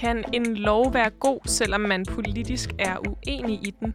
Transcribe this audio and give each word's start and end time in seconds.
Kan 0.00 0.24
en 0.32 0.56
lov 0.56 0.94
være 0.94 1.10
god, 1.10 1.40
selvom 1.46 1.80
man 1.80 2.04
politisk 2.04 2.70
er 2.78 2.96
uenig 3.08 3.66
i 3.66 3.74
den? 3.80 3.94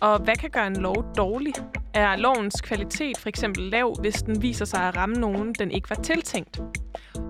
Og 0.00 0.18
hvad 0.18 0.36
kan 0.36 0.50
gøre 0.50 0.66
en 0.66 0.76
lov 0.76 1.04
dårlig? 1.16 1.54
Er 1.94 2.16
lovens 2.16 2.60
kvalitet 2.60 3.18
for 3.18 3.28
eksempel 3.28 3.62
lav, 3.62 3.96
hvis 4.00 4.14
den 4.14 4.42
viser 4.42 4.64
sig 4.64 4.80
at 4.80 4.96
ramme 4.96 5.14
nogen, 5.14 5.52
den 5.52 5.70
ikke 5.70 5.90
var 5.90 5.96
tiltænkt? 5.96 6.60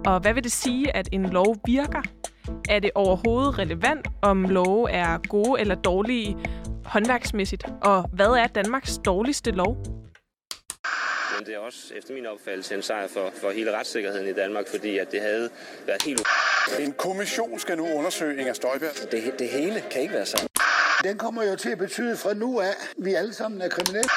Og 0.06 0.21
hvad 0.21 0.35
vil 0.35 0.45
det 0.45 0.53
sige, 0.53 0.96
at 0.96 1.09
en 1.12 1.29
lov 1.29 1.56
virker? 1.67 2.03
Er 2.69 2.79
det 2.79 2.91
overhovedet 2.95 3.59
relevant, 3.59 4.09
om 4.23 4.45
love 4.45 4.91
er 4.91 5.18
gode 5.29 5.61
eller 5.61 5.75
dårlige 5.75 6.37
håndværksmæssigt? 6.84 7.64
Og 7.82 8.11
hvad 8.12 8.27
er 8.27 8.46
Danmarks 8.46 8.98
dårligste 8.98 9.50
lov? 9.50 9.77
Men 11.39 11.46
det 11.46 11.55
er 11.55 11.59
også 11.59 11.95
efter 11.96 12.14
min 12.14 12.27
opfattelse 12.27 12.75
en 12.75 12.82
sejr 12.82 13.09
for, 13.09 13.30
for 13.41 13.50
hele 13.50 13.79
retssikkerheden 13.79 14.29
i 14.29 14.32
Danmark, 14.32 14.64
fordi 14.68 14.98
at 14.98 15.12
det 15.12 15.21
havde 15.21 15.48
været 15.87 16.02
helt 16.02 16.27
en 16.79 16.93
kommission 16.93 17.59
skal 17.59 17.77
nu 17.77 17.86
undersøge 17.98 18.41
Inger 18.41 18.53
Støjberg. 18.53 18.90
Det, 19.11 19.35
det 19.39 19.49
hele 19.49 19.82
kan 19.90 20.03
ikke 20.03 20.14
være 20.14 20.26
sandt. 20.26 20.46
Den 21.04 21.18
kommer 21.18 21.44
jo 21.44 21.57
til 21.57 21.71
at 21.71 21.79
betyde 21.79 22.17
fra 22.17 22.35
nu 22.35 22.61
af, 22.61 22.67
at 22.67 22.77
vi 22.96 23.14
alle 23.14 23.35
sammen 23.35 23.61
er 23.61 23.68
kriminelle. 23.68 24.11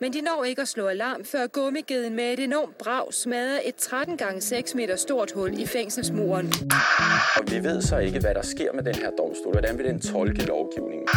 Men 0.00 0.12
de 0.12 0.20
når 0.20 0.44
ikke 0.44 0.62
at 0.62 0.68
slå 0.68 0.86
alarm, 0.86 1.24
før 1.24 1.46
gummigeden 1.46 2.16
med 2.16 2.32
et 2.32 2.40
enormt 2.40 2.78
brag 2.78 3.14
smadrer 3.14 3.60
et 3.64 3.74
13 3.74 4.16
gange 4.16 4.40
6 4.40 4.74
meter 4.74 4.96
stort 4.96 5.32
hul 5.32 5.60
i 5.60 5.66
fængselsmuren. 5.66 6.52
Og 7.36 7.50
vi 7.50 7.64
ved 7.64 7.82
så 7.82 7.98
ikke, 7.98 8.18
hvad 8.20 8.34
der 8.34 8.42
sker 8.42 8.72
med 8.72 8.82
den 8.82 8.94
her 8.94 9.10
domstol. 9.10 9.52
Hvordan 9.52 9.78
vil 9.78 9.86
den 9.86 10.00
tolke 10.00 10.46
lovgivningen? 10.46 11.08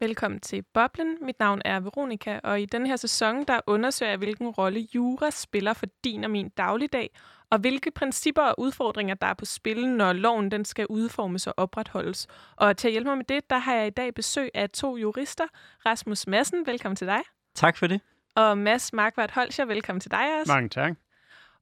Velkommen 0.00 0.40
til 0.40 0.64
Boblen. 0.74 1.18
Mit 1.22 1.38
navn 1.38 1.62
er 1.64 1.80
Veronika, 1.80 2.40
og 2.44 2.60
i 2.60 2.66
den 2.66 2.86
her 2.86 2.96
sæson 2.96 3.44
der 3.44 3.60
undersøger 3.66 4.10
jeg, 4.10 4.18
hvilken 4.18 4.48
rolle 4.48 4.88
jura 4.94 5.30
spiller 5.30 5.72
for 5.72 5.86
din 6.04 6.24
og 6.24 6.30
min 6.30 6.48
dagligdag, 6.48 7.10
og 7.50 7.58
hvilke 7.58 7.90
principper 7.90 8.42
og 8.42 8.54
udfordringer, 8.58 9.14
der 9.14 9.26
er 9.26 9.34
på 9.34 9.44
spil, 9.44 9.88
når 9.88 10.12
loven 10.12 10.50
den 10.50 10.64
skal 10.64 10.86
udformes 10.86 11.46
og 11.46 11.54
opretholdes. 11.56 12.26
Og 12.56 12.76
til 12.76 12.88
at 12.88 12.92
hjælpe 12.92 13.08
mig 13.08 13.16
med 13.16 13.24
det, 13.24 13.50
der 13.50 13.58
har 13.58 13.74
jeg 13.74 13.86
i 13.86 13.90
dag 13.90 14.14
besøg 14.14 14.50
af 14.54 14.70
to 14.70 14.96
jurister. 14.96 15.44
Rasmus 15.86 16.26
Madsen, 16.26 16.66
velkommen 16.66 16.96
til 16.96 17.06
dig. 17.06 17.20
Tak 17.54 17.76
for 17.76 17.86
det. 17.86 18.00
Og 18.34 18.58
Mads 18.58 18.92
Markvart 18.92 19.30
Holscher, 19.30 19.64
velkommen 19.64 20.00
til 20.00 20.10
dig 20.10 20.40
også. 20.40 20.52
Mange 20.52 20.68
tak. 20.68 20.92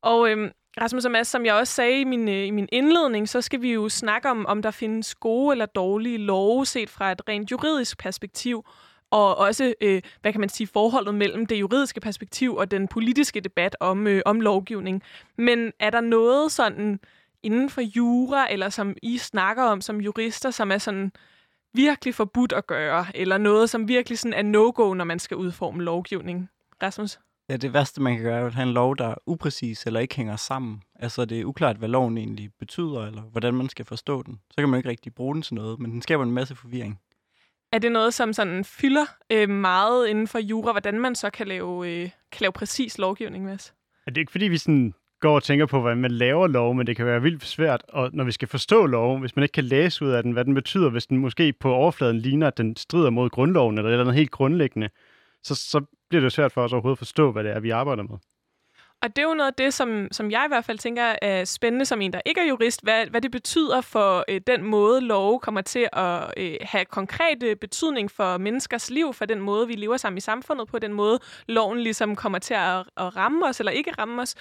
Og 0.03 0.31
øhm, 0.31 0.51
Rasmus 0.81 1.05
og 1.05 1.11
Mads, 1.11 1.29
som 1.29 1.47
jeg 1.47 1.55
også 1.55 1.73
sagde 1.73 2.01
i 2.01 2.05
min, 2.05 2.29
øh, 2.29 2.47
i 2.47 2.51
min 2.51 2.69
indledning, 2.73 3.29
så 3.29 3.41
skal 3.41 3.63
vi 3.63 3.73
jo 3.73 3.89
snakke 3.89 4.31
om, 4.31 4.47
om 4.47 4.63
der 4.63 4.71
findes 4.71 5.15
gode 5.15 5.53
eller 5.53 5.67
dårlige 5.67 6.19
love 6.19 6.67
set 6.67 6.91
fra 6.91 7.13
et 7.13 7.23
rent 7.29 7.51
juridisk 7.51 7.99
perspektiv, 7.99 8.65
og 9.11 9.39
også, 9.39 9.75
øh, 9.81 10.03
hvad 10.21 10.33
kan 10.33 10.41
man 10.41 10.49
sige, 10.49 10.67
forholdet 10.67 11.15
mellem 11.15 11.47
det 11.47 11.61
juridiske 11.61 12.01
perspektiv 12.01 12.57
og 12.57 12.71
den 12.71 12.89
politiske 12.89 13.41
debat 13.41 13.77
om, 13.81 14.07
øh, 14.07 14.23
om 14.27 14.41
lovgivning. 14.41 15.03
Men 15.39 15.73
er 15.81 15.91
der 15.91 16.01
noget 16.01 16.53
sådan 16.53 17.01
inden 17.43 17.71
for 17.71 17.81
jura, 17.81 18.53
eller 18.53 18.69
som 18.69 18.97
I 19.03 19.19
snakker 19.19 19.63
om 19.63 19.81
som 19.81 20.01
jurister, 20.01 20.51
som 20.51 20.71
er 20.73 20.79
sådan 20.79 21.13
virkelig 21.75 22.15
forbudt 22.15 22.53
at 22.53 22.67
gøre, 22.67 23.07
eller 23.15 23.39
noget, 23.39 23.71
som 23.71 23.89
virkelig 23.89 24.19
sådan 24.19 24.35
er 24.35 24.43
no-go, 24.43 24.95
når 24.95 25.05
man 25.05 25.19
skal 25.19 25.37
udforme 25.37 25.83
lovgivning? 25.83 26.49
Rasmus? 26.83 27.19
Ja, 27.49 27.57
det 27.57 27.73
værste, 27.73 28.03
man 28.03 28.15
kan 28.15 28.23
gøre, 28.23 28.41
er 28.41 28.47
at 28.47 28.55
have 28.55 28.69
en 28.69 28.75
lov, 28.75 28.97
der 28.97 29.09
er 29.09 29.15
upræcis 29.27 29.87
eller 29.87 30.01
ikke 30.01 30.17
hænger 30.17 30.37
sammen. 30.37 30.83
Altså, 30.95 31.25
det 31.25 31.41
er 31.41 31.45
uklart, 31.45 31.77
hvad 31.77 31.89
loven 31.89 32.19
egentlig 32.19 32.51
betyder, 32.59 33.07
eller 33.07 33.23
hvordan 33.23 33.55
man 33.55 33.69
skal 33.69 33.85
forstå 33.85 34.23
den. 34.23 34.41
Så 34.51 34.57
kan 34.57 34.69
man 34.69 34.79
ikke 34.79 34.89
rigtig 34.89 35.15
bruge 35.15 35.35
den 35.35 35.43
til 35.43 35.55
noget, 35.55 35.81
men 35.81 35.91
den 35.91 36.03
skaber 36.03 36.23
en 36.23 36.33
masse 36.33 36.55
forvirring. 36.55 37.01
Er 37.73 37.79
det 37.79 37.93
noget, 37.93 38.15
som 38.15 38.33
sådan 38.33 38.65
fylder 38.65 39.05
øh, 39.33 39.49
meget 39.49 40.09
inden 40.09 40.29
for 40.29 40.39
jura, 40.39 40.73
hvordan 40.73 41.01
man 41.01 41.15
så 41.15 41.31
kan 41.31 41.49
lave, 41.49 41.89
øh, 41.89 42.11
kan 42.33 42.41
lave 42.41 42.53
præcis 42.53 42.99
lovgivning, 42.99 43.45
Mads? 43.45 43.75
Er 44.07 44.11
det 44.11 44.21
ikke 44.21 44.33
fordi, 44.33 44.45
vi 44.45 44.59
sådan 44.59 44.95
går 45.21 45.35
og 45.35 45.43
tænker 45.43 45.67
på, 45.67 45.81
hvordan 45.81 45.99
man 45.99 46.11
laver 46.11 46.47
lov, 46.47 46.75
men 46.75 46.87
det 46.87 46.97
kan 46.97 47.07
være 47.07 47.23
vildt 47.23 47.45
svært, 47.45 47.83
og 47.89 48.11
når 48.13 48.25
vi 48.25 48.33
skal 48.33 48.49
forstå 48.49 48.87
lov, 48.87 49.19
hvis 49.19 49.37
man 49.37 49.43
ikke 49.43 49.53
kan 49.53 49.65
læse 49.65 50.05
ud 50.05 50.11
af 50.11 50.23
den, 50.23 50.33
hvad 50.33 50.45
den 50.45 50.55
betyder, 50.55 50.91
hvis 50.91 51.07
den 51.07 51.19
måske 51.19 51.53
på 51.53 51.73
overfladen 51.73 52.19
ligner, 52.19 52.47
at 52.47 52.59
den 52.59 52.77
strider 52.77 53.11
mod 53.11 53.31
grundloven, 53.31 53.79
eller 53.79 53.97
noget 53.97 54.15
helt 54.15 54.31
grundlæggende, 54.31 54.89
så, 55.43 55.55
så 55.55 55.81
bliver 56.15 56.27
det 56.27 56.33
svært 56.33 56.53
for 56.53 56.63
os 56.65 56.73
overhovedet 56.73 56.95
at 56.95 56.99
forstå, 56.99 57.33
hvad 57.33 57.45
det 57.45 57.53
er, 57.53 57.61
vi 57.61 57.71
arbejder 57.71 58.03
med. 58.03 58.19
Og 59.03 59.17
det 59.17 59.19
er 59.19 59.29
jo 59.29 59.35
noget 59.35 59.51
af 59.51 59.55
det, 59.55 59.75
som, 59.75 60.09
som 60.13 60.31
jeg 60.31 60.43
i 60.47 60.49
hvert 60.49 60.65
fald 60.65 60.79
tænker 60.79 61.15
er 61.23 61.45
spændende 61.45 61.85
som 61.85 62.01
en, 62.01 62.13
der 62.13 62.21
ikke 62.27 62.41
er 62.41 62.45
jurist, 62.45 62.83
hvad, 62.83 63.07
hvad 63.07 63.21
det 63.21 63.31
betyder 63.31 63.81
for 63.81 64.25
øh, 64.29 64.41
den 64.47 64.63
måde, 64.63 65.01
lov 65.01 65.41
kommer 65.41 65.61
til 65.61 65.89
at 65.93 66.35
øh, 66.37 66.57
have 66.63 66.85
konkret 66.85 67.43
øh, 67.43 67.57
betydning 67.57 68.11
for 68.11 68.39
menneskers 68.39 68.91
liv, 68.91 69.15
for 69.15 69.25
den 69.25 69.41
måde, 69.41 69.67
vi 69.67 69.75
lever 69.75 69.97
sammen 69.97 70.19
i 70.19 70.21
samfundet 70.21 70.69
på, 70.69 70.79
den 70.79 70.93
måde, 70.93 71.19
loven 71.49 71.81
ligesom 71.81 72.17
kommer 72.17 72.39
til 72.39 72.55
at, 72.55 72.79
at 72.97 73.17
ramme 73.17 73.47
os 73.47 73.61
eller 73.61 73.73
ikke 73.73 73.91
ramme 73.99 74.23
os. 74.23 74.35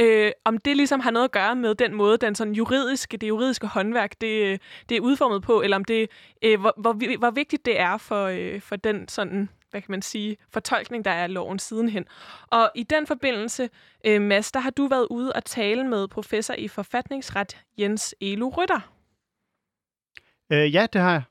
Øh, 0.00 0.32
om 0.44 0.58
det 0.58 0.76
ligesom 0.76 1.00
har 1.00 1.10
noget 1.10 1.24
at 1.24 1.32
gøre 1.32 1.56
med 1.56 1.74
den 1.74 1.94
måde, 1.94 2.16
den 2.16 2.34
sådan 2.34 2.54
juridiske, 2.54 3.16
det 3.16 3.28
juridiske 3.28 3.66
håndværk, 3.66 4.20
det, 4.20 4.52
øh, 4.52 4.58
det 4.88 4.96
er 4.96 5.00
udformet 5.00 5.42
på, 5.42 5.62
eller 5.62 5.76
om 5.76 5.84
det, 5.84 6.10
øh, 6.44 6.60
hvor, 6.60 6.74
hvor, 6.76 7.18
hvor 7.18 7.30
vigtigt 7.30 7.66
det 7.66 7.80
er 7.80 7.96
for, 7.96 8.24
øh, 8.26 8.60
for 8.60 8.76
den 8.76 9.08
sådan 9.08 9.48
hvad 9.70 9.80
kan 9.80 9.90
man 9.90 10.02
sige, 10.02 10.36
fortolkning, 10.52 11.04
der 11.04 11.10
er 11.10 11.22
af 11.22 11.34
loven 11.34 11.58
sidenhen. 11.58 12.04
Og 12.46 12.70
i 12.74 12.82
den 12.82 13.06
forbindelse, 13.06 13.68
øh, 14.06 14.22
Mads, 14.22 14.52
der 14.52 14.60
har 14.60 14.70
du 14.70 14.86
været 14.86 15.06
ude 15.10 15.32
og 15.32 15.44
tale 15.44 15.84
med 15.84 16.08
professor 16.08 16.54
i 16.54 16.68
forfatningsret, 16.68 17.56
Jens 17.78 18.14
Elo 18.20 18.48
Rytter. 18.48 18.92
Øh, 20.52 20.74
ja, 20.74 20.86
det 20.92 21.00
har 21.00 21.12
jeg. 21.12 21.22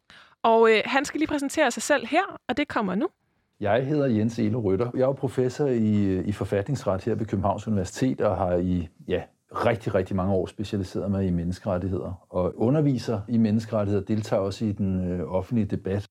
Og 0.44 0.72
øh, 0.72 0.82
han 0.86 1.06
skal 1.06 1.20
lige 1.20 1.28
præsentere 1.28 1.72
sig 1.72 1.84
selv 1.84 2.08
her, 2.08 2.40
og 2.48 2.58
det 2.58 2.68
kommer 2.68 2.96
nu. 2.96 3.10
Jeg 3.60 3.86
hedder 3.86 4.06
Jens 4.06 4.40
Elo 4.40 4.60
Rytter. 4.60 4.92
Jeg 4.94 5.02
er 5.02 5.14
professor 5.14 5.68
i, 5.68 6.20
i 6.20 6.32
forfatningsret 6.32 7.04
her 7.04 7.16
ved 7.16 7.26
Københavns 7.26 7.68
Universitet 7.68 8.22
og 8.22 8.38
har 8.38 8.56
i 8.56 8.88
ja, 9.08 9.22
rigtig, 9.52 9.96
rigtig 9.96 10.16
mange 10.16 10.34
år 10.34 10.46
specialiseret 10.46 11.12
mig 11.12 11.28
i 11.28 11.32
menneskerettigheder 11.32 12.26
og 12.30 12.54
underviser 12.58 13.22
i 13.28 13.38
menneskerettigheder, 13.38 14.06
deltager 14.06 14.42
også 14.42 14.66
i 14.66 14.72
den 14.72 15.12
øh, 15.12 15.34
offentlige 15.34 15.66
debat 15.66 16.06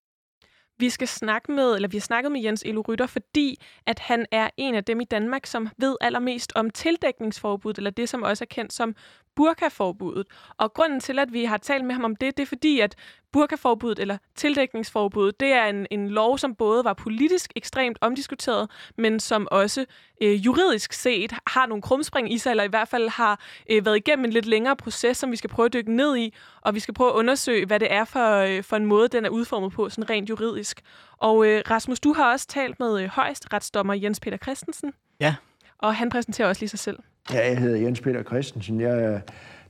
vi 0.78 0.90
skal 0.90 1.08
snakke 1.08 1.52
med, 1.52 1.74
eller 1.74 1.88
vi 1.88 1.96
har 1.96 2.02
snakket 2.02 2.32
med 2.32 2.40
Jens 2.40 2.62
Elo 2.66 2.80
Rytter, 2.88 3.06
fordi 3.06 3.60
at 3.86 3.98
han 3.98 4.26
er 4.30 4.50
en 4.56 4.74
af 4.74 4.84
dem 4.84 5.00
i 5.00 5.04
Danmark, 5.04 5.46
som 5.46 5.68
ved 5.76 5.96
allermest 6.00 6.52
om 6.54 6.70
tildækningsforbuddet, 6.70 7.78
eller 7.78 7.90
det, 7.90 8.08
som 8.08 8.22
også 8.22 8.44
er 8.44 8.46
kendt 8.46 8.72
som 8.72 8.94
burkaforbuddet. 9.36 10.26
Og 10.56 10.74
grunden 10.74 11.00
til, 11.00 11.18
at 11.18 11.32
vi 11.32 11.44
har 11.44 11.56
talt 11.56 11.84
med 11.84 11.94
ham 11.94 12.04
om 12.04 12.16
det, 12.16 12.36
det 12.36 12.42
er 12.42 12.46
fordi, 12.46 12.80
at 12.80 12.96
burkaforbuddet 13.32 13.98
eller 13.98 14.18
tildækningsforbuddet, 14.36 15.40
det 15.40 15.52
er 15.52 15.64
en, 15.64 15.86
en 15.90 16.08
lov, 16.08 16.38
som 16.38 16.54
både 16.54 16.84
var 16.84 16.92
politisk 16.92 17.52
ekstremt 17.56 17.98
omdiskuteret, 18.00 18.70
men 18.96 19.20
som 19.20 19.48
også 19.50 19.84
øh, 20.22 20.46
juridisk 20.46 20.92
set 20.92 21.32
har 21.46 21.66
nogle 21.66 21.82
krumspring 21.82 22.32
i 22.32 22.38
sig, 22.38 22.50
eller 22.50 22.64
i 22.64 22.68
hvert 22.68 22.88
fald 22.88 23.08
har 23.08 23.40
øh, 23.70 23.86
været 23.86 23.96
igennem 23.96 24.24
en 24.24 24.30
lidt 24.30 24.46
længere 24.46 24.76
proces, 24.76 25.16
som 25.16 25.30
vi 25.30 25.36
skal 25.36 25.50
prøve 25.50 25.66
at 25.66 25.72
dykke 25.72 25.96
ned 25.96 26.16
i, 26.16 26.34
og 26.60 26.74
vi 26.74 26.80
skal 26.80 26.94
prøve 26.94 27.10
at 27.10 27.14
undersøge, 27.14 27.66
hvad 27.66 27.80
det 27.80 27.92
er 27.92 28.04
for, 28.04 28.34
øh, 28.34 28.62
for 28.62 28.76
en 28.76 28.86
måde, 28.86 29.08
den 29.08 29.24
er 29.24 29.28
udformet 29.28 29.72
på, 29.72 29.88
sådan 29.88 30.10
rent 30.10 30.30
juridisk. 30.30 30.80
Og 31.18 31.46
øh, 31.46 31.62
Rasmus, 31.70 32.00
du 32.00 32.12
har 32.12 32.32
også 32.32 32.46
talt 32.46 32.80
med 32.80 33.02
øh, 33.02 33.08
højesteretsdommer 33.08 33.94
Jens 33.94 34.20
Peter 34.20 34.36
Christensen. 34.36 34.92
Ja. 35.20 35.34
Og 35.78 35.94
han 35.94 36.10
præsenterer 36.10 36.48
også 36.48 36.62
lige 36.62 36.68
sig 36.68 36.78
selv. 36.78 36.98
Ja, 37.32 37.48
jeg 37.48 37.58
hedder 37.58 37.78
Jens 37.78 38.00
Peter 38.00 38.22
Christensen. 38.22 38.80
Jeg 38.80 39.04
er 39.04 39.20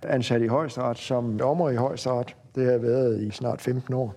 ansat 0.02 0.42
i 0.42 0.46
højesteret 0.46 0.98
som 0.98 1.38
dommer 1.38 1.70
i 1.70 1.76
højesteret. 1.76 2.36
Det 2.58 2.66
har 2.66 2.72
jeg 2.72 2.82
været 2.82 3.22
i 3.22 3.30
snart 3.30 3.60
15 3.60 3.94
år. 3.94 4.14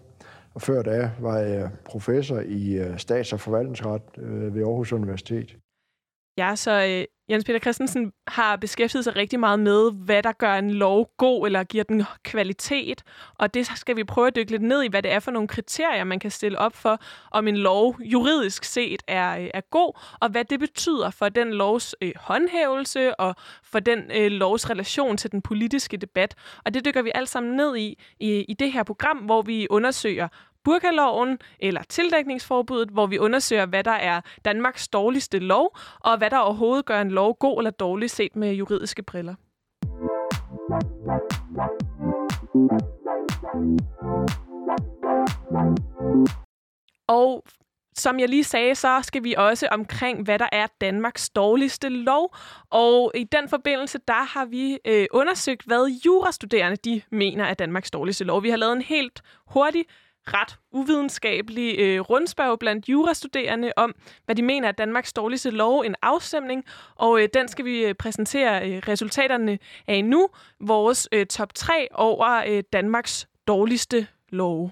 Og 0.53 0.61
før 0.61 0.81
da 0.81 1.11
var 1.19 1.37
jeg 1.37 1.69
professor 1.85 2.39
i 2.39 2.73
øh, 2.73 2.97
stats- 2.97 3.33
og 3.33 3.39
forvaltningsret 3.39 4.01
øh, 4.17 4.55
ved 4.55 4.61
Aarhus 4.61 4.93
Universitet. 4.93 5.57
Ja, 6.37 6.55
så 6.55 6.71
øh, 6.71 7.05
Jens 7.31 7.45
Peter 7.45 7.59
Christensen 7.59 8.11
har 8.27 8.55
beskæftiget 8.55 9.03
sig 9.03 9.15
rigtig 9.15 9.39
meget 9.39 9.59
med, 9.59 9.91
hvad 9.91 10.23
der 10.23 10.31
gør 10.31 10.53
en 10.53 10.71
lov 10.71 11.09
god, 11.17 11.45
eller 11.45 11.63
giver 11.63 11.83
den 11.83 12.03
kvalitet. 12.23 13.03
Og 13.37 13.53
det 13.53 13.67
skal 13.67 13.95
vi 13.95 14.03
prøve 14.03 14.27
at 14.27 14.35
dykke 14.35 14.51
lidt 14.51 14.61
ned 14.61 14.83
i, 14.83 14.87
hvad 14.87 15.03
det 15.03 15.11
er 15.11 15.19
for 15.19 15.31
nogle 15.31 15.47
kriterier, 15.47 16.03
man 16.03 16.19
kan 16.19 16.31
stille 16.31 16.57
op 16.59 16.75
for, 16.75 17.01
om 17.31 17.47
en 17.47 17.57
lov 17.57 17.97
juridisk 18.01 18.63
set 18.63 19.03
er, 19.07 19.37
øh, 19.37 19.49
er 19.53 19.61
god, 19.61 19.99
og 20.19 20.29
hvad 20.29 20.45
det 20.45 20.59
betyder 20.59 21.09
for 21.09 21.29
den 21.29 21.53
lovs 21.53 21.95
øh, 22.01 22.11
håndhævelse, 22.15 23.19
og 23.19 23.35
for 23.63 23.79
den 23.79 24.11
øh, 24.15 24.31
lovs 24.31 24.69
relation 24.69 25.17
til 25.17 25.31
den 25.31 25.41
politiske 25.41 25.97
debat. 25.97 26.35
Og 26.65 26.73
det 26.73 26.85
dykker 26.85 27.01
vi 27.01 27.11
alt 27.15 27.29
sammen 27.29 27.55
ned 27.55 27.77
i, 27.77 27.97
i, 28.19 28.41
i 28.41 28.53
det 28.53 28.71
her 28.71 28.83
program, 28.83 29.17
hvor 29.17 29.41
vi 29.41 29.67
undersøger, 29.69 30.27
burkaloven 30.63 31.39
eller 31.59 31.83
tildækningsforbuddet, 31.83 32.89
hvor 32.89 33.07
vi 33.07 33.17
undersøger, 33.17 33.65
hvad 33.65 33.83
der 33.83 33.91
er 33.91 34.21
Danmarks 34.45 34.87
dårligste 34.87 35.39
lov, 35.39 35.77
og 35.99 36.17
hvad 36.17 36.29
der 36.29 36.37
overhovedet 36.37 36.85
gør 36.85 37.01
en 37.01 37.11
lov 37.11 37.37
god 37.37 37.59
eller 37.59 37.71
dårlig 37.71 38.09
set 38.09 38.35
med 38.35 38.53
juridiske 38.53 39.03
briller. 39.03 39.35
Og 47.07 47.43
som 47.95 48.19
jeg 48.19 48.29
lige 48.29 48.43
sagde, 48.43 48.75
så 48.75 48.99
skal 49.03 49.23
vi 49.23 49.33
også 49.37 49.67
omkring, 49.71 50.23
hvad 50.23 50.39
der 50.39 50.49
er 50.51 50.67
Danmarks 50.81 51.29
dårligste 51.29 51.89
lov. 51.89 52.35
Og 52.69 53.11
i 53.15 53.23
den 53.23 53.49
forbindelse, 53.49 53.99
der 54.07 54.23
har 54.33 54.45
vi 54.45 54.79
øh, 54.87 55.05
undersøgt, 55.11 55.63
hvad 55.65 55.99
jurastuderende 56.05 56.77
de 56.77 57.01
mener 57.11 57.45
er 57.45 57.53
Danmarks 57.53 57.91
dårligste 57.91 58.23
lov. 58.23 58.43
Vi 58.43 58.49
har 58.49 58.57
lavet 58.57 58.75
en 58.75 58.81
helt 58.81 59.21
hurtig 59.47 59.85
ret 60.27 60.57
uvidenskabelig 60.71 61.79
øh, 61.79 61.99
rundspørg 61.99 62.59
blandt 62.59 62.89
jurastuderende 62.89 63.71
om, 63.77 63.95
hvad 64.25 64.35
de 64.35 64.41
mener 64.41 64.67
er 64.67 64.71
Danmarks 64.71 65.13
dårligste 65.13 65.49
lov, 65.49 65.81
en 65.81 65.95
afstemning. 66.01 66.63
Og 66.95 67.21
øh, 67.21 67.29
den 67.33 67.47
skal 67.47 67.65
vi 67.65 67.85
øh, 67.85 67.93
præsentere 67.93 68.69
øh, 68.69 68.81
resultaterne 68.87 69.59
af 69.87 70.05
nu. 70.05 70.29
Vores 70.59 71.09
øh, 71.11 71.25
top 71.25 71.53
3 71.53 71.87
over 71.93 72.43
øh, 72.47 72.63
Danmarks 72.73 73.27
dårligste 73.47 74.07
love. 74.29 74.71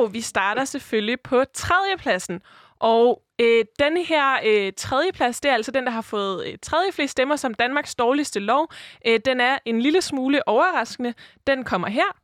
Og 0.00 0.12
vi 0.14 0.20
starter 0.20 0.64
selvfølgelig 0.64 1.20
på 1.20 1.44
tredjepladsen. 1.54 2.40
Og 2.78 3.22
øh, 3.40 3.64
den 3.78 3.96
her 3.96 4.38
øh, 4.46 4.72
tredjeplads, 4.76 5.40
det 5.40 5.50
er 5.50 5.54
altså 5.54 5.70
den, 5.70 5.84
der 5.84 5.90
har 5.90 6.02
fået 6.02 6.46
øh, 6.46 6.54
tredje 6.62 6.92
flest 6.92 7.12
stemmer 7.12 7.36
som 7.36 7.54
Danmarks 7.54 7.94
dårligste 7.94 8.40
lov. 8.40 8.72
Øh, 9.06 9.20
den 9.24 9.40
er 9.40 9.58
en 9.64 9.82
lille 9.82 10.02
smule 10.02 10.48
overraskende. 10.48 11.14
Den 11.46 11.64
kommer 11.64 11.88
her. 11.88 12.16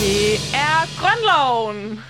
Det 0.00 0.34
er 0.54 1.00
grundloven. 1.00 2.00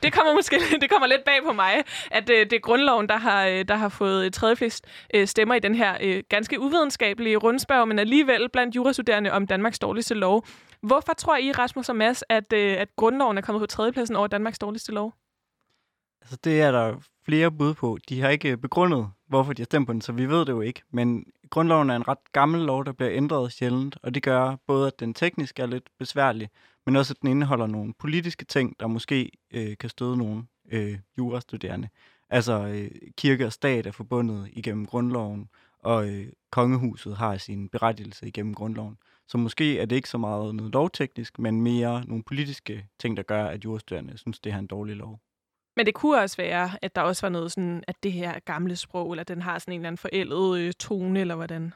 Det 0.02 0.12
kommer 0.12 0.34
måske 0.34 0.56
det 0.80 0.90
kommer 0.90 1.06
lidt 1.06 1.24
bag 1.24 1.38
på 1.46 1.52
mig, 1.52 1.84
at 2.10 2.30
øh, 2.30 2.36
det 2.36 2.52
er 2.52 2.60
grundloven, 2.60 3.08
der 3.08 3.16
har, 3.16 3.46
øh, 3.46 3.64
der 3.68 3.74
har 3.74 3.88
fået 3.88 4.32
tredje 4.32 4.56
flest 4.56 4.86
øh, 5.14 5.26
stemmer 5.26 5.54
i 5.54 5.58
den 5.58 5.74
her 5.74 5.96
øh, 6.00 6.22
ganske 6.28 6.60
uvidenskabelige 6.60 7.36
rundspørg, 7.36 7.88
men 7.88 7.98
alligevel 7.98 8.48
blandt 8.48 8.76
jurastuderende 8.76 9.32
om 9.32 9.46
Danmarks 9.46 9.78
dårligste 9.78 10.14
lov. 10.14 10.46
Hvorfor 10.82 11.12
tror 11.12 11.36
I, 11.36 11.52
Rasmus 11.52 11.88
og 11.88 11.96
Mads, 11.96 12.24
at, 12.28 12.52
øh, 12.52 12.76
at 12.80 12.88
grundloven 12.96 13.38
er 13.38 13.42
kommet 13.42 13.60
på 13.60 13.66
tredjepladsen 13.66 14.16
over 14.16 14.26
Danmarks 14.26 14.58
dårligste 14.58 14.92
lov? 14.92 15.14
Altså, 16.22 16.38
det 16.44 16.60
er 16.60 16.70
der 16.70 16.94
flere 17.24 17.50
bud 17.50 17.74
på. 17.74 17.98
De 18.08 18.20
har 18.20 18.28
ikke 18.28 18.50
øh, 18.50 18.56
begrundet, 18.56 19.08
hvorfor 19.28 19.52
de 19.52 19.62
har 19.62 19.64
stemt 19.64 19.86
på 19.86 19.92
den, 19.92 20.00
så 20.00 20.12
vi 20.12 20.28
ved 20.28 20.40
det 20.40 20.52
jo 20.52 20.60
ikke. 20.60 20.82
Men 20.92 21.24
grundloven 21.50 21.90
er 21.90 21.96
en 21.96 22.08
ret 22.08 22.32
gammel 22.32 22.60
lov, 22.60 22.84
der 22.84 22.92
bliver 22.92 23.12
ændret 23.12 23.52
sjældent, 23.52 23.96
og 24.02 24.14
det 24.14 24.22
gør 24.22 24.56
både, 24.66 24.86
at 24.86 25.00
den 25.00 25.14
teknisk 25.14 25.58
er 25.58 25.66
lidt 25.66 25.88
besværlig, 25.98 26.48
men 26.86 26.96
også, 26.96 27.12
at 27.12 27.22
den 27.22 27.30
indeholder 27.30 27.66
nogle 27.66 27.94
politiske 27.98 28.44
ting, 28.44 28.76
der 28.80 28.86
måske 28.86 29.30
øh, 29.50 29.76
kan 29.76 29.90
støde 29.90 30.16
nogle 30.16 30.44
øh, 30.72 30.98
jurastuderende. 31.18 31.88
Altså, 32.30 32.66
øh, 32.66 32.90
kirke 33.16 33.46
og 33.46 33.52
stat 33.52 33.86
er 33.86 33.92
forbundet 33.92 34.48
igennem 34.52 34.86
grundloven, 34.86 35.48
og 35.78 36.08
øh, 36.08 36.26
kongehuset 36.52 37.16
har 37.16 37.36
sin 37.36 37.68
berettigelse 37.68 38.26
igennem 38.26 38.54
grundloven. 38.54 38.96
Så 39.28 39.38
måske 39.38 39.78
er 39.78 39.86
det 39.86 39.96
ikke 39.96 40.08
så 40.08 40.18
meget 40.18 40.54
noget 40.54 40.72
lovteknisk, 40.72 41.38
men 41.38 41.60
mere 41.60 42.04
nogle 42.06 42.22
politiske 42.22 42.86
ting, 42.98 43.16
der 43.16 43.22
gør, 43.22 43.44
at 43.44 43.64
jurastuderende 43.64 44.18
synes, 44.18 44.40
det 44.40 44.52
er 44.52 44.58
en 44.58 44.66
dårlig 44.66 44.96
lov. 44.96 45.20
Men 45.76 45.86
det 45.86 45.94
kunne 45.94 46.18
også 46.18 46.36
være, 46.36 46.70
at 46.82 46.96
der 46.96 47.02
også 47.02 47.26
var 47.26 47.28
noget 47.28 47.52
sådan, 47.52 47.84
at 47.86 48.02
det 48.02 48.12
her 48.12 48.38
gamle 48.38 48.76
sprog, 48.76 49.12
eller 49.12 49.24
den 49.24 49.42
har 49.42 49.58
sådan 49.58 49.72
en 49.72 49.80
eller 49.80 49.88
anden 49.88 49.98
forældet 49.98 50.58
øh, 50.58 50.72
tone, 50.72 51.20
eller 51.20 51.34
hvordan? 51.34 51.72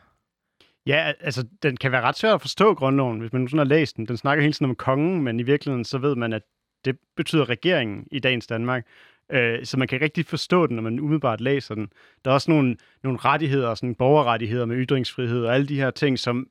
Ja, 0.86 1.12
altså, 1.20 1.46
den 1.62 1.76
kan 1.76 1.92
være 1.92 2.02
ret 2.02 2.16
svær 2.16 2.34
at 2.34 2.40
forstå, 2.40 2.74
grundloven, 2.74 3.20
hvis 3.20 3.32
man 3.32 3.42
nu 3.42 3.48
sådan 3.48 3.58
har 3.58 3.64
læst 3.64 3.96
den. 3.96 4.06
Den 4.06 4.16
snakker 4.16 4.42
hele 4.42 4.52
tiden 4.52 4.70
om 4.70 4.76
kongen, 4.76 5.22
men 5.22 5.40
i 5.40 5.42
virkeligheden 5.42 5.84
så 5.84 5.98
ved 5.98 6.16
man, 6.16 6.32
at 6.32 6.42
det 6.84 6.98
betyder 7.16 7.48
regeringen 7.48 8.06
i 8.10 8.18
dagens 8.18 8.46
Danmark. 8.46 8.86
Øh, 9.32 9.64
så 9.64 9.78
man 9.78 9.88
kan 9.88 10.00
rigtig 10.00 10.26
forstå 10.26 10.66
den, 10.66 10.76
når 10.76 10.82
man 10.82 11.00
umiddelbart 11.00 11.40
læser 11.40 11.74
den. 11.74 11.88
Der 12.24 12.30
er 12.30 12.34
også 12.34 12.50
nogle, 12.50 12.76
nogle 13.02 13.18
rettigheder, 13.18 13.74
sådan 13.74 13.94
borgerrettigheder 13.94 14.66
med 14.66 14.76
ytringsfrihed 14.76 15.44
og 15.44 15.54
alle 15.54 15.66
de 15.66 15.76
her 15.76 15.90
ting, 15.90 16.18
som 16.18 16.46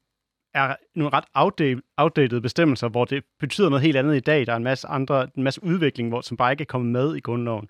er 0.53 0.75
nogle 0.95 1.11
ret 1.13 1.25
outdated 1.97 2.41
bestemmelser, 2.41 2.89
hvor 2.89 3.05
det 3.05 3.23
betyder 3.39 3.69
noget 3.69 3.83
helt 3.83 3.97
andet 3.97 4.15
i 4.15 4.19
dag. 4.19 4.45
Der 4.45 4.51
er 4.53 4.57
en 4.57 4.63
masse 4.63 4.87
andre, 4.87 5.27
en 5.37 5.43
masse 5.43 5.63
udvikling, 5.63 6.09
hvor, 6.09 6.21
som 6.21 6.37
bare 6.37 6.51
ikke 6.51 6.61
er 6.61 6.65
kommet 6.65 6.91
med 6.91 7.15
i 7.15 7.19
grundloven. 7.19 7.69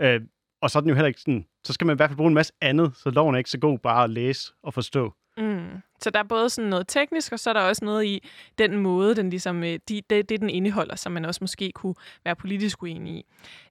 Øh, 0.00 0.20
og 0.62 0.70
så 0.70 0.78
er 0.78 0.80
den 0.80 0.88
jo 0.88 0.94
heller 0.94 1.08
ikke 1.08 1.20
sådan, 1.20 1.46
så 1.64 1.72
skal 1.72 1.86
man 1.86 1.96
i 1.96 1.98
hvert 1.98 2.10
fald 2.10 2.16
bruge 2.16 2.28
en 2.28 2.34
masse 2.34 2.52
andet, 2.60 2.96
så 2.96 3.10
loven 3.10 3.34
er 3.34 3.38
ikke 3.38 3.50
så 3.50 3.58
god 3.58 3.78
bare 3.78 4.04
at 4.04 4.10
læse 4.10 4.52
og 4.62 4.74
forstå. 4.74 5.14
Mm. 5.36 5.82
Så 6.00 6.10
der 6.10 6.18
er 6.18 6.22
både 6.24 6.50
sådan 6.50 6.70
noget 6.70 6.88
teknisk, 6.88 7.32
og 7.32 7.40
så 7.40 7.50
er 7.50 7.54
der 7.54 7.60
også 7.60 7.84
noget 7.84 8.04
i 8.04 8.28
den 8.58 8.76
måde, 8.76 9.16
den 9.16 9.30
ligesom, 9.30 9.64
øh, 9.64 9.78
de, 9.88 10.02
det, 10.10 10.28
det, 10.28 10.40
den 10.40 10.50
indeholder, 10.50 10.96
som 10.96 11.12
man 11.12 11.24
også 11.24 11.38
måske 11.40 11.72
kunne 11.72 11.94
være 12.24 12.36
politisk 12.36 12.82
uenig 12.82 13.14
i. 13.14 13.24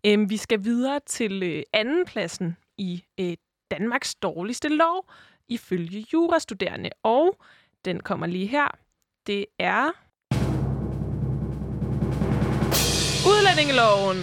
Øhm, 0.06 0.30
vi 0.30 0.38
skal 0.38 0.64
videre 0.64 1.00
til 1.06 1.44
øh, 1.44 1.64
andenpladsen 1.74 2.58
i 2.78 3.04
øh, 3.20 3.34
Danmarks 3.72 4.16
dårligste 4.16 4.70
lov, 4.70 5.10
ifølge 5.48 6.06
jurastuderende. 6.14 6.90
Og 7.04 7.38
den 7.86 8.00
kommer 8.00 8.28
lige 8.28 8.48
her. 8.48 8.68
Det 9.28 9.46
er 9.60 9.92
Udlændingeloven, 13.28 14.18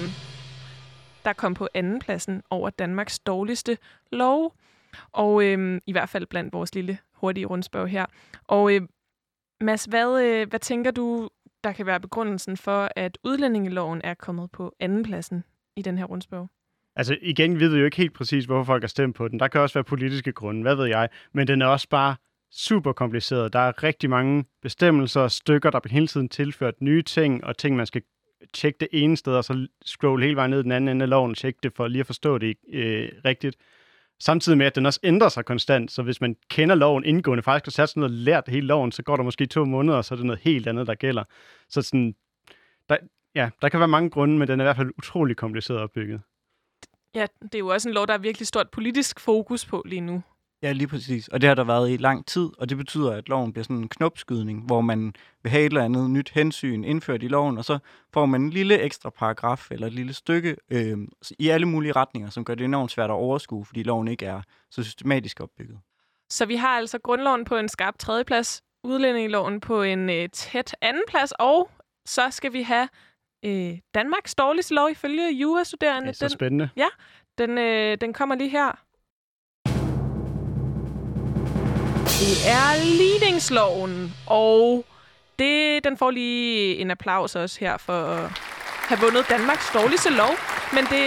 der 1.25 1.33
kom 1.33 1.55
på 1.55 1.69
andenpladsen 1.75 2.43
over 2.51 2.71
Danmarks 2.71 3.19
dårligste 3.19 3.79
lov. 4.13 4.55
Og 5.13 5.45
øhm, 5.45 5.81
i 5.87 5.93
hvert 5.93 6.09
fald 6.09 6.27
blandt 6.27 6.53
vores 6.53 6.75
lille 6.75 6.99
hurtige 7.20 7.46
rundspørg 7.46 7.88
her. 7.88 8.06
Og 8.49 8.75
øh, 8.75 8.81
Mads, 9.61 9.84
hvad, 9.84 10.22
øh, 10.22 10.49
hvad 10.49 10.61
tænker 10.61 10.90
du, 10.90 11.28
der 11.64 11.72
kan 11.72 11.87
være 11.87 12.00
begrundelsen 12.00 12.56
for, 12.56 12.88
at 12.96 13.19
udlændingeloven 13.25 14.00
er 14.05 14.14
kommet 14.14 14.50
på 14.50 14.75
andenpladsen 14.81 15.44
i 15.76 15.82
den 15.82 15.99
her 15.99 16.05
rundspørg? 16.05 16.49
Altså 16.96 17.17
igen 17.22 17.61
ved 17.61 17.69
vi 17.69 17.78
jo 17.78 17.84
ikke 17.84 17.96
helt 17.96 18.14
præcis, 18.14 18.44
hvorfor 18.44 18.64
folk 18.64 18.82
har 18.82 18.88
stemt 18.88 19.17
på 19.17 19.28
den. 19.28 19.40
Der 19.40 19.49
kan 19.49 19.61
også 19.61 19.75
være 19.75 19.84
politiske 19.84 20.32
grunde, 20.32 20.62
hvad 20.62 20.76
ved 20.76 20.87
jeg. 20.87 21.08
Men 21.32 21.46
den 21.46 21.62
er 21.62 21.67
også 21.67 21.88
bare 21.88 22.17
super 22.52 22.93
kompliceret. 22.93 23.52
Der 23.52 23.58
er 23.58 23.82
rigtig 23.82 24.11
mange 24.11 24.44
bestemmelser 24.62 25.20
og 25.20 25.31
stykker, 25.31 25.70
der 25.70 25.81
bliver 25.81 25.94
hele 25.94 26.06
tiden 26.06 26.28
tilført 26.28 26.75
nye 26.81 27.02
ting, 27.02 27.44
og 27.44 27.56
ting, 27.56 27.76
man 27.76 27.87
skal 27.87 28.02
tjekke 28.52 28.76
det 28.81 28.88
ene 28.93 29.17
sted, 29.17 29.32
og 29.32 29.44
så 29.44 29.67
scroll 29.84 30.22
hele 30.22 30.37
vejen 30.37 30.50
ned 30.50 30.62
den 30.62 30.72
anden 30.72 30.88
ende 30.88 31.02
af 31.02 31.08
loven 31.08 31.31
og 31.31 31.37
tjekke 31.37 31.58
det 31.62 31.72
for 31.76 31.88
lige 31.88 32.00
at 32.00 32.06
forstå 32.06 32.38
det 32.38 32.56
øh, 32.72 33.08
rigtigt. 33.25 33.56
Samtidig 34.20 34.58
med, 34.58 34.67
at 34.67 34.75
den 34.75 34.87
også 34.87 35.00
ændrer 35.02 35.28
sig 35.28 35.44
konstant, 35.44 35.93
så 35.93 36.02
hvis 36.02 36.20
man 36.20 36.37
kender 36.50 36.75
loven 36.75 37.05
indgående, 37.05 37.43
faktisk 37.43 37.67
har 37.67 37.82
sat 37.82 37.88
sådan 37.88 38.00
noget 38.00 38.14
lært 38.14 38.49
hele 38.49 38.67
loven, 38.67 38.93
så 38.93 39.02
går 39.02 39.17
der 39.17 39.25
måske 39.25 39.46
to 39.46 39.64
måneder, 39.64 39.99
og 39.99 40.05
så 40.05 40.14
er 40.14 40.17
det 40.17 40.26
noget 40.26 40.40
helt 40.43 40.67
andet, 40.67 40.87
der 40.87 40.94
gælder. 40.94 41.25
Så 41.69 41.82
sådan, 41.82 42.14
der, 42.88 42.96
ja, 43.34 43.50
der 43.62 43.69
kan 43.69 43.81
være 43.81 43.88
mange 43.88 44.11
grunde, 44.11 44.38
men 44.38 44.49
den 44.49 44.61
er 44.61 44.64
i 44.64 44.67
hvert 44.67 44.76
fald 44.76 44.90
utrolig 44.99 45.37
kompliceret 45.37 45.81
opbygget. 45.81 46.20
Ja, 47.14 47.26
det 47.43 47.55
er 47.55 47.58
jo 47.58 47.69
også 47.69 47.88
en 47.88 47.94
lov, 47.94 48.06
der 48.06 48.14
er 48.14 48.19
virkelig 48.19 48.46
stort 48.46 48.70
politisk 48.70 49.20
fokus 49.20 49.67
på 49.67 49.82
lige 49.87 50.00
nu. 50.00 50.22
Ja, 50.62 50.73
lige 50.73 50.89
præcis. 50.89 51.29
Og 51.29 51.41
det 51.41 51.49
har 51.49 51.55
der 51.55 51.65
været 51.65 51.91
i 51.91 51.97
lang 51.97 52.27
tid, 52.27 52.51
og 52.59 52.69
det 52.69 52.77
betyder, 52.77 53.12
at 53.12 53.29
loven 53.29 53.53
bliver 53.53 53.65
sådan 53.65 53.77
en 53.77 53.89
knopskydning, 53.89 54.67
hvor 54.67 54.81
man 54.81 55.15
vil 55.43 55.51
have 55.51 55.61
et 55.61 55.67
eller 55.67 55.85
andet 55.85 56.11
nyt 56.11 56.31
hensyn 56.31 56.85
indført 56.85 57.23
i 57.23 57.29
loven, 57.29 57.59
og 57.59 57.65
så 57.65 57.79
får 58.12 58.27
man 58.27 58.43
en 58.43 58.51
lille 58.51 58.79
ekstra 58.79 59.11
paragraf 59.11 59.71
eller 59.71 59.87
et 59.87 59.93
lille 59.93 60.12
stykke 60.12 60.57
øh, 60.71 60.99
i 61.39 61.49
alle 61.49 61.67
mulige 61.67 61.93
retninger, 61.93 62.31
som 62.31 62.45
gør 62.45 62.55
det 62.55 62.65
enormt 62.65 62.91
svært 62.91 63.11
at 63.11 63.15
overskue, 63.15 63.65
fordi 63.65 63.83
loven 63.83 64.09
ikke 64.09 64.27
er 64.27 64.43
så 64.71 64.83
systematisk 64.83 65.41
opbygget. 65.41 65.79
Så 66.31 66.47
vi 66.47 66.57
har 66.57 66.77
altså 66.77 66.99
grundloven 66.99 67.45
på 67.45 67.56
en 67.56 67.69
skarp 67.69 67.99
tredjeplads, 67.99 68.63
udlændingeloven 68.85 69.61
på 69.61 69.82
en 69.82 70.11
øh, 70.11 70.29
tæt 70.29 70.77
andenplads, 70.81 71.32
og 71.32 71.70
så 72.06 72.31
skal 72.31 72.53
vi 72.53 72.63
have 72.63 72.89
øh, 73.44 73.79
Danmarks 73.94 74.34
dårligste 74.34 74.75
lov 74.75 74.91
ifølge 74.91 75.32
jurastuderende. 75.32 76.08
Det 76.08 76.15
er 76.15 76.19
så 76.19 76.25
den, 76.25 76.31
spændende. 76.31 76.70
Ja, 76.77 76.89
den, 77.39 77.58
øh, 77.58 77.99
den 78.01 78.13
kommer 78.13 78.34
lige 78.34 78.51
her. 78.51 78.90
Det 82.20 82.36
er 82.46 82.96
ligningsloven, 82.98 84.15
og 84.27 84.84
det, 85.39 85.84
den 85.84 85.96
får 85.96 86.10
lige 86.10 86.77
en 86.77 86.91
applaus 86.91 87.36
også 87.36 87.60
her 87.60 87.77
for 87.77 87.93
at 87.93 88.31
have 88.89 89.00
vundet 89.00 89.27
Danmarks 89.29 89.70
dårligste 89.74 90.10
lov. 90.10 90.32
Men 90.74 90.84
det, 90.84 91.05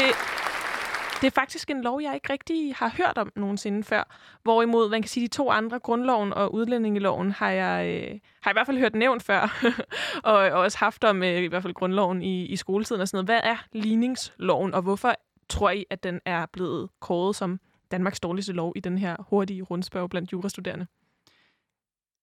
det 1.21 1.27
er 1.27 1.31
faktisk 1.31 1.69
en 1.69 1.81
lov, 1.81 2.01
jeg 2.01 2.13
ikke 2.13 2.33
rigtig 2.33 2.75
har 2.75 2.93
hørt 2.97 3.17
om 3.17 3.31
nogensinde 3.35 3.83
før. 3.83 4.03
Hvorimod, 4.43 4.89
man 4.89 5.01
kan 5.01 5.09
sige, 5.09 5.27
de 5.27 5.33
to 5.33 5.49
andre, 5.51 5.79
grundloven 5.79 6.33
og 6.33 6.53
udlændingeloven, 6.53 7.31
har 7.31 7.49
jeg, 7.49 7.87
øh, 7.87 8.19
har 8.41 8.51
jeg 8.51 8.53
i 8.53 8.55
hvert 8.55 8.65
fald 8.65 8.77
hørt 8.77 8.95
nævnt 8.95 9.23
før. 9.23 9.63
og, 10.23 10.33
og 10.33 10.51
også 10.51 10.77
haft 10.77 11.03
om 11.03 11.23
øh, 11.23 11.43
i 11.43 11.47
hvert 11.47 11.61
fald 11.61 11.73
grundloven 11.73 12.21
i, 12.21 12.45
i 12.45 12.55
skoletiden 12.55 13.01
og 13.01 13.07
sådan 13.07 13.25
noget. 13.25 13.43
Hvad 13.43 13.51
er 13.51 13.57
ligningsloven, 13.71 14.73
og 14.73 14.81
hvorfor 14.81 15.15
tror 15.49 15.69
I, 15.69 15.85
at 15.89 16.03
den 16.03 16.19
er 16.25 16.45
blevet 16.45 16.89
kåret 16.99 17.35
som 17.35 17.59
Danmarks 17.91 18.19
dårligste 18.19 18.53
lov 18.53 18.73
i 18.75 18.79
den 18.79 18.97
her 18.97 19.15
hurtige 19.29 19.61
rundspørg 19.61 20.09
blandt 20.09 20.31
jurastuderende? 20.31 20.87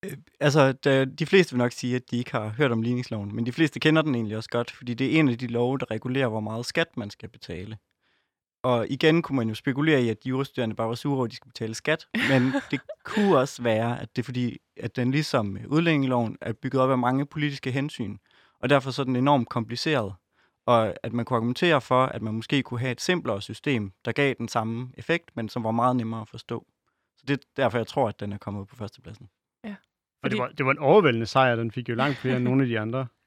Øh, 0.05 0.17
altså, 0.39 0.71
de 1.19 1.25
fleste 1.25 1.53
vil 1.53 1.57
nok 1.57 1.71
sige, 1.71 1.95
at 1.95 2.11
de 2.11 2.17
ikke 2.17 2.31
har 2.31 2.49
hørt 2.49 2.71
om 2.71 2.81
ligningsloven, 2.81 3.35
men 3.35 3.45
de 3.45 3.51
fleste 3.51 3.79
kender 3.79 4.01
den 4.01 4.15
egentlig 4.15 4.37
også 4.37 4.49
godt, 4.49 4.71
fordi 4.71 4.93
det 4.93 5.15
er 5.15 5.19
en 5.19 5.29
af 5.29 5.37
de 5.37 5.47
love, 5.47 5.77
der 5.77 5.91
regulerer, 5.91 6.27
hvor 6.27 6.39
meget 6.39 6.65
skat 6.65 6.97
man 6.97 7.09
skal 7.09 7.29
betale. 7.29 7.77
Og 8.63 8.87
igen 8.89 9.21
kunne 9.21 9.35
man 9.35 9.49
jo 9.49 9.55
spekulere 9.55 10.01
i, 10.03 10.09
at 10.09 10.23
de 10.23 10.29
jurastuderende 10.29 10.75
bare 10.75 10.87
var 10.87 10.95
sure 10.95 11.15
over, 11.15 11.25
at 11.25 11.31
de 11.31 11.35
skulle 11.35 11.51
betale 11.51 11.75
skat, 11.75 12.07
men 12.29 12.53
det 12.71 12.81
kunne 13.03 13.37
også 13.37 13.63
være, 13.63 14.01
at 14.01 14.15
det 14.15 14.21
er 14.21 14.23
fordi, 14.23 14.57
at 14.77 14.95
den 14.95 15.11
ligesom 15.11 15.57
udlændingeloven 15.67 16.37
er 16.41 16.53
bygget 16.53 16.81
op 16.81 16.91
af 16.91 16.97
mange 16.97 17.25
politiske 17.25 17.71
hensyn, 17.71 18.17
og 18.59 18.69
derfor 18.69 18.91
så 18.91 19.01
er 19.01 19.03
den 19.03 19.15
enormt 19.15 19.49
kompliceret, 19.49 20.13
og 20.65 20.95
at 21.03 21.13
man 21.13 21.25
kunne 21.25 21.37
argumentere 21.37 21.81
for, 21.81 22.05
at 22.05 22.21
man 22.21 22.33
måske 22.33 22.63
kunne 22.63 22.79
have 22.79 22.91
et 22.91 23.01
simplere 23.01 23.41
system, 23.41 23.91
der 24.05 24.11
gav 24.11 24.33
den 24.37 24.47
samme 24.47 24.91
effekt, 24.97 25.31
men 25.35 25.49
som 25.49 25.63
var 25.63 25.71
meget 25.71 25.95
nemmere 25.95 26.21
at 26.21 26.29
forstå. 26.29 26.65
Så 27.17 27.23
det 27.27 27.33
er 27.33 27.43
derfor, 27.57 27.77
jeg 27.77 27.87
tror, 27.87 28.09
at 28.09 28.19
den 28.19 28.33
er 28.33 28.37
kommet 28.37 28.67
på 28.67 28.75
førstepladsen. 28.75 29.29
Fordi... 30.21 30.25
Og 30.25 30.31
det 30.31 30.39
var, 30.39 30.47
det 30.47 30.65
var 30.65 30.71
en 30.71 30.79
overvældende 30.79 31.25
sejr, 31.25 31.55
den 31.55 31.71
fik 31.71 31.89
jo 31.89 31.95
langt 31.95 32.17
flere 32.17 32.35
end 32.35 32.43
nogle 32.43 32.61
af 32.61 32.67
de 32.67 32.79
andre. 32.79 33.07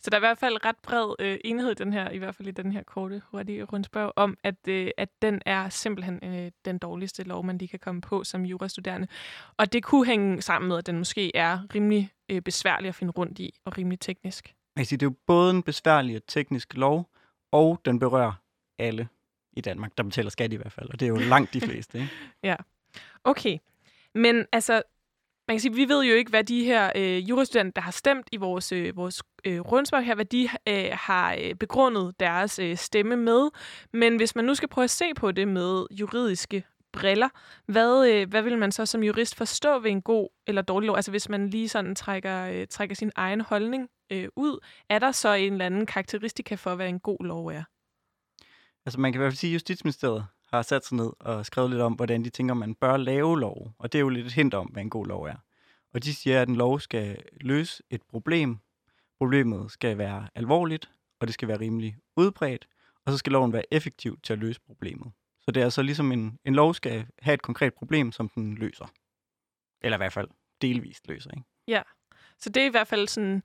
Så 0.00 0.10
der 0.10 0.16
er 0.16 0.18
i 0.18 0.26
hvert 0.28 0.38
fald 0.38 0.64
ret 0.64 0.76
bred 0.82 1.14
øh, 1.18 1.38
enhed 1.44 1.70
i 1.70 1.74
den 1.74 1.92
her, 1.92 2.10
i 2.10 2.18
hvert 2.18 2.34
fald 2.34 2.48
i 2.48 2.50
den 2.50 2.72
her 2.72 2.82
korte, 2.82 3.22
hurtige 3.30 3.64
rundspørg, 3.64 4.12
om, 4.16 4.36
at, 4.42 4.68
øh, 4.68 4.90
at 4.96 5.08
den 5.22 5.42
er 5.46 5.68
simpelthen 5.68 6.20
øh, 6.22 6.50
den 6.64 6.78
dårligste 6.78 7.22
lov, 7.22 7.44
man 7.44 7.58
lige 7.58 7.68
kan 7.68 7.78
komme 7.78 8.00
på 8.00 8.24
som 8.24 8.44
jurastuderende. 8.44 9.08
Og 9.56 9.72
det 9.72 9.82
kunne 9.82 10.06
hænge 10.06 10.42
sammen 10.42 10.68
med, 10.68 10.78
at 10.78 10.86
den 10.86 10.98
måske 10.98 11.36
er 11.36 11.74
rimelig 11.74 12.10
øh, 12.28 12.42
besværlig 12.42 12.88
at 12.88 12.94
finde 12.94 13.12
rundt 13.12 13.38
i, 13.38 13.58
og 13.64 13.78
rimelig 13.78 14.00
teknisk. 14.00 14.54
Sige, 14.76 14.98
det 14.98 15.02
er 15.06 15.10
jo 15.10 15.14
både 15.26 15.50
en 15.50 15.62
besværlig 15.62 16.16
og 16.16 16.22
teknisk 16.26 16.76
lov, 16.76 17.10
og 17.52 17.80
den 17.84 17.98
berører 17.98 18.32
alle 18.78 19.08
i 19.52 19.60
Danmark, 19.60 19.98
der 19.98 20.02
betaler 20.02 20.30
skat 20.30 20.52
i 20.52 20.56
hvert 20.56 20.72
fald, 20.72 20.90
og 20.90 21.00
det 21.00 21.06
er 21.06 21.10
jo 21.10 21.16
langt 21.16 21.54
de 21.54 21.60
fleste. 21.60 21.98
Ikke? 21.98 22.10
ja, 22.42 22.56
okay. 23.24 23.58
Men 24.14 24.46
altså, 24.52 24.82
man 25.48 25.54
kan 25.54 25.60
sige, 25.60 25.74
vi 25.74 25.88
ved 25.88 26.04
jo 26.04 26.14
ikke, 26.14 26.30
hvad 26.30 26.44
de 26.44 26.64
her 26.64 26.92
øh, 26.96 27.28
jurastudenter, 27.28 27.72
der 27.72 27.80
har 27.80 27.90
stemt 27.90 28.28
i 28.32 28.36
vores, 28.36 28.72
øh, 28.72 28.96
vores 28.96 29.22
øh, 29.44 29.60
rundspørg 29.60 30.04
her, 30.04 30.14
hvad 30.14 30.24
de 30.24 30.48
øh, 30.68 30.88
har 30.92 31.36
øh, 31.40 31.54
begrundet 31.54 32.20
deres 32.20 32.58
øh, 32.58 32.76
stemme 32.76 33.16
med. 33.16 33.48
Men 33.92 34.16
hvis 34.16 34.36
man 34.36 34.44
nu 34.44 34.54
skal 34.54 34.68
prøve 34.68 34.84
at 34.84 34.90
se 34.90 35.14
på 35.16 35.32
det 35.32 35.48
med 35.48 35.86
juridiske 35.90 36.64
briller, 36.92 37.28
hvad, 37.66 38.08
øh, 38.08 38.28
hvad 38.28 38.42
vil 38.42 38.58
man 38.58 38.72
så 38.72 38.86
som 38.86 39.02
jurist 39.02 39.34
forstå 39.36 39.78
ved 39.78 39.90
en 39.90 40.02
god 40.02 40.28
eller 40.46 40.62
dårlig 40.62 40.86
lov? 40.86 40.96
Altså 40.96 41.10
hvis 41.10 41.28
man 41.28 41.48
lige 41.48 41.68
sådan 41.68 41.94
trækker, 41.94 42.46
øh, 42.46 42.66
trækker 42.70 42.94
sin 42.94 43.12
egen 43.16 43.40
holdning 43.40 43.88
øh, 44.12 44.28
ud, 44.36 44.58
er 44.90 44.98
der 44.98 45.12
så 45.12 45.32
en 45.32 45.52
eller 45.52 45.66
anden 45.66 45.86
karakteristika 45.86 46.54
for, 46.54 46.74
hvad 46.74 46.88
en 46.88 47.00
god 47.00 47.24
lov 47.24 47.46
er? 47.46 47.62
Altså 48.86 49.00
man 49.00 49.12
kan 49.12 49.18
i 49.18 49.22
hvert 49.22 49.32
fald 49.32 49.38
sige, 49.38 49.50
at 49.50 49.54
Justitsministeriet 49.54 50.26
har 50.46 50.62
sat 50.62 50.84
sig 50.84 50.96
ned 50.96 51.12
og 51.20 51.46
skrevet 51.46 51.70
lidt 51.70 51.82
om, 51.82 51.92
hvordan 51.92 52.24
de 52.24 52.30
tænker, 52.30 52.54
man 52.54 52.74
bør 52.74 52.96
lave 52.96 53.40
lov. 53.40 53.72
Og 53.78 53.92
det 53.92 53.98
er 53.98 54.00
jo 54.00 54.08
lidt 54.08 54.26
et 54.26 54.32
hint 54.32 54.54
om, 54.54 54.66
hvad 54.66 54.82
en 54.82 54.90
god 54.90 55.06
lov 55.06 55.24
er. 55.24 55.36
Og 55.94 56.04
de 56.04 56.14
siger, 56.14 56.42
at 56.42 56.48
en 56.48 56.56
lov 56.56 56.80
skal 56.80 57.22
løse 57.40 57.82
et 57.90 58.02
problem. 58.02 58.58
Problemet 59.18 59.70
skal 59.70 59.98
være 59.98 60.28
alvorligt, 60.34 60.90
og 61.20 61.26
det 61.26 61.34
skal 61.34 61.48
være 61.48 61.60
rimelig 61.60 61.96
udbredt. 62.16 62.68
Og 63.04 63.12
så 63.12 63.18
skal 63.18 63.32
loven 63.32 63.52
være 63.52 63.74
effektiv 63.74 64.20
til 64.22 64.32
at 64.32 64.38
løse 64.38 64.60
problemet. 64.60 65.12
Så 65.40 65.50
det 65.50 65.60
er 65.60 65.64
altså 65.64 65.82
ligesom 65.82 66.12
en, 66.12 66.38
en 66.44 66.54
lov 66.54 66.74
skal 66.74 67.06
have 67.18 67.34
et 67.34 67.42
konkret 67.42 67.74
problem, 67.74 68.12
som 68.12 68.28
den 68.28 68.54
løser. 68.54 68.86
Eller 69.80 69.96
i 69.96 70.00
hvert 70.00 70.12
fald 70.12 70.28
delvist 70.62 71.08
løser, 71.08 71.30
ikke? 71.30 71.44
Ja, 71.68 71.82
så 72.38 72.50
det 72.50 72.62
er 72.62 72.66
i 72.66 72.70
hvert 72.70 72.88
fald 72.88 73.08
sådan 73.08 73.42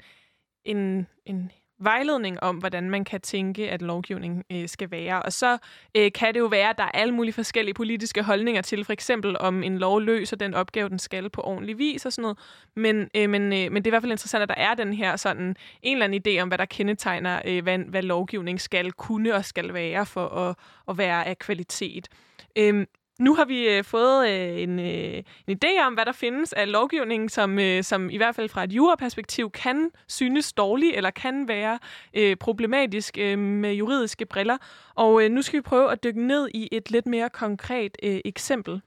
en, 0.65 1.07
en 1.25 1.51
vejledning 1.83 2.43
om, 2.43 2.57
hvordan 2.57 2.89
man 2.89 3.03
kan 3.03 3.21
tænke, 3.21 3.69
at 3.69 3.81
lovgivning 3.81 4.43
øh, 4.51 4.69
skal 4.69 4.91
være. 4.91 5.21
Og 5.21 5.33
så 5.33 5.57
øh, 5.97 6.11
kan 6.11 6.33
det 6.33 6.39
jo 6.39 6.45
være, 6.45 6.69
at 6.69 6.77
der 6.77 6.83
er 6.83 6.91
alle 6.91 7.13
mulige 7.13 7.33
forskellige 7.33 7.73
politiske 7.73 8.23
holdninger 8.23 8.61
til, 8.61 8.85
for 8.85 8.93
eksempel 8.93 9.37
om 9.39 9.63
en 9.63 9.77
lov 9.77 10.01
løser 10.01 10.37
den 10.37 10.53
opgave, 10.53 10.89
den 10.89 10.99
skal 10.99 11.29
på 11.29 11.41
ordentlig 11.41 11.77
vis 11.77 12.05
og 12.05 12.13
sådan 12.13 12.21
noget. 12.21 12.37
Men, 12.75 13.09
øh, 13.15 13.29
men, 13.29 13.41
øh, 13.41 13.71
men 13.71 13.75
det 13.75 13.87
er 13.87 13.89
i 13.89 13.89
hvert 13.89 14.03
fald 14.03 14.11
interessant, 14.11 14.41
at 14.41 14.49
der 14.49 14.55
er 14.57 14.73
den 14.73 14.93
her 14.93 15.15
sådan 15.15 15.55
en 15.81 15.97
eller 15.97 16.05
anden 16.05 16.21
idé 16.27 16.41
om, 16.41 16.47
hvad 16.47 16.57
der 16.57 16.65
kendetegner, 16.65 17.41
øh, 17.45 17.63
hvad, 17.63 17.77
hvad 17.77 18.01
lovgivning 18.01 18.61
skal 18.61 18.91
kunne 18.91 19.35
og 19.35 19.45
skal 19.45 19.73
være 19.73 20.05
for 20.05 20.27
at, 20.27 20.55
at 20.89 20.97
være 20.97 21.27
af 21.27 21.39
kvalitet. 21.39 22.07
Øh, 22.55 22.85
nu 23.21 23.35
har 23.35 23.45
vi 23.45 23.69
øh, 23.69 23.83
fået 23.83 24.29
øh, 24.29 24.61
en, 24.61 24.79
øh, 24.79 25.23
en 25.47 25.57
idé 25.65 25.85
om, 25.87 25.93
hvad 25.93 26.05
der 26.05 26.11
findes 26.11 26.53
af 26.53 26.71
lovgivning, 26.71 27.31
som, 27.31 27.59
øh, 27.59 27.83
som 27.83 28.09
i 28.09 28.17
hvert 28.17 28.35
fald 28.35 28.49
fra 28.49 28.63
et 28.63 28.73
juraperspektiv 28.73 29.51
kan 29.51 29.89
synes 30.07 30.53
dårlig 30.53 30.93
eller 30.93 31.09
kan 31.09 31.47
være 31.47 31.79
øh, 32.13 32.35
problematisk 32.35 33.17
øh, 33.17 33.39
med 33.39 33.73
juridiske 33.73 34.25
briller. 34.25 34.57
Og 34.95 35.23
øh, 35.23 35.31
nu 35.31 35.41
skal 35.41 35.57
vi 35.57 35.61
prøve 35.61 35.91
at 35.91 36.03
dykke 36.03 36.27
ned 36.27 36.49
i 36.53 36.69
et 36.71 36.91
lidt 36.91 37.05
mere 37.05 37.29
konkret 37.29 37.97
øh, 38.03 38.19
eksempel. 38.25 38.81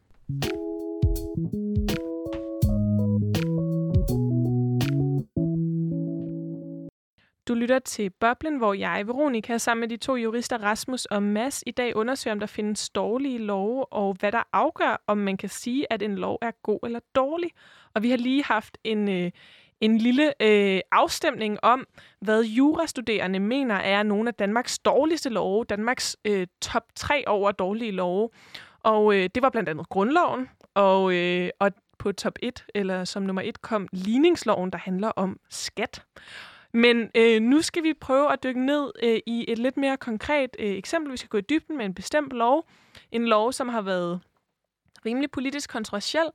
Du 7.48 7.54
lytter 7.54 7.78
til 7.78 8.10
Boblen, 8.10 8.56
hvor 8.56 8.74
jeg, 8.74 9.06
Veronika, 9.06 9.58
sammen 9.58 9.80
med 9.80 9.88
de 9.88 9.96
to 9.96 10.16
jurister 10.16 10.58
Rasmus 10.62 11.04
og 11.04 11.22
Mads, 11.22 11.62
i 11.66 11.70
dag 11.70 11.96
undersøger, 11.96 12.32
om 12.32 12.40
der 12.40 12.46
findes 12.46 12.90
dårlige 12.90 13.38
love, 13.38 13.92
og 13.92 14.16
hvad 14.20 14.32
der 14.32 14.42
afgør, 14.52 15.02
om 15.06 15.18
man 15.18 15.36
kan 15.36 15.48
sige, 15.48 15.92
at 15.92 16.02
en 16.02 16.14
lov 16.14 16.38
er 16.42 16.50
god 16.62 16.78
eller 16.84 17.00
dårlig. 17.14 17.50
Og 17.94 18.02
vi 18.02 18.10
har 18.10 18.16
lige 18.16 18.44
haft 18.44 18.78
en, 18.84 19.08
øh, 19.08 19.30
en 19.80 19.98
lille 19.98 20.42
øh, 20.42 20.80
afstemning 20.92 21.58
om, 21.62 21.86
hvad 22.20 22.44
jurastuderende 22.44 23.40
mener 23.40 23.74
er 23.74 24.02
nogle 24.02 24.28
af 24.28 24.34
Danmarks 24.34 24.78
dårligste 24.78 25.28
love, 25.28 25.64
Danmarks 25.64 26.16
øh, 26.24 26.46
top 26.60 26.84
tre 26.94 27.24
over 27.26 27.52
dårlige 27.52 27.92
love. 27.92 28.30
Og 28.82 29.14
øh, 29.14 29.30
det 29.34 29.42
var 29.42 29.50
blandt 29.50 29.68
andet 29.68 29.88
grundloven, 29.88 30.48
og, 30.74 31.14
øh, 31.14 31.50
og 31.60 31.72
på 31.98 32.12
top 32.12 32.38
1, 32.42 32.64
eller 32.74 33.04
som 33.04 33.22
nummer 33.22 33.42
1, 33.42 33.62
kom 33.62 33.88
ligningsloven, 33.92 34.70
der 34.70 34.78
handler 34.78 35.08
om 35.08 35.38
skat. 35.50 36.02
Men 36.74 37.10
øh, 37.14 37.42
nu 37.42 37.62
skal 37.62 37.82
vi 37.82 37.94
prøve 37.94 38.32
at 38.32 38.42
dykke 38.42 38.66
ned 38.66 38.92
øh, 39.02 39.18
i 39.26 39.44
et 39.48 39.58
lidt 39.58 39.76
mere 39.76 39.96
konkret 39.96 40.56
øh, 40.58 40.70
eksempel. 40.70 41.12
Vi 41.12 41.16
skal 41.16 41.28
gå 41.28 41.38
i 41.38 41.40
dybden 41.40 41.76
med 41.76 41.84
en 41.84 41.94
bestemt 41.94 42.32
lov. 42.32 42.68
En 43.12 43.26
lov, 43.26 43.52
som 43.52 43.68
har 43.68 43.82
været 43.82 44.20
rimelig 45.06 45.30
politisk 45.30 45.70
kontroversiel, 45.70 46.30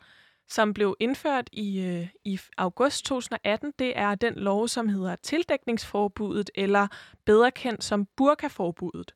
som 0.48 0.74
blev 0.74 0.96
indført 1.00 1.50
i, 1.52 1.82
øh, 1.82 2.08
i 2.26 2.40
august 2.58 3.06
2018. 3.06 3.74
Det 3.80 3.94
er 3.96 4.16
den 4.16 4.34
lov, 4.34 4.68
som 4.68 4.90
hedder 4.90 5.16
tildækningsforbuddet, 5.16 6.50
eller 6.56 6.88
bedre 7.26 7.52
kendt 7.52 7.84
som 7.84 8.08
burkaforbuddet. 8.18 9.14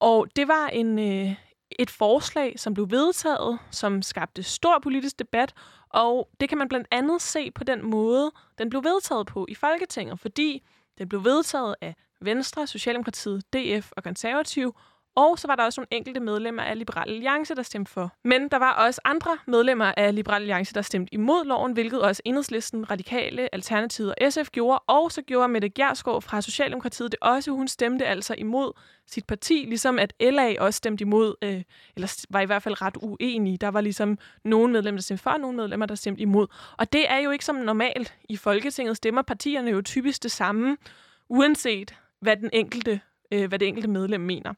Og 0.00 0.26
det 0.36 0.48
var 0.48 0.66
en, 0.68 0.98
øh, 0.98 1.34
et 1.78 1.90
forslag, 1.90 2.60
som 2.60 2.74
blev 2.74 2.90
vedtaget, 2.90 3.58
som 3.70 4.02
skabte 4.02 4.42
stor 4.42 4.78
politisk 4.82 5.18
debat, 5.18 5.54
og 5.88 6.28
det 6.40 6.48
kan 6.48 6.58
man 6.58 6.68
blandt 6.68 6.88
andet 6.90 7.22
se 7.22 7.50
på 7.50 7.64
den 7.64 7.84
måde, 7.84 8.32
den 8.58 8.70
blev 8.70 8.84
vedtaget 8.84 9.26
på 9.26 9.46
i 9.48 9.54
Folketinget, 9.54 10.20
fordi 10.20 10.62
den 10.98 11.08
blev 11.08 11.24
vedtaget 11.24 11.74
af 11.80 11.94
Venstre, 12.20 12.66
Socialdemokratiet, 12.66 13.52
DF 13.52 13.92
og 13.96 14.02
Konservative, 14.02 14.72
og 15.14 15.38
så 15.38 15.46
var 15.46 15.56
der 15.56 15.64
også 15.64 15.80
nogle 15.80 15.88
enkelte 15.90 16.20
medlemmer 16.20 16.62
af 16.62 16.78
Liberal 16.78 17.08
Alliance, 17.08 17.54
der 17.54 17.62
stemte 17.62 17.92
for. 17.92 18.12
Men 18.24 18.48
der 18.48 18.56
var 18.56 18.72
også 18.72 19.00
andre 19.04 19.38
medlemmer 19.46 19.92
af 19.96 20.14
Liberal 20.14 20.42
Alliance, 20.42 20.74
der 20.74 20.82
stemte 20.82 21.14
imod 21.14 21.44
loven, 21.44 21.72
hvilket 21.72 22.02
også 22.02 22.22
Enhedslisten, 22.24 22.90
Radikale, 22.90 23.54
Alternativet 23.54 24.14
og 24.20 24.32
SF 24.32 24.50
gjorde. 24.50 24.78
Og 24.78 25.12
så 25.12 25.22
gjorde 25.22 25.48
Mette 25.48 25.68
Gjerskov 25.68 26.22
fra 26.22 26.40
Socialdemokratiet 26.40 27.12
det 27.12 27.18
også. 27.22 27.50
Hun 27.50 27.68
stemte 27.68 28.06
altså 28.06 28.34
imod 28.38 28.72
sit 29.06 29.26
parti, 29.26 29.64
ligesom 29.68 29.98
at 29.98 30.12
LA 30.20 30.54
også 30.58 30.76
stemte 30.76 31.02
imod, 31.02 31.34
øh, 31.42 31.62
eller 31.96 32.24
var 32.30 32.40
i 32.40 32.46
hvert 32.46 32.62
fald 32.62 32.82
ret 32.82 32.96
uenige. 33.02 33.58
Der 33.58 33.68
var 33.68 33.80
ligesom 33.80 34.18
nogle 34.44 34.72
medlemmer, 34.72 34.98
der 34.98 35.02
stemte 35.02 35.22
for, 35.22 35.30
og 35.30 35.40
nogle 35.40 35.56
medlemmer, 35.56 35.86
der 35.86 35.94
stemte 35.94 36.22
imod. 36.22 36.46
Og 36.78 36.92
det 36.92 37.10
er 37.10 37.18
jo 37.18 37.30
ikke 37.30 37.44
som 37.44 37.54
normalt. 37.54 38.14
I 38.28 38.36
Folketinget 38.36 38.96
stemmer 38.96 39.22
partierne 39.22 39.70
jo 39.70 39.82
typisk 39.82 40.22
det 40.22 40.30
samme, 40.30 40.76
uanset 41.28 41.94
hvad 42.20 42.36
den 42.36 42.50
enkelte, 42.52 43.00
øh, 43.32 43.48
hvad 43.48 43.58
det 43.58 43.68
enkelte 43.68 43.88
medlem 43.88 44.20
mener. 44.20 44.54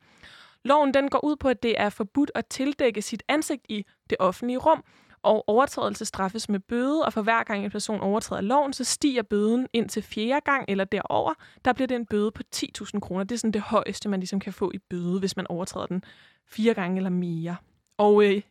Loven 0.65 0.95
den 0.95 1.09
går 1.09 1.25
ud 1.25 1.37
på, 1.37 1.49
at 1.49 1.63
det 1.63 1.81
er 1.81 1.89
forbudt 1.89 2.31
at 2.35 2.47
tildække 2.47 3.03
sit 3.03 3.23
ansigt 3.29 3.67
i 3.69 3.87
det 4.11 4.17
offentlige 4.21 4.59
rum, 4.59 4.85
og 5.23 5.49
overtrædelse 5.49 6.05
straffes 6.05 6.49
med 6.49 6.61
bøde, 6.61 7.05
og 7.05 7.13
for 7.13 7.23
hver 7.23 7.45
gang 7.45 7.65
en 7.65 7.71
person 7.71 8.01
overtræder 8.01 8.43
loven, 8.43 8.73
så 8.73 8.85
stiger 8.85 9.23
bøden 9.23 9.67
ind 9.73 9.89
til 9.89 10.03
fjerde 10.03 10.41
gang 10.45 10.65
eller 10.69 10.85
derover. 10.85 11.35
Der 11.65 11.73
bliver 11.73 11.87
det 11.87 11.95
en 11.95 12.07
bøde 12.07 12.31
på 12.31 12.43
10.000 12.57 13.01
kroner. 13.01 13.25
Det 13.25 13.35
er 13.35 13.39
sådan 13.39 13.53
det 13.53 13.61
højeste, 13.61 14.09
man 14.09 14.21
ligesom 14.21 14.41
kan 14.41 14.53
få 14.53 14.71
i 14.75 14.79
bøde, 14.79 15.19
hvis 15.19 15.37
man 15.37 15.47
overtræder 15.47 15.87
den 15.87 16.05
fire 16.47 16.75
gange 16.75 16.97
eller 16.97 17.11
mere. 17.11 17.57
Og 17.99 18.25
øh, 18.25 18.43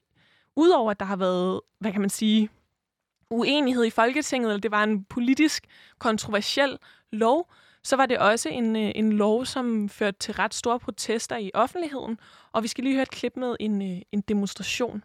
udover 0.56 0.92
at 0.92 1.00
der 1.00 1.06
har 1.06 1.16
været, 1.16 1.62
hvad 1.80 1.92
kan 1.92 2.02
man 2.02 2.10
sige, 2.10 2.50
uenighed 3.30 3.86
i 3.86 3.90
Folketinget, 3.90 4.50
eller 4.50 4.62
det 4.62 4.72
var 4.72 4.84
en 4.84 5.04
politisk 5.04 5.68
kontroversiel 6.00 6.78
lov, 7.12 7.50
så 7.84 7.96
var 7.96 8.06
det 8.06 8.20
også 8.20 8.50
en, 8.50 8.76
øh, 8.76 8.92
en 8.96 9.14
lov, 9.14 9.46
som 9.46 9.90
førte 9.90 10.20
til 10.20 10.34
ret 10.34 10.54
store 10.54 10.80
protester 10.80 11.38
i 11.38 11.52
offentligheden. 11.54 12.20
Og 12.52 12.64
vi 12.64 12.68
skal 12.68 12.84
lige 12.84 12.94
høre 12.94 13.04
et 13.04 13.10
klip 13.10 13.36
med 13.36 13.56
en, 13.60 13.82
øh, 13.82 14.02
en 14.12 14.22
demonstration. 14.22 15.04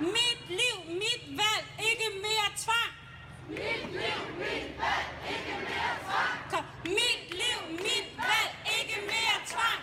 Mit 0.00 1.24
valg, 1.38 1.66
ikke 1.90 2.08
mere 2.24 2.48
tvang. 2.62 2.92
Mit 3.48 3.82
liv, 3.98 4.20
mit 4.42 4.68
valg, 4.82 5.08
ikke 5.34 5.54
mere 5.68 5.94
tvang. 6.06 6.36
Kom. 6.52 6.64
Mit 6.98 7.22
liv, 7.40 7.60
mit 7.86 8.08
valg, 8.26 8.50
ikke 8.78 8.98
mere 9.10 9.38
tvang. 9.50 9.80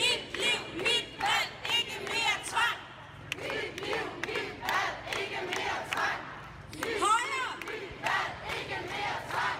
Mit 0.00 0.22
liv, 0.42 0.60
mit 0.86 1.08
valg, 1.24 1.50
ikke 1.78 1.96
mere 2.10 2.36
tvang. 2.50 2.76
Mit 3.42 3.72
liv, 3.86 4.06
mit 4.28 4.50
valg, 4.66 4.94
ikke 5.20 5.40
mere 5.50 5.78
tvang. 5.92 6.18
Højre. 7.04 7.50
Mit 7.68 7.92
valg, 8.06 8.32
ikke 8.58 8.78
mere 8.90 9.18
tvang. 9.30 9.58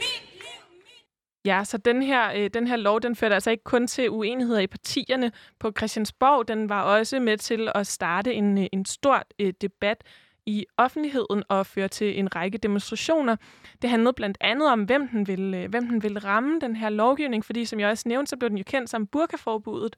Mit 0.00 0.24
liv, 0.42 0.62
mit... 0.86 1.06
Ja, 1.44 1.64
så 1.64 1.78
den 1.78 2.02
her, 2.02 2.32
øh, 2.36 2.50
den 2.54 2.66
her 2.66 2.76
lov, 2.76 3.00
den 3.00 3.16
førte 3.16 3.34
altså 3.34 3.50
ikke 3.50 3.64
kun 3.64 3.86
til 3.86 4.10
uenigheder 4.10 4.60
i 4.60 4.66
partierne 4.66 5.32
på 5.58 5.72
Christiansborg, 5.76 6.48
den 6.48 6.68
var 6.68 6.82
også 6.82 7.20
med 7.20 7.38
til 7.38 7.68
at 7.74 7.86
starte 7.86 8.34
en, 8.34 8.58
øh, 8.58 8.66
en 8.72 8.84
stor 8.84 9.22
øh, 9.38 9.52
debat 9.60 10.04
i 10.46 10.66
offentligheden 10.76 11.42
og 11.48 11.66
føre 11.66 11.88
til 11.88 12.18
en 12.18 12.36
række 12.36 12.58
demonstrationer. 12.58 13.36
Det 13.82 13.90
handlede 13.90 14.12
blandt 14.12 14.38
andet 14.40 14.68
om, 14.68 14.82
hvem 14.82 15.08
den 15.08 15.26
ville, 15.26 15.62
øh, 15.62 15.70
hvem 15.70 15.88
den 15.88 16.02
ville 16.02 16.18
ramme, 16.18 16.60
den 16.60 16.76
her 16.76 16.88
lovgivning, 16.88 17.44
fordi 17.44 17.64
som 17.64 17.80
jeg 17.80 17.90
også 17.90 18.08
nævnte, 18.08 18.30
så 18.30 18.36
blev 18.36 18.50
den 18.50 18.58
jo 18.58 18.64
kendt 18.66 18.90
som 18.90 19.06
burkaforbuddet. 19.06 19.96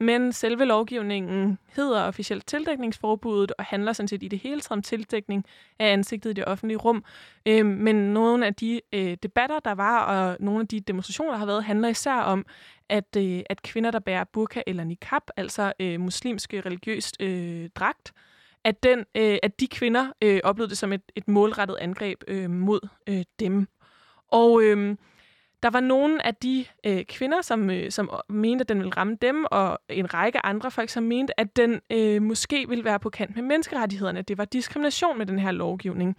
Men 0.00 0.32
selve 0.32 0.64
lovgivningen 0.64 1.58
hedder 1.68 2.02
officielt 2.02 2.46
tildækningsforbuddet 2.46 3.52
og 3.58 3.64
handler 3.64 3.92
sådan 3.92 4.08
set 4.08 4.22
i 4.22 4.28
det 4.28 4.38
hele 4.38 4.60
taget 4.60 4.70
om 4.70 4.82
tildækning 4.82 5.44
af 5.78 5.92
ansigtet 5.92 6.30
i 6.30 6.32
det 6.32 6.44
offentlige 6.44 6.78
rum. 6.78 7.04
Øh, 7.46 7.66
men 7.66 7.96
nogle 7.96 8.46
af 8.46 8.54
de 8.54 8.80
øh, 8.92 9.16
debatter, 9.22 9.58
der 9.58 9.72
var, 9.72 10.04
og 10.04 10.36
nogle 10.40 10.60
af 10.60 10.68
de 10.68 10.80
demonstrationer, 10.80 11.30
der 11.30 11.38
har 11.38 11.46
været, 11.46 11.64
handler 11.64 11.88
især 11.88 12.14
om, 12.14 12.46
at, 12.88 13.16
øh, 13.16 13.42
at 13.50 13.62
kvinder, 13.62 13.90
der 13.90 13.98
bærer 13.98 14.24
burka 14.24 14.62
eller 14.66 14.84
niqab, 14.84 15.22
altså 15.36 15.72
øh, 15.80 16.00
muslimske 16.00 16.56
øh, 16.56 16.66
religiøst 16.66 17.22
øh, 17.22 17.68
dragt, 17.74 18.12
at, 18.64 18.82
den, 18.82 18.98
øh, 18.98 19.38
at 19.42 19.60
de 19.60 19.68
kvinder 19.68 20.12
øh, 20.22 20.40
oplevede 20.44 20.70
det 20.70 20.78
som 20.78 20.92
et, 20.92 21.02
et 21.16 21.28
målrettet 21.28 21.76
angreb 21.80 22.22
øh, 22.28 22.50
mod 22.50 22.88
øh, 23.06 23.24
dem. 23.40 23.68
Og 24.28 24.62
øh, 24.62 24.96
der 25.62 25.70
var 25.70 25.80
nogle 25.80 26.26
af 26.26 26.34
de 26.34 26.64
øh, 26.86 27.04
kvinder, 27.04 27.42
som, 27.42 27.70
øh, 27.70 27.90
som 27.90 28.10
øh, 28.12 28.36
mente, 28.36 28.62
at 28.62 28.68
den 28.68 28.78
ville 28.78 28.92
ramme 28.96 29.16
dem, 29.22 29.44
og 29.50 29.78
en 29.88 30.14
række 30.14 30.46
andre 30.46 30.70
folk, 30.70 30.90
som 30.90 31.02
mente, 31.02 31.40
at 31.40 31.56
den 31.56 31.80
øh, 31.92 32.22
måske 32.22 32.68
ville 32.68 32.84
være 32.84 33.00
på 33.00 33.10
kant 33.10 33.36
med 33.36 33.42
menneskerettighederne. 33.42 34.22
Det 34.22 34.38
var 34.38 34.44
diskrimination 34.44 35.18
med 35.18 35.26
den 35.26 35.38
her 35.38 35.50
lovgivning. 35.50 36.16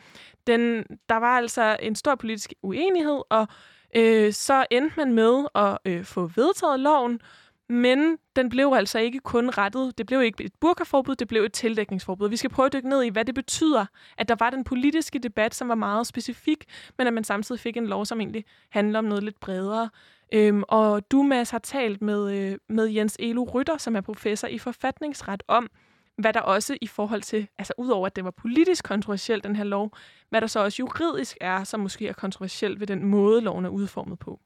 Den, 0.48 0.84
der 1.10 1.16
var 1.16 1.38
altså 1.38 1.78
en 1.82 1.96
stor 1.96 2.16
politisk 2.16 2.54
uenighed, 2.62 3.22
og 3.30 3.48
øh, 3.96 4.34
så 4.34 4.66
endte 4.72 4.94
man 4.98 5.14
med 5.14 5.46
at 5.56 5.78
øh, 5.86 6.04
få 6.04 6.32
vedtaget 6.36 6.80
loven, 6.80 7.20
men 7.70 8.18
den 8.36 8.50
blev 8.50 8.74
altså 8.76 9.00
ikke 9.00 9.20
kun 9.20 9.50
rettet. 9.50 9.98
Det 9.98 10.06
blev 10.06 10.22
ikke 10.22 10.44
et 10.44 10.52
burkaforbud, 10.62 11.16
det 11.16 11.28
blev 11.28 11.44
et 11.44 11.54
tildækningsforbud. 11.54 12.30
Vi 12.30 12.38
skal 12.38 12.50
prøve 12.50 12.66
at 12.66 12.74
dykke 12.74 12.90
ned 12.90 13.04
i, 13.04 13.10
hvad 13.10 13.26
det 13.26 13.36
betyder, 13.36 13.86
at 14.18 14.28
der 14.28 14.36
var 14.40 14.50
den 14.50 14.64
politiske 14.64 15.20
debat, 15.20 15.56
som 15.56 15.70
var 15.70 15.76
meget 15.76 16.08
specifik, 16.08 16.66
men 16.98 17.08
at 17.08 17.14
man 17.14 17.24
samtidig 17.24 17.60
fik 17.60 17.78
en 17.78 17.88
lov, 17.88 18.06
som 18.06 18.20
egentlig 18.20 18.46
handler 18.70 19.00
om 19.00 19.06
noget 19.06 19.24
lidt 19.24 19.40
bredere. 19.40 19.90
Øhm, 20.34 20.64
og 20.68 21.12
du, 21.12 21.24
Mads, 21.24 21.50
har 21.50 21.60
talt 21.60 22.02
med, 22.02 22.38
øh, 22.38 22.58
med 22.70 22.88
Jens 22.88 23.18
Elo 23.20 23.44
Rytter, 23.44 23.78
som 23.78 23.96
er 23.96 24.02
professor 24.02 24.48
i 24.48 24.58
forfatningsret, 24.58 25.44
om, 25.48 25.70
hvad 26.18 26.34
der 26.34 26.42
også 26.42 26.78
i 26.82 26.88
forhold 26.88 27.22
til, 27.22 27.48
altså 27.58 27.74
udover 27.78 28.06
at 28.06 28.16
det 28.16 28.24
var 28.24 28.32
politisk 28.32 28.86
kontroversielt, 28.86 29.44
den 29.44 29.56
her 29.56 29.64
lov, 29.64 29.92
hvad 30.30 30.42
der 30.42 30.48
så 30.48 30.60
også 30.60 30.76
juridisk 30.80 31.38
er, 31.42 31.64
som 31.64 31.80
måske 31.80 32.08
er 32.08 32.14
kontroversielt 32.14 32.80
ved 32.80 32.88
den 32.88 33.06
måde, 33.06 33.42
loven 33.42 33.66
er 33.66 33.70
udformet 33.70 34.20
på. 34.20 34.40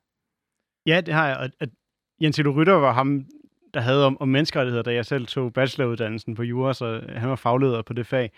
Ja, 0.85 1.01
det 1.01 1.13
har 1.13 1.27
jeg. 1.27 1.37
Og 1.37 1.67
Jens 2.21 2.39
Elo 2.39 2.51
Rytter 2.51 2.73
var 2.73 2.93
ham, 2.93 3.25
der 3.73 3.79
havde 3.79 4.05
om, 4.05 4.17
om 4.21 4.27
menneskerettigheder, 4.27 4.83
da 4.83 4.93
jeg 4.93 5.05
selv 5.05 5.25
tog 5.25 5.53
bacheloruddannelsen 5.53 6.35
på 6.35 6.43
jura, 6.43 6.73
så 6.73 7.01
han 7.09 7.29
var 7.29 7.35
fagleder 7.35 7.81
på 7.81 7.93
det 7.93 8.07
fag. 8.07 8.31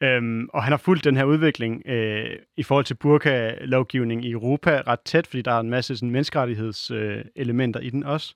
Øhm, 0.00 0.48
og 0.52 0.62
han 0.62 0.72
har 0.72 0.78
fulgt 0.78 1.04
den 1.04 1.16
her 1.16 1.24
udvikling 1.24 1.82
øh, 1.86 2.36
i 2.56 2.62
forhold 2.62 2.84
til 2.84 2.94
burka-lovgivning 2.94 4.24
i 4.24 4.30
Europa 4.30 4.82
ret 4.86 5.00
tæt, 5.00 5.26
fordi 5.26 5.42
der 5.42 5.52
er 5.52 5.60
en 5.60 5.70
masse 5.70 5.96
sådan, 5.96 6.10
menneskerettighedselementer 6.10 7.80
øh, 7.80 7.86
i 7.86 7.90
den 7.90 8.04
også. 8.04 8.34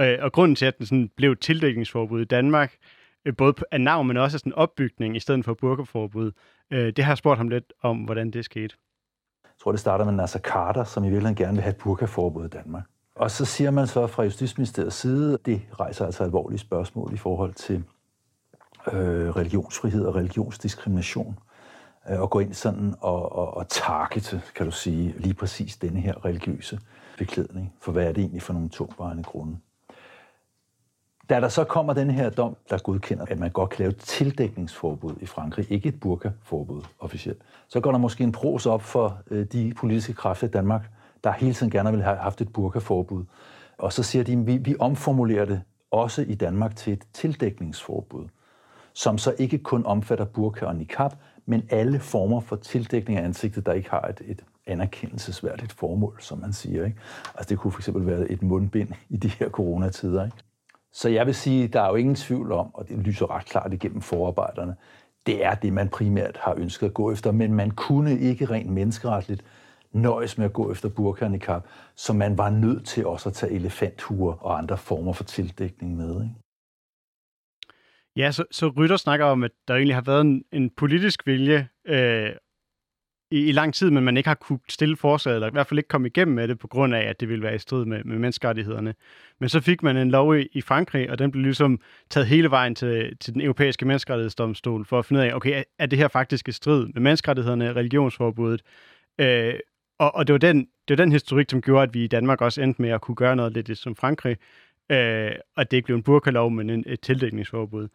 Øh, 0.00 0.18
og 0.20 0.32
grunden 0.32 0.56
til, 0.56 0.66
at 0.66 0.78
den 0.78 0.86
sådan, 0.86 1.10
blev 1.16 1.36
tildækningsforbud 1.36 2.20
i 2.20 2.24
Danmark, 2.24 2.76
øh, 3.24 3.36
både 3.36 3.54
af 3.70 3.80
navn, 3.80 4.06
men 4.06 4.16
også 4.16 4.36
af 4.36 4.40
sådan 4.40 4.52
opbygning 4.52 5.16
i 5.16 5.20
stedet 5.20 5.44
for 5.44 5.54
burkaforbud, 5.54 6.32
øh, 6.70 6.86
det 6.86 7.04
har 7.04 7.12
jeg 7.12 7.18
spurgt 7.18 7.38
ham 7.38 7.48
lidt 7.48 7.72
om, 7.82 7.98
hvordan 7.98 8.30
det 8.30 8.44
skete. 8.44 8.74
Jeg 9.44 9.50
tror, 9.62 9.70
det 9.70 9.80
starter 9.80 10.04
med 10.04 10.12
Nasser 10.12 10.40
Carter, 10.40 10.84
som 10.84 11.04
i 11.04 11.06
virkeligheden 11.06 11.36
gerne 11.36 11.52
vil 11.52 11.62
have 11.62 11.70
et 11.70 11.76
burkaforbud 11.76 12.44
i 12.44 12.48
Danmark. 12.48 12.84
Og 13.16 13.30
så 13.30 13.44
siger 13.44 13.70
man 13.70 13.86
så 13.86 14.06
fra 14.06 14.22
Justitsministeriets 14.22 14.96
side, 14.96 15.38
det 15.46 15.62
rejser 15.80 16.06
altså 16.06 16.24
alvorlige 16.24 16.58
spørgsmål 16.58 17.14
i 17.14 17.16
forhold 17.16 17.54
til 17.54 17.84
øh, 18.92 19.30
religionsfrihed 19.30 20.04
og 20.04 20.14
religionsdiskrimination. 20.14 21.38
Øh, 22.10 22.20
og 22.20 22.30
gå 22.30 22.38
ind 22.38 22.54
sådan 22.54 22.94
og, 23.00 23.32
og, 23.32 23.56
og 23.56 23.68
targete, 23.68 24.42
kan 24.54 24.66
du 24.66 24.72
sige, 24.72 25.14
lige 25.18 25.34
præcis 25.34 25.76
denne 25.76 26.00
her 26.00 26.24
religiøse 26.24 26.80
beklædning. 27.18 27.72
For 27.80 27.92
hvad 27.92 28.06
er 28.06 28.12
det 28.12 28.20
egentlig 28.20 28.42
for 28.42 28.52
nogle 28.52 28.68
tungvejende 28.68 29.22
grunde? 29.22 29.56
Da 31.28 31.40
der 31.40 31.48
så 31.48 31.64
kommer 31.64 31.92
den 31.92 32.10
her 32.10 32.30
dom, 32.30 32.56
der 32.70 32.78
godkender, 32.78 33.24
at 33.24 33.38
man 33.38 33.50
godt 33.50 33.70
kan 33.70 33.78
lave 33.78 33.90
et 33.90 33.96
tildækningsforbud 33.96 35.14
i 35.20 35.26
Frankrig, 35.26 35.72
ikke 35.72 35.88
et 35.88 36.00
burkaforbud 36.00 36.82
officielt, 36.98 37.42
så 37.68 37.80
går 37.80 37.90
der 37.90 37.98
måske 37.98 38.24
en 38.24 38.32
pros 38.32 38.66
op 38.66 38.82
for 38.82 39.18
øh, 39.30 39.46
de 39.46 39.74
politiske 39.76 40.12
kræfter 40.12 40.46
i 40.46 40.50
Danmark, 40.50 40.90
der 41.26 41.32
hele 41.32 41.54
tiden 41.54 41.70
gerne 41.70 41.92
vil 41.92 42.02
have 42.02 42.16
haft 42.16 42.40
et 42.40 42.52
burkaforbud. 42.52 43.24
Og 43.78 43.92
så 43.92 44.02
siger 44.02 44.24
de, 44.24 44.32
at 44.32 44.46
vi, 44.46 44.56
vi 44.56 44.76
omformulerer 44.78 45.44
det 45.44 45.62
også 45.90 46.22
i 46.22 46.34
Danmark 46.34 46.76
til 46.76 46.92
et 46.92 47.02
tildækningsforbud, 47.12 48.24
som 48.92 49.18
så 49.18 49.34
ikke 49.38 49.58
kun 49.58 49.86
omfatter 49.86 50.24
burka 50.24 50.64
og 50.64 50.76
niqab, 50.76 51.10
men 51.46 51.62
alle 51.70 52.00
former 52.00 52.40
for 52.40 52.56
tildækning 52.56 53.18
af 53.18 53.24
ansigtet, 53.24 53.66
der 53.66 53.72
ikke 53.72 53.90
har 53.90 54.00
et, 54.00 54.22
et 54.24 54.44
anerkendelsesværdigt 54.66 55.72
formål, 55.72 56.16
som 56.20 56.38
man 56.38 56.52
siger. 56.52 56.84
Ikke? 56.84 56.98
Altså 57.34 57.48
det 57.48 57.58
kunne 57.58 57.72
fx 57.72 57.88
være 57.94 58.30
et 58.30 58.42
mundbind 58.42 58.88
i 59.14 59.16
de 59.16 59.28
her 59.28 59.50
coronatider. 59.50 60.24
Ikke? 60.24 60.36
Så 60.92 61.08
jeg 61.08 61.26
vil 61.26 61.34
sige, 61.34 61.68
der 61.68 61.80
er 61.80 61.88
jo 61.88 61.94
ingen 61.94 62.14
tvivl 62.14 62.52
om, 62.52 62.74
og 62.74 62.88
det 62.88 62.98
lyser 62.98 63.36
ret 63.36 63.44
klart 63.44 63.72
igennem 63.72 64.00
forarbejderne, 64.00 64.76
det 65.26 65.44
er 65.44 65.54
det, 65.54 65.72
man 65.72 65.88
primært 65.88 66.38
har 66.40 66.54
ønsket 66.56 66.86
at 66.86 66.94
gå 66.94 67.12
efter, 67.12 67.32
men 67.32 67.54
man 67.54 67.70
kunne 67.70 68.18
ikke 68.18 68.44
rent 68.44 68.70
menneskeretligt 68.70 69.44
nøjes 69.96 70.38
med 70.38 70.46
at 70.46 70.52
gå 70.52 70.72
efter 70.72 70.88
burka 70.88 71.24
og 71.24 71.30
niqab, 71.30 71.62
så 71.96 72.12
man 72.12 72.38
var 72.38 72.50
nødt 72.50 72.86
til 72.86 73.06
også 73.06 73.28
at 73.28 73.34
tage 73.34 73.52
elefanthuer 73.52 74.34
og 74.44 74.58
andre 74.58 74.78
former 74.78 75.12
for 75.12 75.24
tildækning 75.24 75.96
med. 75.96 76.22
Ikke? 76.22 76.34
Ja, 78.16 78.32
så, 78.32 78.44
så 78.50 78.68
Rytter 78.68 78.96
snakker 78.96 79.26
om, 79.26 79.44
at 79.44 79.50
der 79.68 79.74
egentlig 79.74 79.96
har 79.96 80.02
været 80.02 80.20
en, 80.20 80.44
en 80.52 80.70
politisk 80.70 81.26
vilje 81.26 81.68
øh, 81.86 82.30
i, 83.30 83.48
i 83.48 83.52
lang 83.52 83.74
tid, 83.74 83.90
men 83.90 84.04
man 84.04 84.16
ikke 84.16 84.28
har 84.28 84.34
kunne 84.34 84.58
stille 84.68 84.96
forslaget, 84.96 85.36
eller 85.36 85.48
i 85.48 85.52
hvert 85.52 85.66
fald 85.66 85.78
ikke 85.78 85.88
komme 85.88 86.08
igennem 86.08 86.34
med 86.34 86.48
det, 86.48 86.58
på 86.58 86.68
grund 86.68 86.94
af, 86.94 87.00
at 87.00 87.20
det 87.20 87.28
ville 87.28 87.42
være 87.42 87.54
i 87.54 87.58
strid 87.58 87.84
med, 87.84 88.04
med 88.04 88.18
menneskerettighederne. 88.18 88.94
Men 89.40 89.48
så 89.48 89.60
fik 89.60 89.82
man 89.82 89.96
en 89.96 90.10
lov 90.10 90.38
i, 90.38 90.48
i 90.52 90.60
Frankrig, 90.60 91.10
og 91.10 91.18
den 91.18 91.30
blev 91.30 91.42
ligesom 91.42 91.80
taget 92.10 92.26
hele 92.26 92.50
vejen 92.50 92.74
til, 92.74 93.16
til 93.16 93.34
den 93.34 93.40
europæiske 93.40 93.84
menneskerettighedsdomstol, 93.86 94.84
for 94.84 94.98
at 94.98 95.04
finde 95.04 95.20
ud 95.20 95.26
af, 95.26 95.34
okay, 95.34 95.58
er, 95.58 95.62
er 95.78 95.86
det 95.86 95.98
her 95.98 96.08
faktisk 96.08 96.48
i 96.48 96.52
strid 96.52 96.86
med 96.86 97.02
menneskerettighederne, 97.02 97.72
religionsforbuddet? 97.72 98.62
Øh, 99.20 99.54
og, 99.98 100.14
og 100.14 100.26
det, 100.26 100.32
var 100.32 100.38
den, 100.38 100.58
det 100.88 100.98
var 100.98 101.04
den 101.04 101.12
historik, 101.12 101.50
som 101.50 101.62
gjorde, 101.62 101.82
at 101.82 101.94
vi 101.94 102.04
i 102.04 102.08
Danmark 102.08 102.40
også 102.40 102.62
endte 102.62 102.82
med 102.82 102.90
at 102.90 103.00
kunne 103.00 103.14
gøre 103.14 103.36
noget 103.36 103.52
lidt 103.52 103.78
som 103.78 103.96
Frankrig, 103.96 104.36
øh, 104.90 105.32
og 105.56 105.70
det 105.70 105.76
ikke 105.76 105.86
blev 105.86 105.96
en 105.96 106.02
burkalov, 106.02 106.50
men 106.50 106.70
en, 106.70 106.84
et 106.86 107.00
tildækningsforbud. 107.00 107.88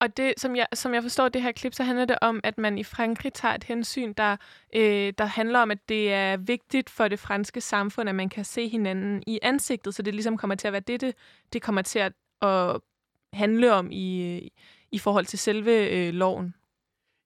Og 0.00 0.16
det, 0.16 0.34
som 0.36 0.56
jeg, 0.56 0.66
som 0.74 0.94
jeg 0.94 1.02
forstår 1.02 1.28
det 1.28 1.42
her 1.42 1.52
klip, 1.52 1.74
så 1.74 1.82
handler 1.82 2.04
det 2.04 2.18
om, 2.20 2.40
at 2.44 2.58
man 2.58 2.78
i 2.78 2.84
Frankrig 2.84 3.32
tager 3.32 3.54
et 3.54 3.64
hensyn, 3.64 4.12
der, 4.16 4.36
øh, 4.74 5.12
der 5.18 5.24
handler 5.24 5.58
om, 5.58 5.70
at 5.70 5.88
det 5.88 6.12
er 6.12 6.36
vigtigt 6.36 6.90
for 6.90 7.08
det 7.08 7.18
franske 7.18 7.60
samfund, 7.60 8.08
at 8.08 8.14
man 8.14 8.28
kan 8.28 8.44
se 8.44 8.68
hinanden 8.68 9.22
i 9.26 9.38
ansigtet, 9.42 9.94
så 9.94 10.02
det 10.02 10.14
ligesom 10.14 10.36
kommer 10.36 10.54
til 10.54 10.66
at 10.66 10.72
være 10.72 10.82
det, 10.86 11.00
det, 11.00 11.14
det 11.52 11.62
kommer 11.62 11.82
til 11.82 11.98
at, 11.98 12.12
at 12.42 12.80
handle 13.32 13.72
om 13.72 13.88
i, 13.92 14.38
i 14.92 14.98
forhold 14.98 15.26
til 15.26 15.38
selve 15.38 15.90
øh, 15.90 16.14
loven. 16.14 16.54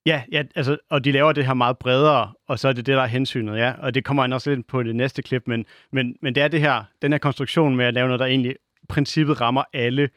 Ja, 0.06 0.24
ja 0.32 0.42
altså, 0.54 0.78
og 0.90 1.04
de 1.04 1.12
laver 1.12 1.32
det 1.32 1.46
her 1.46 1.54
meget 1.54 1.78
bredere, 1.78 2.32
og 2.46 2.58
så 2.58 2.68
er 2.68 2.72
det 2.72 2.86
det, 2.86 2.96
der 2.96 3.02
er 3.02 3.06
hensynet, 3.06 3.58
ja. 3.58 3.72
Og 3.72 3.94
det 3.94 4.04
kommer 4.04 4.22
han 4.22 4.32
også 4.32 4.54
lidt 4.54 4.66
på 4.66 4.82
det 4.82 4.96
næste 4.96 5.22
klip, 5.22 5.42
men, 5.46 5.64
men, 5.92 6.16
men 6.22 6.34
det 6.34 6.42
er 6.42 6.48
det 6.48 6.60
her, 6.60 6.84
den 7.02 7.12
her 7.12 7.18
konstruktion 7.18 7.76
med 7.76 7.84
at 7.84 7.94
lave 7.94 8.06
noget, 8.06 8.20
der 8.20 8.26
egentlig 8.26 8.56
princippet 8.88 9.40
rammer 9.40 9.64
alle. 9.72 10.10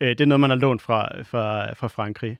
Øh, 0.00 0.08
det 0.08 0.20
er 0.20 0.26
noget, 0.26 0.40
man 0.40 0.50
har 0.50 0.56
lånt 0.56 0.82
fra, 0.82 1.22
fra, 1.22 1.72
fra 1.72 1.88
Frankrig. 1.88 2.38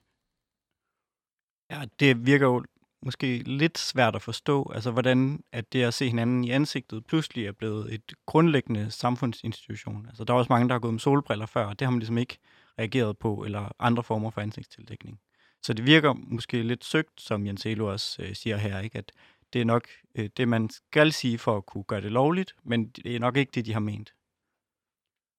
Ja, 1.71 1.81
det 1.99 2.25
virker 2.25 2.45
jo 2.45 2.63
måske 3.05 3.37
lidt 3.37 3.77
svært 3.77 4.15
at 4.15 4.21
forstå, 4.21 4.71
altså 4.75 4.91
hvordan 4.91 5.43
at 5.51 5.73
det 5.73 5.83
at 5.83 5.93
se 5.93 6.07
hinanden 6.07 6.43
i 6.43 6.51
ansigtet 6.51 7.05
pludselig 7.05 7.47
er 7.47 7.51
blevet 7.51 7.93
et 7.93 8.13
grundlæggende 8.25 8.91
samfundsinstitution. 8.91 10.05
Altså 10.07 10.23
der 10.23 10.33
er 10.33 10.37
også 10.37 10.53
mange, 10.53 10.67
der 10.67 10.73
har 10.73 10.79
gået 10.79 10.93
med 10.93 10.99
solbriller 10.99 11.45
før, 11.45 11.65
og 11.65 11.79
det 11.79 11.85
har 11.85 11.91
man 11.91 11.99
ligesom 11.99 12.17
ikke 12.17 12.37
reageret 12.79 13.17
på, 13.17 13.43
eller 13.45 13.71
andre 13.79 14.03
former 14.03 14.29
for 14.29 14.41
ansigtstildækning. 14.41 15.19
Så 15.63 15.73
det 15.73 15.85
virker 15.85 16.13
måske 16.13 16.63
lidt 16.63 16.85
søgt, 16.85 17.21
som 17.21 17.45
Jens 17.45 17.65
Elo 17.65 17.91
også 17.91 18.23
øh, 18.23 18.35
siger 18.35 18.57
her, 18.57 18.79
ikke? 18.79 18.97
at 18.97 19.11
det 19.53 19.61
er 19.61 19.65
nok 19.65 19.87
øh, 20.15 20.29
det, 20.37 20.47
man 20.47 20.69
skal 20.69 21.11
sige 21.11 21.37
for 21.37 21.57
at 21.57 21.65
kunne 21.65 21.83
gøre 21.83 22.01
det 22.01 22.11
lovligt, 22.11 22.55
men 22.63 22.89
det 22.89 23.15
er 23.15 23.19
nok 23.19 23.37
ikke 23.37 23.51
det, 23.55 23.65
de 23.65 23.73
har 23.73 23.79
ment. 23.79 24.13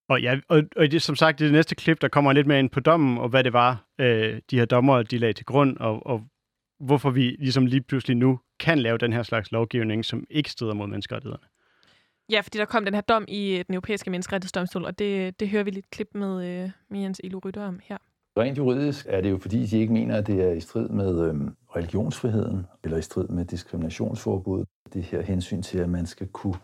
Og 0.08 0.22
ja, 0.22 0.40
og, 0.48 0.62
og 0.76 0.90
det, 0.90 1.02
som 1.02 1.16
sagt, 1.16 1.40
i 1.40 1.44
det 1.44 1.52
næste 1.52 1.74
klip, 1.74 2.00
der 2.00 2.08
kommer 2.08 2.32
lidt 2.32 2.46
mere 2.46 2.58
ind 2.58 2.70
på 2.70 2.80
dommen, 2.80 3.18
og 3.18 3.28
hvad 3.28 3.44
det 3.44 3.52
var, 3.52 3.86
øh, 3.98 4.40
de 4.50 4.58
her 4.58 4.64
dommer, 4.64 5.02
de 5.02 5.18
lagde 5.18 5.32
til 5.32 5.46
grund, 5.46 5.76
og, 5.76 6.06
og 6.06 6.26
hvorfor 6.80 7.10
vi 7.10 7.36
ligesom 7.38 7.66
lige 7.66 7.80
pludselig 7.80 8.16
nu 8.16 8.40
kan 8.60 8.78
lave 8.78 8.98
den 8.98 9.12
her 9.12 9.22
slags 9.22 9.52
lovgivning, 9.52 10.04
som 10.04 10.26
ikke 10.30 10.50
strider 10.50 10.74
mod 10.74 10.86
menneskerettighederne. 10.86 11.46
Ja, 12.30 12.40
fordi 12.40 12.58
der 12.58 12.64
kom 12.64 12.84
den 12.84 12.94
her 12.94 13.00
dom 13.00 13.24
i 13.28 13.62
den 13.66 13.74
europæiske 13.74 14.10
menneskerettighedsdomstol, 14.10 14.84
og 14.84 14.98
det, 14.98 15.40
det 15.40 15.48
hører 15.48 15.64
vi 15.64 15.70
lidt 15.70 15.90
klip 15.90 16.08
med, 16.14 16.46
øh, 16.46 16.70
med 16.88 17.00
Jens 17.00 17.20
Elo 17.24 17.40
Rytter 17.44 17.66
om 17.66 17.80
her. 17.84 17.98
Rent 18.38 18.58
juridisk 18.58 19.06
er 19.08 19.20
det 19.20 19.30
jo, 19.30 19.38
fordi 19.38 19.66
de 19.66 19.78
ikke 19.78 19.92
mener, 19.92 20.16
at 20.16 20.26
det 20.26 20.42
er 20.42 20.52
i 20.52 20.60
strid 20.60 20.88
med 20.88 21.20
øhm, 21.20 21.56
religionsfriheden 21.76 22.66
eller 22.84 22.98
i 22.98 23.02
strid 23.02 23.28
med 23.28 23.44
diskriminationsforbuddet. 23.44 24.68
Det 24.94 25.02
her 25.02 25.22
hensyn 25.22 25.62
til, 25.62 25.78
at 25.78 25.88
man 25.88 26.06
skal 26.06 26.28
kunne 26.28 26.56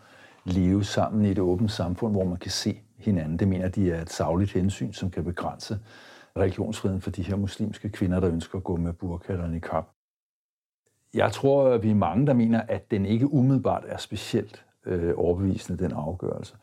leve 0.45 0.83
sammen 0.83 1.25
i 1.25 1.31
et 1.31 1.39
åbent 1.39 1.71
samfund, 1.71 2.13
hvor 2.13 2.23
man 2.23 2.37
kan 2.37 2.51
se 2.51 2.81
hinanden. 2.97 3.39
Det 3.39 3.47
mener 3.47 3.67
de 3.67 3.91
er 3.91 4.01
et 4.01 4.09
savligt 4.09 4.53
hensyn, 4.53 4.93
som 4.93 5.11
kan 5.11 5.23
begrænse 5.23 5.79
religionsfriheden 6.37 7.01
for 7.01 7.11
de 7.11 7.23
her 7.23 7.35
muslimske 7.35 7.89
kvinder, 7.89 8.19
der 8.19 8.31
ønsker 8.31 8.57
at 8.57 8.63
gå 8.63 8.75
med 8.75 8.93
burka 8.93 9.33
eller 9.33 9.47
niqab. 9.47 9.83
Jeg 11.13 11.31
tror, 11.31 11.69
at 11.69 11.83
vi 11.83 11.89
er 11.89 11.95
mange, 11.95 12.27
der 12.27 12.33
mener, 12.33 12.61
at 12.61 12.91
den 12.91 13.05
ikke 13.05 13.33
umiddelbart 13.33 13.83
er 13.87 13.97
specielt 13.97 14.65
øh, 14.85 15.13
overbevisende, 15.17 15.83
den 15.83 15.91
afgørelse. 15.91 16.55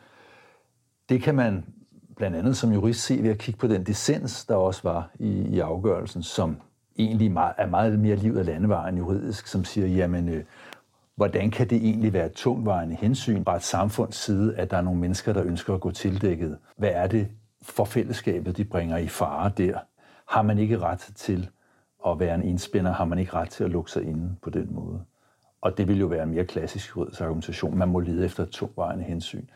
Det 1.09 1.23
kan 1.23 1.35
man 1.35 1.65
blandt 2.17 2.37
andet 2.37 2.57
som 2.57 2.73
jurist 2.73 3.01
se 3.05 3.23
ved 3.23 3.31
at 3.31 3.39
kigge 3.39 3.59
på 3.59 3.67
den 3.67 3.85
dissens, 3.85 4.45
der 4.45 4.55
også 4.55 4.81
var 4.85 5.11
i, 5.19 5.29
i 5.29 5.61
afgørelsen, 5.61 6.23
som 6.23 6.57
egentlig 6.99 7.31
meget, 7.33 7.55
er 7.59 7.67
meget 7.67 7.99
mere 7.99 8.17
livet 8.17 8.39
af 8.39 8.47
landevejen 8.47 8.99
juridisk, 8.99 9.47
som 9.47 9.65
siger, 9.65 9.87
jamen, 9.87 10.29
øh, 10.29 10.45
hvordan 11.17 11.51
kan 11.51 11.71
det 11.71 11.77
egentlig 11.77 12.13
være 12.13 12.29
tungvejende 12.29 12.95
hensyn 12.95 13.45
fra 13.45 13.57
et 13.57 13.63
samfunds 13.63 14.17
side, 14.17 14.57
at 14.57 14.71
der 14.71 14.77
er 14.77 14.83
nogle 14.83 15.01
mennesker, 15.01 15.33
der 15.33 15.45
ønsker 15.45 15.75
at 15.75 15.81
gå 15.81 15.91
tildækket? 15.91 16.59
Hvad 16.77 16.91
er 16.93 17.07
det 17.07 17.29
for 17.63 17.85
fællesskabet, 17.85 18.57
de 18.57 18.65
bringer 18.65 18.97
i 18.97 19.09
fare 19.09 19.53
der? 19.57 19.79
Har 20.29 20.43
man 20.43 20.59
ikke 20.59 20.79
ret 20.79 21.13
til 21.15 21.49
at 22.07 22.21
være 22.21 22.35
en 22.35 22.43
indspænder? 22.43 22.93
Har 22.93 23.05
man 23.05 23.19
ikke 23.19 23.35
ret 23.35 23.51
til 23.51 23.65
at 23.65 23.71
lukke 23.71 23.91
sig 23.91 24.03
inde 24.03 24.37
på 24.43 24.51
den 24.51 24.69
måde? 24.71 25.05
Og 25.61 25.79
det 25.79 25.89
vil 25.89 25.99
jo 25.99 26.07
være 26.07 26.23
en 26.23 26.31
mere 26.31 26.45
klassisk 26.45 26.97
juridisk 26.97 27.21
argumentation. 27.21 27.79
Man 27.79 27.89
må 27.89 28.01
lede 28.01 28.25
efter 28.25 28.45
tungvejende 28.45 29.05
hensyn. 29.05 29.47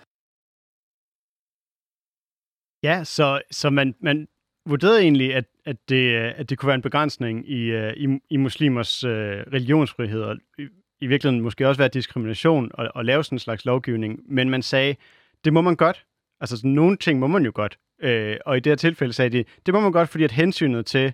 Ja, 2.82 3.04
så, 3.04 3.42
så 3.50 3.70
man, 3.70 3.94
man 4.00 4.28
vurderede 4.66 5.00
egentlig, 5.00 5.34
at, 5.34 5.44
at, 5.66 5.76
det, 5.88 6.14
at 6.14 6.50
det 6.50 6.58
kunne 6.58 6.66
være 6.66 6.74
en 6.74 6.82
begrænsning 6.82 7.50
i, 7.50 7.60
øh, 7.60 7.92
i, 7.96 8.18
i 8.30 8.36
muslimers 8.36 9.04
uh, 9.04 9.10
religionsfrihed, 9.10 10.22
og 10.22 10.36
i, 10.58 10.62
i 11.00 11.06
virkeligheden 11.06 11.42
måske 11.42 11.68
også 11.68 11.78
være 11.78 11.88
diskrimination 11.88 12.70
at, 12.78 12.90
at 12.96 13.04
lave 13.04 13.24
sådan 13.24 13.36
en 13.36 13.40
slags 13.40 13.64
lovgivning, 13.64 14.20
men 14.28 14.50
man 14.50 14.62
sagde, 14.62 14.96
det 15.44 15.52
må 15.52 15.60
man 15.60 15.76
godt. 15.76 16.06
Altså 16.40 16.56
sådan, 16.56 16.70
nogle 16.70 16.96
ting 16.96 17.18
må 17.18 17.26
man 17.26 17.44
jo 17.44 17.52
godt. 17.54 17.78
Uh, 18.04 18.36
og 18.46 18.56
i 18.56 18.60
det 18.60 18.70
her 18.70 18.76
tilfælde 18.76 19.12
sagde 19.12 19.38
de, 19.38 19.44
det 19.66 19.74
må 19.74 19.80
man 19.80 19.92
godt, 19.92 20.08
fordi 20.08 20.24
at 20.24 20.32
hensynet 20.32 20.86
til, 20.86 21.12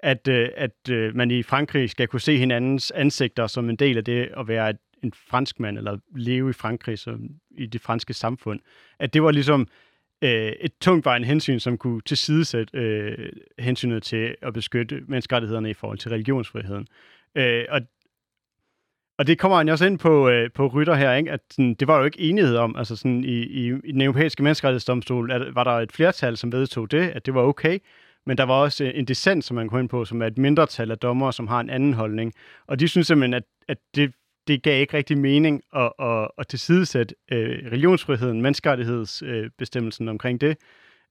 at, 0.00 0.28
uh, 0.28 0.46
at 0.56 0.90
uh, 0.90 1.16
man 1.16 1.30
i 1.30 1.42
Frankrig 1.42 1.90
skal 1.90 2.08
kunne 2.08 2.20
se 2.20 2.38
hinandens 2.38 2.90
ansigter 2.90 3.46
som 3.46 3.70
en 3.70 3.76
del 3.76 3.96
af 3.96 4.04
det 4.04 4.28
at 4.36 4.48
være 4.48 4.70
et, 4.70 4.78
en 5.02 5.12
franskmand, 5.30 5.78
eller 5.78 5.98
leve 6.16 6.50
i 6.50 6.52
Frankrig 6.52 6.98
som 6.98 7.20
i 7.58 7.66
det 7.66 7.80
franske 7.80 8.14
samfund, 8.14 8.60
at 8.98 9.14
det 9.14 9.22
var 9.22 9.30
ligesom 9.30 9.68
øh, 10.22 10.52
et 10.60 10.72
tungtvejende 10.80 11.28
hensyn, 11.28 11.58
som 11.58 11.78
kunne 11.78 12.00
tilsidesætte 12.00 12.78
øh, 12.78 13.28
hensynet 13.58 14.02
til 14.02 14.36
at 14.42 14.52
beskytte 14.52 15.00
menneskerettighederne 15.08 15.70
i 15.70 15.74
forhold 15.74 15.98
til 15.98 16.10
religionsfriheden. 16.10 16.86
Øh, 17.34 17.64
og 17.68 17.80
og 19.18 19.26
det 19.26 19.38
kommer 19.38 19.58
han 19.58 19.68
også 19.68 19.86
ind 19.86 19.98
på, 19.98 20.28
øh, 20.28 20.50
på 20.54 20.66
Rytter 20.66 20.94
her, 20.94 21.12
ikke? 21.14 21.30
at 21.30 21.40
sådan, 21.50 21.74
det 21.74 21.88
var 21.88 21.98
jo 21.98 22.04
ikke 22.04 22.20
enighed 22.20 22.56
om, 22.56 22.76
altså 22.76 22.96
sådan, 22.96 23.24
i, 23.24 23.42
i, 23.42 23.72
i 23.84 23.92
den 23.92 24.00
europæiske 24.00 24.42
menneskerettighedsdomstol 24.42 25.30
at, 25.30 25.54
var 25.54 25.64
der 25.64 25.70
et 25.70 25.92
flertal, 25.92 26.36
som 26.36 26.52
vedtog 26.52 26.90
det, 26.90 27.08
at 27.08 27.26
det 27.26 27.34
var 27.34 27.42
okay, 27.42 27.78
men 28.26 28.38
der 28.38 28.44
var 28.44 28.54
også 28.54 28.84
øh, 28.84 28.90
en 28.94 29.04
dissent, 29.04 29.44
som 29.44 29.54
man 29.54 29.68
kunne 29.68 29.80
ind 29.80 29.88
på, 29.88 30.04
som 30.04 30.22
er 30.22 30.26
et 30.26 30.38
mindretal 30.38 30.90
af 30.90 30.98
dommere, 30.98 31.32
som 31.32 31.46
har 31.46 31.60
en 31.60 31.70
anden 31.70 31.94
holdning. 31.94 32.32
Og 32.66 32.80
de 32.80 32.88
synes 32.88 33.06
simpelthen, 33.06 33.34
at, 33.34 33.44
at 33.68 33.78
det 33.94 34.12
det 34.48 34.62
gav 34.62 34.80
ikke 34.80 34.96
rigtig 34.96 35.18
mening 35.18 35.62
at, 35.76 35.92
at, 35.98 36.28
at 36.38 36.48
tilsidesætte 36.48 37.14
øh, 37.32 37.72
religionsfriheden, 37.72 38.42
menneskerettighedsbestemmelsen 38.42 40.08
øh, 40.08 40.10
omkring 40.10 40.40
det, 40.40 40.56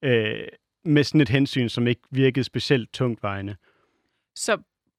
øh, 0.01 0.47
med 0.85 1.03
sådan 1.03 1.21
et 1.21 1.29
hensyn, 1.29 1.69
som 1.69 1.87
ikke 1.87 2.01
virkede 2.11 2.43
specielt 2.43 2.93
tungtvejende. 2.93 3.55
Så, 4.35 4.57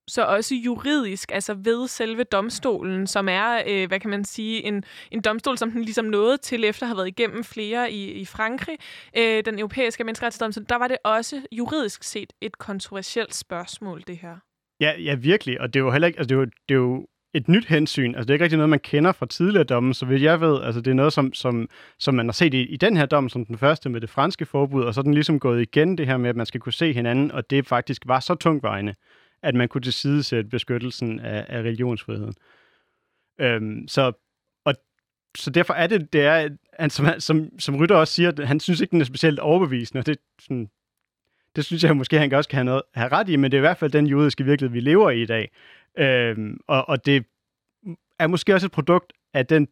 så 0.08 0.24
også 0.24 0.54
juridisk, 0.54 1.32
altså 1.32 1.54
ved 1.54 1.88
selve 1.88 2.24
domstolen, 2.24 3.06
som 3.06 3.28
er, 3.28 3.62
øh, 3.66 3.88
hvad 3.88 4.00
kan 4.00 4.10
man 4.10 4.24
sige, 4.24 4.64
en, 4.64 4.84
en 5.10 5.20
domstol, 5.20 5.58
som 5.58 5.70
den 5.70 5.82
ligesom 5.82 6.04
nåede 6.04 6.38
til 6.38 6.64
efter 6.64 6.82
at 6.82 6.88
have 6.88 6.96
været 6.96 7.08
igennem 7.08 7.44
flere 7.44 7.92
i, 7.92 8.12
i 8.12 8.24
Frankrig, 8.24 8.78
øh, 9.16 9.44
den 9.44 9.58
europæiske 9.58 10.04
menneskerettighedsdomstol, 10.04 10.64
der 10.68 10.76
var 10.76 10.88
det 10.88 10.96
også 11.04 11.42
juridisk 11.52 12.02
set 12.02 12.32
et 12.40 12.58
kontroversielt 12.58 13.34
spørgsmål, 13.34 14.02
det 14.06 14.16
her. 14.18 14.36
Ja, 14.80 14.92
ja, 15.00 15.14
virkelig. 15.14 15.60
Og 15.60 15.74
det 15.74 15.80
er 15.80 15.84
jo 15.84 15.90
heller 15.90 16.06
ikke, 16.06 16.18
altså 16.18 16.28
det 16.28 16.34
er 16.34 16.40
jo, 16.40 16.44
det 16.68 16.74
er 16.74 16.78
jo 16.78 17.06
et 17.36 17.48
nyt 17.48 17.66
hensyn. 17.66 18.14
Altså, 18.14 18.24
det 18.24 18.30
er 18.30 18.34
ikke 18.34 18.44
rigtig 18.44 18.56
noget, 18.56 18.70
man 18.70 18.78
kender 18.78 19.12
fra 19.12 19.26
tidligere 19.26 19.64
domme, 19.64 19.94
så 19.94 20.06
vidt 20.06 20.22
jeg 20.22 20.40
ved, 20.40 20.62
altså, 20.62 20.80
det 20.80 20.90
er 20.90 20.94
noget, 20.94 21.12
som, 21.12 21.34
som, 21.34 21.68
som 21.98 22.14
man 22.14 22.26
har 22.26 22.32
set 22.32 22.54
i, 22.54 22.62
i 22.62 22.76
den 22.76 22.96
her 22.96 23.06
dom, 23.06 23.28
som 23.28 23.46
den 23.46 23.58
første 23.58 23.88
med 23.88 24.00
det 24.00 24.10
franske 24.10 24.46
forbud, 24.46 24.82
og 24.84 24.94
så 24.94 25.00
er 25.00 25.02
den 25.02 25.14
ligesom 25.14 25.40
gået 25.40 25.62
igen, 25.62 25.98
det 25.98 26.06
her 26.06 26.16
med, 26.16 26.30
at 26.30 26.36
man 26.36 26.46
skal 26.46 26.60
kunne 26.60 26.72
se 26.72 26.92
hinanden, 26.92 27.32
og 27.32 27.50
det 27.50 27.66
faktisk 27.66 28.02
var 28.06 28.20
så 28.20 28.34
tungvejende, 28.34 28.94
at 29.42 29.54
man 29.54 29.68
kunne 29.68 29.82
tilsidesætte 29.82 30.50
beskyttelsen 30.50 31.20
af, 31.20 31.46
af 31.48 31.58
religionsfriheden. 31.58 32.34
Øhm, 33.40 33.88
så, 33.88 34.12
og, 34.64 34.74
så 35.36 35.50
derfor 35.50 35.74
er 35.74 35.86
det, 35.86 36.12
det 36.12 36.22
er, 36.22 36.48
han, 36.78 36.90
som, 36.90 37.06
som, 37.18 37.58
som 37.58 37.76
Rytter 37.76 37.96
også 37.96 38.14
siger, 38.14 38.46
han 38.46 38.60
synes 38.60 38.80
ikke, 38.80 38.90
den 38.90 39.00
er 39.00 39.04
specielt 39.04 39.38
overbevisende, 39.38 40.00
og 40.00 40.06
det, 40.06 40.18
sådan, 40.40 40.68
det 41.56 41.64
synes 41.64 41.84
jeg 41.84 41.96
måske, 41.96 42.18
han 42.18 42.32
også 42.32 42.50
kan 42.50 42.56
have, 42.56 42.64
noget, 42.64 42.82
have 42.94 43.08
ret 43.08 43.28
i, 43.28 43.36
men 43.36 43.50
det 43.50 43.56
er 43.56 43.60
i 43.60 43.68
hvert 43.68 43.76
fald 43.76 43.90
den 43.90 44.06
jødiske 44.06 44.44
virkelighed, 44.44 44.72
vi 44.72 44.80
lever 44.80 45.10
i 45.10 45.22
i 45.22 45.26
dag. 45.26 45.50
Øhm, 45.98 46.60
og, 46.68 46.88
og 46.88 47.06
det 47.06 47.24
er 48.18 48.26
måske 48.26 48.54
også 48.54 48.66
et 48.66 48.72
produkt 48.72 49.12
af 49.34 49.46
den 49.46 49.68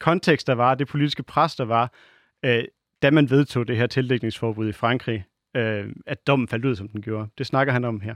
kontekst, 0.00 0.46
der 0.46 0.54
var, 0.54 0.74
det 0.74 0.88
politiske 0.88 1.22
pres, 1.22 1.56
der 1.56 1.64
var, 1.64 1.92
øh, 2.44 2.64
da 3.02 3.10
man 3.10 3.30
vedtog 3.30 3.68
det 3.68 3.76
her 3.76 3.86
tildækningsforbud 3.86 4.68
i 4.68 4.72
Frankrig, 4.72 5.24
øh, 5.56 5.92
at 6.06 6.26
dommen 6.26 6.48
faldt 6.48 6.64
ud, 6.64 6.76
som 6.76 6.88
den 6.88 7.02
gjorde. 7.02 7.28
Det 7.38 7.46
snakker 7.46 7.72
han 7.72 7.84
om 7.84 8.00
her. 8.00 8.14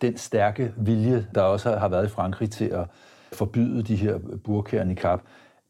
Den 0.00 0.16
stærke 0.16 0.72
vilje, 0.76 1.26
der 1.34 1.42
også 1.42 1.76
har 1.76 1.88
været 1.88 2.06
i 2.06 2.08
Frankrig 2.08 2.50
til 2.50 2.64
at 2.64 2.86
forbyde 3.32 3.82
de 3.82 3.96
her 3.96 4.18
burkaer 4.44 4.90
i 4.90 4.94
kap, 4.94 5.22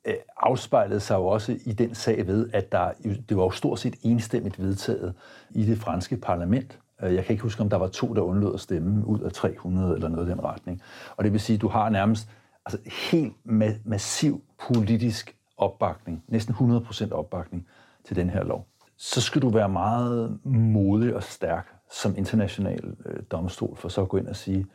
øh, 0.05 0.15
afspejlede 0.37 1.01
sig 1.01 1.15
jo 1.15 1.27
også 1.27 1.59
i 1.65 1.73
den 1.73 1.95
sag 1.95 2.27
ved, 2.27 2.51
at 2.53 2.73
der, 2.73 2.93
det 3.29 3.37
var 3.37 3.43
jo 3.43 3.51
stort 3.51 3.79
set 3.79 3.95
enstemmigt 4.03 4.63
vedtaget 4.63 5.15
i 5.51 5.65
det 5.65 5.79
franske 5.79 6.17
parlament, 6.17 6.79
Øh, 7.03 7.15
jeg 7.15 7.25
kan 7.25 7.33
ikke 7.33 7.43
huske, 7.43 7.63
om 7.63 7.71
der 7.71 7.77
var 7.77 7.89
to, 7.89 8.15
der 8.15 8.21
undlod 8.21 8.55
at 8.55 8.61
stemme 8.61 9.07
ud 9.07 9.21
af 9.21 9.33
300 9.33 9.95
eller 9.95 10.09
noget 10.09 10.27
i 10.27 10.31
den 10.31 10.45
retning. 10.45 10.83
Og 11.17 11.25
det 11.25 11.33
vil 11.33 11.41
sige, 11.41 11.55
at 11.55 11.61
du 11.61 11.69
har 11.69 11.89
nærmest 11.89 12.29
altså, 12.67 12.79
helt 13.13 13.35
ma- 13.49 13.79
massiv 13.85 14.43
politisk 14.69 15.37
opbakning, 15.57 16.25
næsten 16.29 16.55
100% 16.55 17.13
opbakning 17.13 17.67
til 18.05 18.17
den 18.17 18.31
her 18.31 18.45
lov. 18.45 18.67
Så 18.97 19.21
skal 19.21 19.43
du 19.43 19.49
være 19.49 19.69
meget 19.69 20.39
modig 20.45 21.15
og 21.15 21.23
stærk 21.23 21.75
som 21.91 22.15
international 22.17 22.97
øh, 23.07 23.23
domstol, 23.31 23.77
for 23.77 23.89
så 23.89 24.03
at 24.03 24.09
gå 24.09 24.17
ind 24.17 24.29
og 24.29 24.37
sige, 24.37 24.67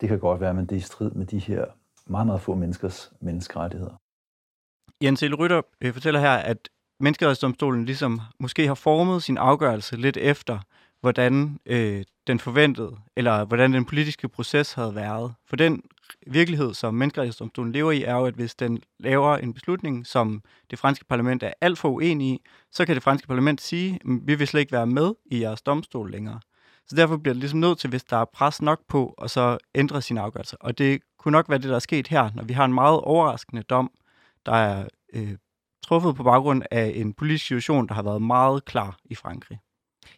det 0.00 0.08
kan 0.08 0.18
godt 0.18 0.40
være, 0.40 0.54
men 0.54 0.66
det 0.66 0.72
er 0.72 0.76
i 0.76 0.80
strid 0.80 1.10
med 1.10 1.26
de 1.26 1.38
her 1.38 1.64
meget, 2.06 2.26
meget 2.26 2.40
få 2.40 2.54
menneskers 2.54 3.12
menneskerettigheder. 3.20 4.00
Jens 5.02 5.22
El 5.22 5.34
Rytter 5.34 5.62
øh, 5.80 5.92
fortæller 5.92 6.20
her, 6.20 6.30
at 6.36 6.68
menneskerettighedsdomstolen 7.00 7.84
ligesom 7.84 8.20
måske 8.38 8.66
har 8.66 8.74
formet 8.74 9.22
sin 9.22 9.38
afgørelse 9.38 9.96
lidt 9.96 10.16
efter 10.16 10.58
hvordan 11.06 11.58
øh, 11.66 12.04
den 12.26 12.38
forventede, 12.38 12.96
eller 13.16 13.44
hvordan 13.44 13.72
den 13.72 13.84
politiske 13.84 14.28
proces 14.28 14.72
havde 14.72 14.94
været. 14.94 15.34
For 15.48 15.56
den 15.56 15.82
virkelighed, 16.26 16.74
som 16.74 16.94
menneskerettighedsdomstolen 16.94 17.72
lever 17.72 17.92
i, 17.92 18.02
er 18.02 18.14
jo, 18.14 18.26
at 18.26 18.34
hvis 18.34 18.54
den 18.54 18.82
laver 18.98 19.36
en 19.36 19.54
beslutning, 19.54 20.06
som 20.06 20.42
det 20.70 20.78
franske 20.78 21.04
parlament 21.04 21.42
er 21.42 21.52
alt 21.60 21.78
for 21.78 21.88
uenig 21.88 22.28
i, 22.28 22.40
så 22.72 22.86
kan 22.86 22.94
det 22.94 23.02
franske 23.02 23.28
parlament 23.28 23.60
sige, 23.60 24.00
mm, 24.04 24.20
vi 24.24 24.34
vil 24.34 24.46
slet 24.46 24.60
ikke 24.60 24.72
være 24.72 24.86
med 24.86 25.14
i 25.26 25.40
jeres 25.40 25.62
domstol 25.62 26.10
længere. 26.10 26.40
Så 26.86 26.96
derfor 26.96 27.16
bliver 27.16 27.34
det 27.34 27.40
ligesom 27.40 27.60
nødt 27.60 27.78
til, 27.78 27.90
hvis 27.90 28.04
der 28.04 28.16
er 28.16 28.24
pres 28.24 28.62
nok 28.62 28.80
på, 28.88 29.14
og 29.18 29.30
så 29.30 29.58
ændre 29.74 30.02
sin 30.02 30.18
afgørelse. 30.18 30.56
Og 30.60 30.78
det 30.78 31.00
kunne 31.18 31.32
nok 31.32 31.48
være 31.48 31.58
det, 31.58 31.68
der 31.68 31.74
er 31.74 31.78
sket 31.78 32.08
her, 32.08 32.30
når 32.34 32.42
vi 32.42 32.52
har 32.52 32.64
en 32.64 32.74
meget 32.74 33.00
overraskende 33.00 33.62
dom, 33.62 33.90
der 34.46 34.52
er 34.52 34.88
øh, 35.14 35.36
truffet 35.84 36.16
på 36.16 36.22
baggrund 36.22 36.62
af 36.70 36.92
en 36.94 37.12
politisk 37.14 37.46
situation, 37.46 37.88
der 37.88 37.94
har 37.94 38.02
været 38.02 38.22
meget 38.22 38.64
klar 38.64 38.98
i 39.04 39.14
Frankrig. 39.14 39.58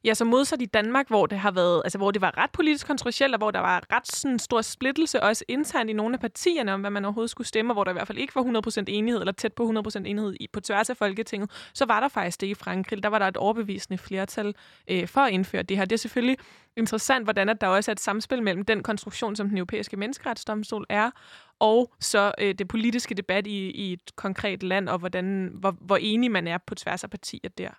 Ja, 0.05 0.15
så 0.15 0.25
modsat 0.25 0.63
i 0.63 0.67
Danmark, 0.67 1.09
hvor 1.09 1.27
det 1.27 1.39
har 1.39 1.51
været, 1.51 1.83
altså 1.85 1.99
hvor 1.99 2.11
det 2.11 2.23
var 2.23 2.39
ret 2.39 2.51
politisk 2.51 2.87
kontroversielt, 2.87 3.35
og 3.35 3.39
hvor 3.39 3.51
der 3.51 3.61
var 3.61 3.83
ret 3.93 4.09
sådan, 4.09 4.39
stor 4.39 4.63
splittelse 4.63 5.23
også 5.23 5.45
internt 5.49 5.91
i 5.91 5.93
nogle 5.93 6.15
af 6.15 6.21
partierne 6.21 6.73
om, 6.73 6.81
hvad 6.81 6.91
man 6.91 7.05
overhovedet 7.05 7.31
skulle 7.31 7.49
stemme, 7.49 7.71
og 7.71 7.75
hvor 7.75 7.85
der 7.85 7.91
i 7.91 7.93
hvert 7.93 8.07
fald 8.07 8.19
ikke 8.19 8.35
var 8.35 8.43
100% 8.43 8.85
enighed, 8.89 9.21
eller 9.21 9.33
tæt 9.33 9.53
på 9.53 9.73
100% 9.87 9.99
enighed 9.99 10.35
i, 10.41 10.47
på 10.53 10.61
tværs 10.61 10.91
af 10.91 10.97
Folketinget, 10.97 11.51
så 11.75 11.85
var 11.85 12.01
der 12.01 12.09
faktisk 12.09 12.41
det 12.41 12.47
i 12.47 12.55
Frankrig. 12.55 13.03
Der 13.03 13.09
var 13.09 13.19
der 13.19 13.27
et 13.27 13.37
overbevisende 13.37 13.99
flertal 13.99 14.55
øh, 14.91 15.09
for 15.09 15.21
at 15.21 15.33
indføre 15.33 15.63
det 15.63 15.77
her. 15.77 15.85
Det 15.85 15.93
er 15.93 15.99
selvfølgelig 15.99 16.37
interessant, 16.77 17.25
hvordan 17.25 17.49
at 17.49 17.61
der 17.61 17.67
også 17.67 17.91
er 17.91 17.93
et 17.93 18.01
samspil 18.01 18.43
mellem 18.43 18.65
den 18.65 18.83
konstruktion, 18.83 19.37
som 19.37 19.49
den 19.49 19.59
europæiske 19.59 19.97
menneskeretsdomstol 19.97 20.87
er, 20.89 21.11
og 21.59 21.95
så 22.01 22.33
øh, 22.39 22.55
det 22.55 22.69
politiske 22.69 23.15
debat 23.15 23.47
i, 23.47 23.71
i 23.71 23.93
et 23.93 24.17
konkret 24.17 24.63
land, 24.63 24.89
og 24.89 24.99
hvordan, 24.99 25.51
hvor, 25.55 25.77
hvor 25.81 25.97
enige 25.97 26.31
man 26.31 26.47
er 26.47 26.59
på 26.59 26.75
tværs 26.75 27.05
af 27.05 27.11
partier 27.11 27.51
der. 27.59 27.71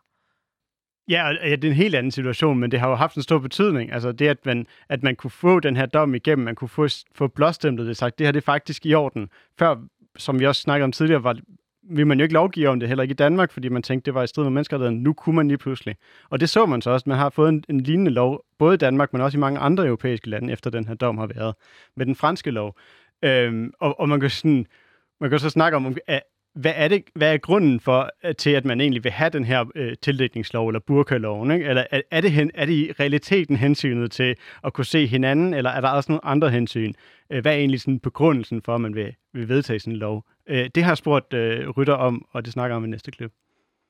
Ja, 1.10 1.28
ja, 1.28 1.56
det 1.56 1.63
er 1.63 1.69
en 1.69 1.76
helt 1.76 1.95
anden 1.95 2.12
situation, 2.12 2.60
men 2.60 2.72
det 2.72 2.80
har 2.80 2.89
jo 2.89 2.95
haft 2.95 3.15
en 3.15 3.24
stor 3.24 3.39
betydning. 3.39 3.91
Altså 3.91 4.12
det, 4.12 4.28
at 4.28 4.45
man, 4.45 4.67
at 4.89 5.04
man 5.04 5.15
kunne 5.15 5.32
få 5.32 5.60
den 5.60 5.76
her 5.76 5.86
dom 5.86 6.15
igennem, 6.15 6.45
man 6.45 6.56
kunne 6.56 6.69
få, 6.69 6.88
få 7.15 7.28
blåstemplet 7.28 7.88
det 7.88 7.98
sagt, 7.98 8.19
det 8.19 8.28
her 8.28 8.32
det 8.32 8.41
er 8.41 8.45
faktisk 8.45 8.86
i 8.86 8.93
orden. 8.93 9.30
Før, 9.60 9.76
som 10.17 10.39
vi 10.39 10.45
også 10.45 10.62
snakkede 10.62 10.84
om 10.84 10.91
tidligere, 10.91 11.24
var, 11.24 11.38
vil 11.84 12.08
man 12.08 12.19
jo 12.19 12.24
ikke 12.24 12.34
lovgive 12.34 12.69
om 12.69 12.80
det, 12.80 12.88
heller 12.88 13.02
ikke 13.02 13.13
i 13.13 13.15
Danmark, 13.15 13.52
fordi 13.52 13.69
man 13.69 13.84
tænkte, 13.84 14.06
det 14.06 14.13
var 14.13 14.24
i 14.24 14.28
strid 14.28 14.43
med 14.43 14.52
menneskerettigheden. 14.52 15.04
Nu 15.04 15.13
kunne 15.13 15.36
man 15.36 15.48
lige 15.48 15.58
pludselig. 15.58 15.95
Og 16.30 16.39
det 16.39 16.50
så 16.50 16.65
man 16.65 16.82
så 16.82 16.89
også. 16.89 17.10
Man 17.10 17.17
har 17.17 17.30
fået 17.30 17.50
en, 17.50 17.63
en 17.69 17.80
lignende 17.80 18.12
lov, 18.12 18.43
både 18.60 18.74
i 18.74 18.78
Danmark, 18.78 19.13
men 19.13 19.22
også 19.22 19.38
i 19.38 19.39
mange 19.39 19.60
andre 19.60 19.86
europæiske 19.86 20.30
lande, 20.30 20.54
efter 20.54 20.69
den 20.69 20.88
her 20.88 20.93
dom 20.95 21.17
har 21.17 21.28
været, 21.28 21.56
med 21.95 22.06
den 22.06 22.15
franske 22.15 22.52
lov. 22.52 22.78
Øhm, 23.24 23.74
og, 23.80 24.00
og 24.00 24.10
man 24.10 24.19
kan 24.19 24.30
sådan, 24.30 24.65
man 25.22 25.30
kan 25.30 25.39
så 25.39 25.50
snakke 25.50 25.76
om, 25.76 25.98
hvad 26.55 26.73
er, 26.75 26.88
det, 26.88 27.03
hvad 27.15 27.33
er 27.33 27.38
grunden 27.38 27.79
for, 27.79 28.09
øh, 28.23 28.35
til, 28.35 28.49
at 28.49 28.65
man 28.65 28.81
egentlig 28.81 29.03
vil 29.03 29.12
have 29.12 29.29
den 29.29 29.45
her 29.45 29.65
øh, 29.75 29.95
tildækningslov, 30.01 30.67
eller 30.67 30.79
burkaloven? 30.79 31.51
Ikke? 31.51 31.65
Eller 31.65 31.83
er, 31.91 32.01
er, 32.12 32.21
det 32.21 32.31
hen, 32.31 32.51
er 32.53 32.65
det 32.65 32.73
i 32.73 32.91
realiteten 32.99 33.55
hensynet 33.55 34.12
til 34.12 34.35
at 34.63 34.73
kunne 34.73 34.85
se 34.85 35.07
hinanden, 35.07 35.53
eller 35.53 35.69
er 35.69 35.81
der 35.81 35.89
også 35.89 36.12
nogle 36.12 36.25
andre 36.25 36.49
hensyn? 36.49 36.93
Øh, 37.29 37.41
hvad 37.41 37.51
er 37.51 37.57
egentlig 37.57 37.81
sådan 37.81 37.99
begrundelsen 37.99 38.62
for, 38.62 38.75
at 38.75 38.81
man 38.81 38.95
vil, 38.95 39.15
vil 39.33 39.49
vedtage 39.49 39.79
sådan 39.79 39.93
en 39.93 39.99
lov? 39.99 40.25
Øh, 40.47 40.69
det 40.75 40.83
har 40.83 40.91
jeg 40.91 40.97
spurgt 40.97 41.33
øh, 41.33 41.69
Rytter 41.69 41.93
om, 41.93 42.25
og 42.31 42.45
det 42.45 42.53
snakker 42.53 42.75
om 42.75 42.85
i 42.85 42.88
næste 42.88 43.12
klip. 43.12 43.31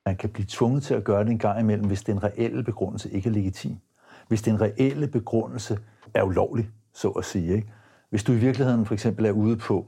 Man 0.06 0.16
kan 0.18 0.30
blive 0.30 0.46
tvunget 0.50 0.84
til 0.84 0.94
at 0.94 1.04
gøre 1.04 1.24
det 1.24 1.32
en 1.32 1.40
gang 1.40 1.60
imellem, 1.60 1.88
hvis 1.88 2.02
den 2.02 2.24
reelle 2.24 2.64
begrundelse 2.64 3.12
ikke 3.12 3.30
er 3.30 3.34
legitim. 3.34 3.78
Hvis 4.28 4.42
den 4.42 4.62
reelle 4.62 5.08
begrundelse 5.08 5.80
er 6.14 6.24
ulovlig, 6.24 6.70
så 6.94 7.10
at 7.10 7.26
sige. 7.26 7.56
Ikke? 7.56 7.68
Hvis 8.10 8.24
du 8.24 8.32
i 8.32 8.36
virkeligheden 8.36 8.86
for 8.86 8.94
eksempel 8.94 9.26
er 9.26 9.32
ude 9.32 9.58
på 9.58 9.88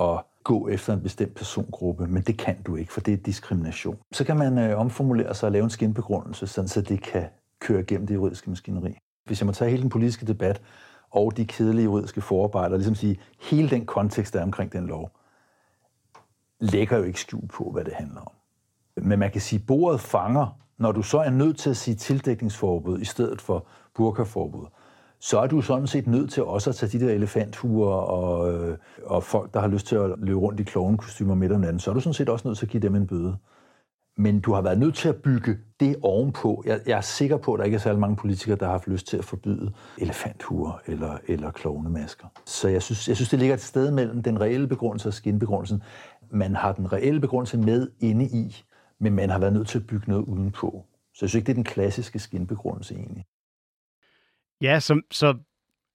at 0.00 0.20
gå 0.44 0.68
efter 0.68 0.92
en 0.92 1.00
bestemt 1.00 1.34
persongruppe, 1.34 2.06
men 2.06 2.22
det 2.22 2.38
kan 2.38 2.62
du 2.62 2.76
ikke, 2.76 2.92
for 2.92 3.00
det 3.00 3.14
er 3.14 3.16
diskrimination. 3.16 3.98
Så 4.12 4.24
kan 4.24 4.36
man 4.36 4.58
øh, 4.58 4.78
omformulere 4.78 5.34
sig 5.34 5.46
og 5.46 5.52
lave 5.52 5.64
en 5.64 5.70
skinbegrundelse, 5.70 6.46
sådan 6.46 6.68
så 6.68 6.80
det 6.80 7.02
kan 7.02 7.24
køre 7.60 7.82
gennem 7.82 8.06
det 8.06 8.14
juridiske 8.14 8.50
maskineri. 8.50 8.98
Hvis 9.24 9.40
jeg 9.40 9.46
må 9.46 9.52
tage 9.52 9.70
hele 9.70 9.82
den 9.82 9.90
politiske 9.90 10.26
debat 10.26 10.62
og 11.10 11.36
de 11.36 11.46
kedelige 11.46 11.84
juridiske 11.84 12.20
forarbejder, 12.20 12.76
ligesom 12.76 12.94
sige, 12.94 13.20
hele 13.40 13.70
den 13.70 13.86
kontekst, 13.86 14.34
der 14.34 14.40
er 14.40 14.42
omkring 14.42 14.72
den 14.72 14.86
lov, 14.86 15.10
lægger 16.60 16.96
jo 16.96 17.02
ikke 17.02 17.20
skjul 17.20 17.48
på, 17.48 17.70
hvad 17.70 17.84
det 17.84 17.94
handler 17.94 18.20
om. 18.20 18.32
Men 18.96 19.18
man 19.18 19.30
kan 19.30 19.40
sige, 19.40 19.60
at 19.60 19.66
bordet 19.66 20.00
fanger, 20.00 20.58
når 20.78 20.92
du 20.92 21.02
så 21.02 21.18
er 21.18 21.30
nødt 21.30 21.58
til 21.58 21.70
at 21.70 21.76
sige 21.76 21.94
tildækningsforbud 21.94 23.00
i 23.00 23.04
stedet 23.04 23.40
for 23.40 23.66
burkaforbud, 23.94 24.66
så 25.20 25.38
er 25.38 25.46
du 25.46 25.60
sådan 25.60 25.86
set 25.86 26.06
nødt 26.06 26.30
til 26.30 26.44
også 26.44 26.70
at 26.70 26.76
tage 26.76 26.98
de 26.98 27.06
der 27.06 27.12
elefanthuer 27.12 27.94
og, 27.94 28.52
øh, 28.52 28.78
og 29.04 29.22
folk, 29.22 29.54
der 29.54 29.60
har 29.60 29.68
lyst 29.68 29.86
til 29.86 29.96
at 29.96 30.10
løbe 30.18 30.38
rundt 30.38 30.60
i 30.60 30.62
klovnekostymer 30.62 31.34
midt 31.34 31.52
om 31.52 31.60
natten, 31.60 31.80
så 31.80 31.90
er 31.90 31.94
du 31.94 32.00
sådan 32.00 32.14
set 32.14 32.28
også 32.28 32.48
nødt 32.48 32.58
til 32.58 32.66
at 32.66 32.70
give 32.70 32.82
dem 32.82 32.94
en 32.94 33.06
bøde. 33.06 33.36
Men 34.20 34.40
du 34.40 34.52
har 34.52 34.62
været 34.62 34.78
nødt 34.78 34.94
til 34.94 35.08
at 35.08 35.16
bygge 35.16 35.58
det 35.80 35.96
ovenpå. 36.02 36.62
Jeg, 36.66 36.80
jeg 36.86 36.96
er 36.96 37.00
sikker 37.00 37.36
på, 37.36 37.54
at 37.54 37.58
der 37.58 37.64
ikke 37.64 37.74
er 37.74 37.78
særlig 37.78 38.00
mange 38.00 38.16
politikere, 38.16 38.56
der 38.56 38.64
har 38.64 38.72
haft 38.72 38.88
lyst 38.88 39.06
til 39.06 39.16
at 39.16 39.24
forbyde 39.24 39.72
elefanthuer 39.98 40.80
eller, 40.86 41.18
eller 41.28 41.50
klovnemasker. 41.50 42.26
Så 42.46 42.68
jeg 42.68 42.82
synes, 42.82 43.08
jeg 43.08 43.16
synes, 43.16 43.30
det 43.30 43.38
ligger 43.38 43.54
et 43.54 43.60
sted 43.60 43.90
mellem 43.90 44.22
den 44.22 44.40
reelle 44.40 44.66
begrundelse 44.66 45.08
og 45.08 45.14
skinbegrundelsen. 45.14 45.82
Man 46.30 46.56
har 46.56 46.72
den 46.72 46.92
reelle 46.92 47.20
begrundelse 47.20 47.58
med 47.58 47.88
inde 48.00 48.24
i, 48.24 48.64
men 49.00 49.14
man 49.14 49.30
har 49.30 49.38
været 49.38 49.52
nødt 49.52 49.68
til 49.68 49.78
at 49.78 49.86
bygge 49.86 50.10
noget 50.10 50.24
udenpå. 50.24 50.84
Så 51.14 51.24
jeg 51.24 51.30
synes 51.30 51.34
ikke, 51.34 51.46
det 51.46 51.52
er 51.52 51.54
den 51.54 51.64
klassiske 51.64 52.18
skinbegrundelse 52.18 52.94
egentlig. 52.94 53.24
Ja, 54.60 54.80
så, 54.80 55.00
så 55.10 55.34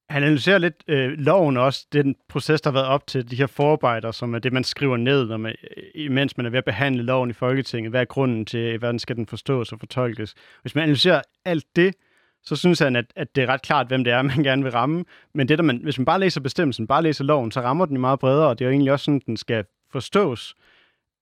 han 0.09 0.23
analyserer 0.23 0.57
lidt 0.57 0.83
øh, 0.87 1.11
loven 1.11 1.57
også, 1.57 1.87
den 1.93 2.15
proces, 2.29 2.61
der 2.61 2.69
har 2.69 2.73
været 2.73 2.87
op 2.87 3.07
til 3.07 3.31
de 3.31 3.35
her 3.35 3.47
forarbejder, 3.47 4.11
som 4.11 4.33
er 4.33 4.39
det, 4.39 4.53
man 4.53 4.63
skriver 4.63 4.97
ned, 4.97 5.27
når 5.27 5.37
man, 5.37 5.55
øh, 5.77 5.83
imens 5.95 6.37
man 6.37 6.45
er 6.45 6.49
ved 6.49 6.57
at 6.57 6.65
behandle 6.65 7.03
loven 7.03 7.29
i 7.29 7.33
Folketinget. 7.33 7.91
Hvad 7.91 8.01
er 8.01 8.05
grunden 8.05 8.45
til, 8.45 8.59
øh, 8.59 8.79
hvordan 8.79 8.99
skal 8.99 9.15
den 9.15 9.27
forstås 9.27 9.71
og 9.71 9.79
fortolkes? 9.79 10.35
Hvis 10.61 10.75
man 10.75 10.83
analyserer 10.83 11.21
alt 11.45 11.65
det, 11.75 11.95
så 12.43 12.55
synes 12.55 12.79
han, 12.79 12.95
at, 12.95 13.05
at 13.15 13.35
det 13.35 13.43
er 13.43 13.47
ret 13.47 13.61
klart, 13.61 13.87
hvem 13.87 14.03
det 14.03 14.13
er, 14.13 14.21
man 14.33 14.43
gerne 14.43 14.63
vil 14.63 14.71
ramme. 14.71 15.05
Men 15.33 15.47
det, 15.47 15.57
der 15.57 15.63
man, 15.63 15.79
hvis 15.83 15.97
man 15.97 16.05
bare 16.05 16.19
læser 16.19 16.41
bestemmelsen, 16.41 16.87
bare 16.87 17.03
læser 17.03 17.23
loven, 17.23 17.51
så 17.51 17.61
rammer 17.61 17.85
den 17.85 17.99
meget 17.99 18.19
bredere, 18.19 18.47
og 18.47 18.59
det 18.59 18.65
er 18.65 18.69
jo 18.69 18.71
egentlig 18.71 18.91
også 18.91 19.05
sådan, 19.05 19.21
den 19.25 19.37
skal 19.37 19.65
forstås. 19.91 20.55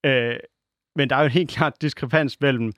Øh, 0.05 0.35
men 0.95 1.09
der 1.09 1.15
er 1.15 1.19
jo 1.19 1.25
en 1.25 1.31
helt 1.31 1.49
klart 1.49 1.81
diskrepans 1.81 2.41
mellem, 2.41 2.71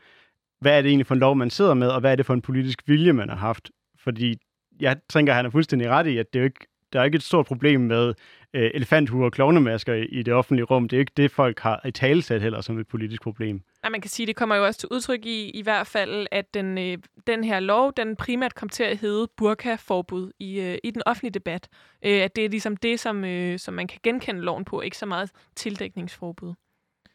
hvad 0.61 0.77
er 0.77 0.81
det 0.81 0.89
egentlig 0.89 1.07
for 1.07 1.15
en 1.15 1.19
lov, 1.19 1.35
man 1.35 1.49
sidder 1.49 1.73
med, 1.73 1.87
og 1.87 1.99
hvad 1.99 2.11
er 2.11 2.15
det 2.15 2.25
for 2.25 2.33
en 2.33 2.41
politisk 2.41 2.83
vilje, 2.87 3.13
man 3.13 3.29
har 3.29 3.35
haft. 3.35 3.71
Fordi 3.99 4.37
jeg 4.79 4.97
tænker, 5.09 5.33
han 5.33 5.45
er 5.45 5.49
fuldstændig 5.49 5.89
ret 5.89 6.07
i, 6.07 6.17
at 6.17 6.33
det 6.33 6.39
er 6.39 6.43
jo 6.43 6.45
ikke, 6.45 6.67
der 6.93 6.99
er 6.99 7.03
ikke 7.03 7.15
et 7.15 7.23
stort 7.23 7.45
problem 7.45 7.81
med 7.81 8.13
øh, 8.53 8.71
elefanthuer 8.73 9.25
og 9.25 9.31
klovnemasker 9.31 9.93
i, 9.93 10.05
i 10.05 10.23
det 10.23 10.33
offentlige 10.33 10.65
rum. 10.65 10.87
Det 10.87 10.95
er 10.95 10.97
jo 10.97 11.01
ikke 11.01 11.11
det, 11.17 11.31
folk 11.31 11.59
har 11.59 11.81
i 11.85 11.91
talesæt 11.91 12.41
heller 12.41 12.61
som 12.61 12.79
et 12.79 12.87
politisk 12.87 13.21
problem. 13.21 13.61
Ja, 13.83 13.89
man 13.89 14.01
kan 14.01 14.09
sige, 14.09 14.27
det 14.27 14.35
kommer 14.35 14.55
jo 14.55 14.65
også 14.65 14.79
til 14.79 14.89
udtryk 14.91 15.25
i 15.25 15.49
i 15.49 15.61
hvert 15.61 15.87
fald, 15.87 16.27
at 16.31 16.53
den, 16.53 16.77
øh, 16.77 16.97
den 17.27 17.43
her 17.43 17.59
lov, 17.59 17.93
den 17.97 18.15
primært 18.15 18.55
kom 18.55 18.69
til 18.69 18.83
at 18.83 18.97
hedde 18.97 19.27
burka-forbud 19.37 20.31
i, 20.39 20.59
øh, 20.59 20.77
i 20.83 20.91
den 20.91 21.01
offentlige 21.05 21.31
debat. 21.31 21.67
Øh, 22.05 22.21
at 22.21 22.35
det 22.35 22.45
er 22.45 22.49
ligesom 22.49 22.77
det, 22.77 22.99
som, 22.99 23.25
øh, 23.25 23.59
som 23.59 23.73
man 23.73 23.87
kan 23.87 23.99
genkende 24.03 24.41
loven 24.41 24.65
på, 24.65 24.81
ikke 24.81 24.97
så 24.97 25.05
meget 25.05 25.31
tildækningsforbud. 25.55 26.53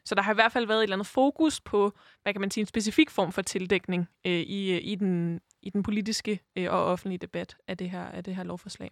Så 0.09 0.15
der 0.15 0.23
har 0.23 0.33
i 0.33 0.35
hvert 0.35 0.53
fald 0.53 0.67
været 0.67 0.79
et 0.79 0.83
eller 0.83 0.97
andet 0.97 1.07
fokus 1.07 1.61
på, 1.61 1.93
hvad 2.23 2.33
kan 2.35 2.41
man 2.41 2.51
sige, 2.51 2.63
en 2.63 2.67
specifik 2.67 3.11
form 3.11 3.33
for 3.33 3.43
tildækning 3.43 4.09
øh, 4.27 4.33
i, 4.33 4.73
øh, 4.73 4.81
i, 4.83 4.95
den, 4.95 5.41
i 5.63 5.71
den 5.71 5.83
politiske 5.83 6.41
øh, 6.57 6.73
og 6.73 6.85
offentlige 6.85 7.19
debat 7.19 7.57
af 7.69 7.77
det 7.77 7.91
her, 7.91 8.05
af 8.05 8.25
det 8.25 8.37
her 8.37 8.43
lovforslag. 8.43 8.91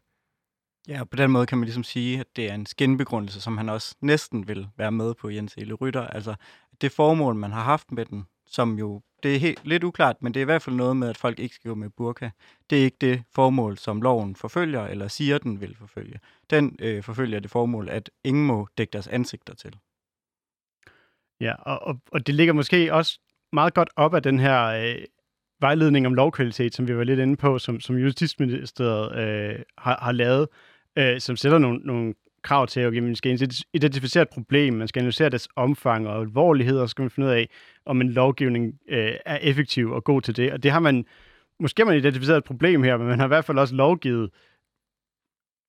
Ja, 0.89 1.01
og 1.01 1.11
på 1.11 1.17
den 1.17 1.31
måde 1.31 1.47
kan 1.47 1.59
man 1.59 1.65
ligesom 1.65 1.85
sige, 1.85 2.21
at 2.21 2.27
det 2.37 2.51
er 2.51 2.55
en 2.55 2.67
skinbegrundelse, 2.67 3.41
som 3.41 3.59
han 3.59 3.69
også 3.69 3.95
næsten 4.01 4.49
vil 4.49 4.69
være 4.77 4.93
med 4.93 5.15
på, 5.15 5.29
Jens 5.29 5.55
Ele 5.59 5.75
Rytter. 5.75 6.07
Altså, 6.07 6.35
det 6.81 6.93
formål, 6.93 7.35
man 7.35 7.53
har 7.53 7.63
haft 7.63 7.93
med 7.93 8.07
den, 8.07 8.27
som 8.47 8.79
jo, 8.79 9.03
det 9.23 9.35
er 9.35 9.39
helt, 9.39 9.67
lidt 9.67 9.85
uklart, 9.85 10.23
men 10.23 10.35
det 10.35 10.41
er 10.41 10.45
i 10.45 10.45
hvert 10.45 10.63
fald 10.63 10.77
noget 10.77 10.97
med, 10.97 11.09
at 11.09 11.17
folk 11.17 11.39
ikke 11.39 11.55
skal 11.55 11.69
gå 11.69 11.75
med 11.75 11.91
burka. 11.91 12.31
Det 12.71 12.81
er 12.81 12.85
ikke 12.85 12.97
det 13.01 13.23
formål, 13.35 13.79
som 13.79 14.03
loven 14.03 14.37
forfølger, 14.37 14.87
eller 14.87 15.09
siger, 15.09 15.39
den 15.39 15.61
vil 15.61 15.77
forfølge. 15.77 16.21
Den 16.51 16.77
øh, 16.79 17.03
forfølger 17.03 17.41
det 17.41 17.51
formål, 17.51 17.89
at 17.89 18.11
ingen 18.25 18.47
må 18.47 18.69
dække 18.79 18.93
deres 18.93 19.07
ansigter 19.09 19.55
til. 19.55 19.77
Ja, 21.41 21.55
og, 21.55 21.83
og, 21.83 22.01
og 22.13 22.27
det 22.27 22.35
ligger 22.35 22.53
måske 22.53 22.95
også 22.95 23.21
meget 23.53 23.75
godt 23.75 23.91
op 23.97 24.15
af 24.15 24.23
den 24.23 24.39
her 24.39 24.65
øh, 24.67 25.05
vejledning 25.61 26.07
om 26.07 26.15
lovkvalitet, 26.15 26.75
som 26.75 26.89
vi 26.89 26.97
var 26.97 27.05
lidt 27.05 27.21
inde 27.21 27.37
på, 27.37 27.59
som, 27.59 27.81
som 27.81 27.97
Justitsministeriet 27.97 29.17
øh, 29.19 29.63
har, 29.79 29.99
har 30.03 30.13
lavet, 30.13 30.49
øh, 30.99 31.21
som 31.21 31.37
sætter 31.37 31.59
nogle, 31.59 31.79
nogle 31.79 32.15
krav 32.43 32.67
til, 32.67 32.81
at 32.81 32.87
okay, 32.87 32.99
man 32.99 33.17
skal 33.17 33.41
identificere 33.75 34.23
et 34.23 34.29
problem, 34.29 34.75
man 34.75 34.89
skal 34.89 35.01
analysere 35.01 35.29
dets 35.29 35.49
omfang 35.57 36.09
og 36.09 36.21
alvorlighed, 36.21 36.79
og 36.79 36.89
så 36.89 36.91
skal 36.91 37.03
man 37.03 37.11
finde 37.11 37.29
ud 37.29 37.33
af, 37.33 37.49
om 37.87 38.01
en 38.01 38.11
lovgivning 38.11 38.75
øh, 38.89 39.13
er 39.27 39.37
effektiv 39.37 39.91
og 39.91 40.05
god 40.05 40.23
til 40.23 40.37
det. 40.37 40.53
Og 40.53 40.63
det 40.63 40.71
har 40.71 40.81
man, 40.81 41.05
måske 41.61 41.83
har 41.83 41.87
man 41.87 41.97
identificeret 41.97 42.39
et 42.39 42.45
problem 42.45 42.83
her, 42.83 42.97
men 42.97 43.07
man 43.07 43.19
har 43.19 43.27
i 43.27 43.29
hvert 43.29 43.45
fald 43.45 43.59
også 43.59 43.75
lovgivet, 43.75 44.31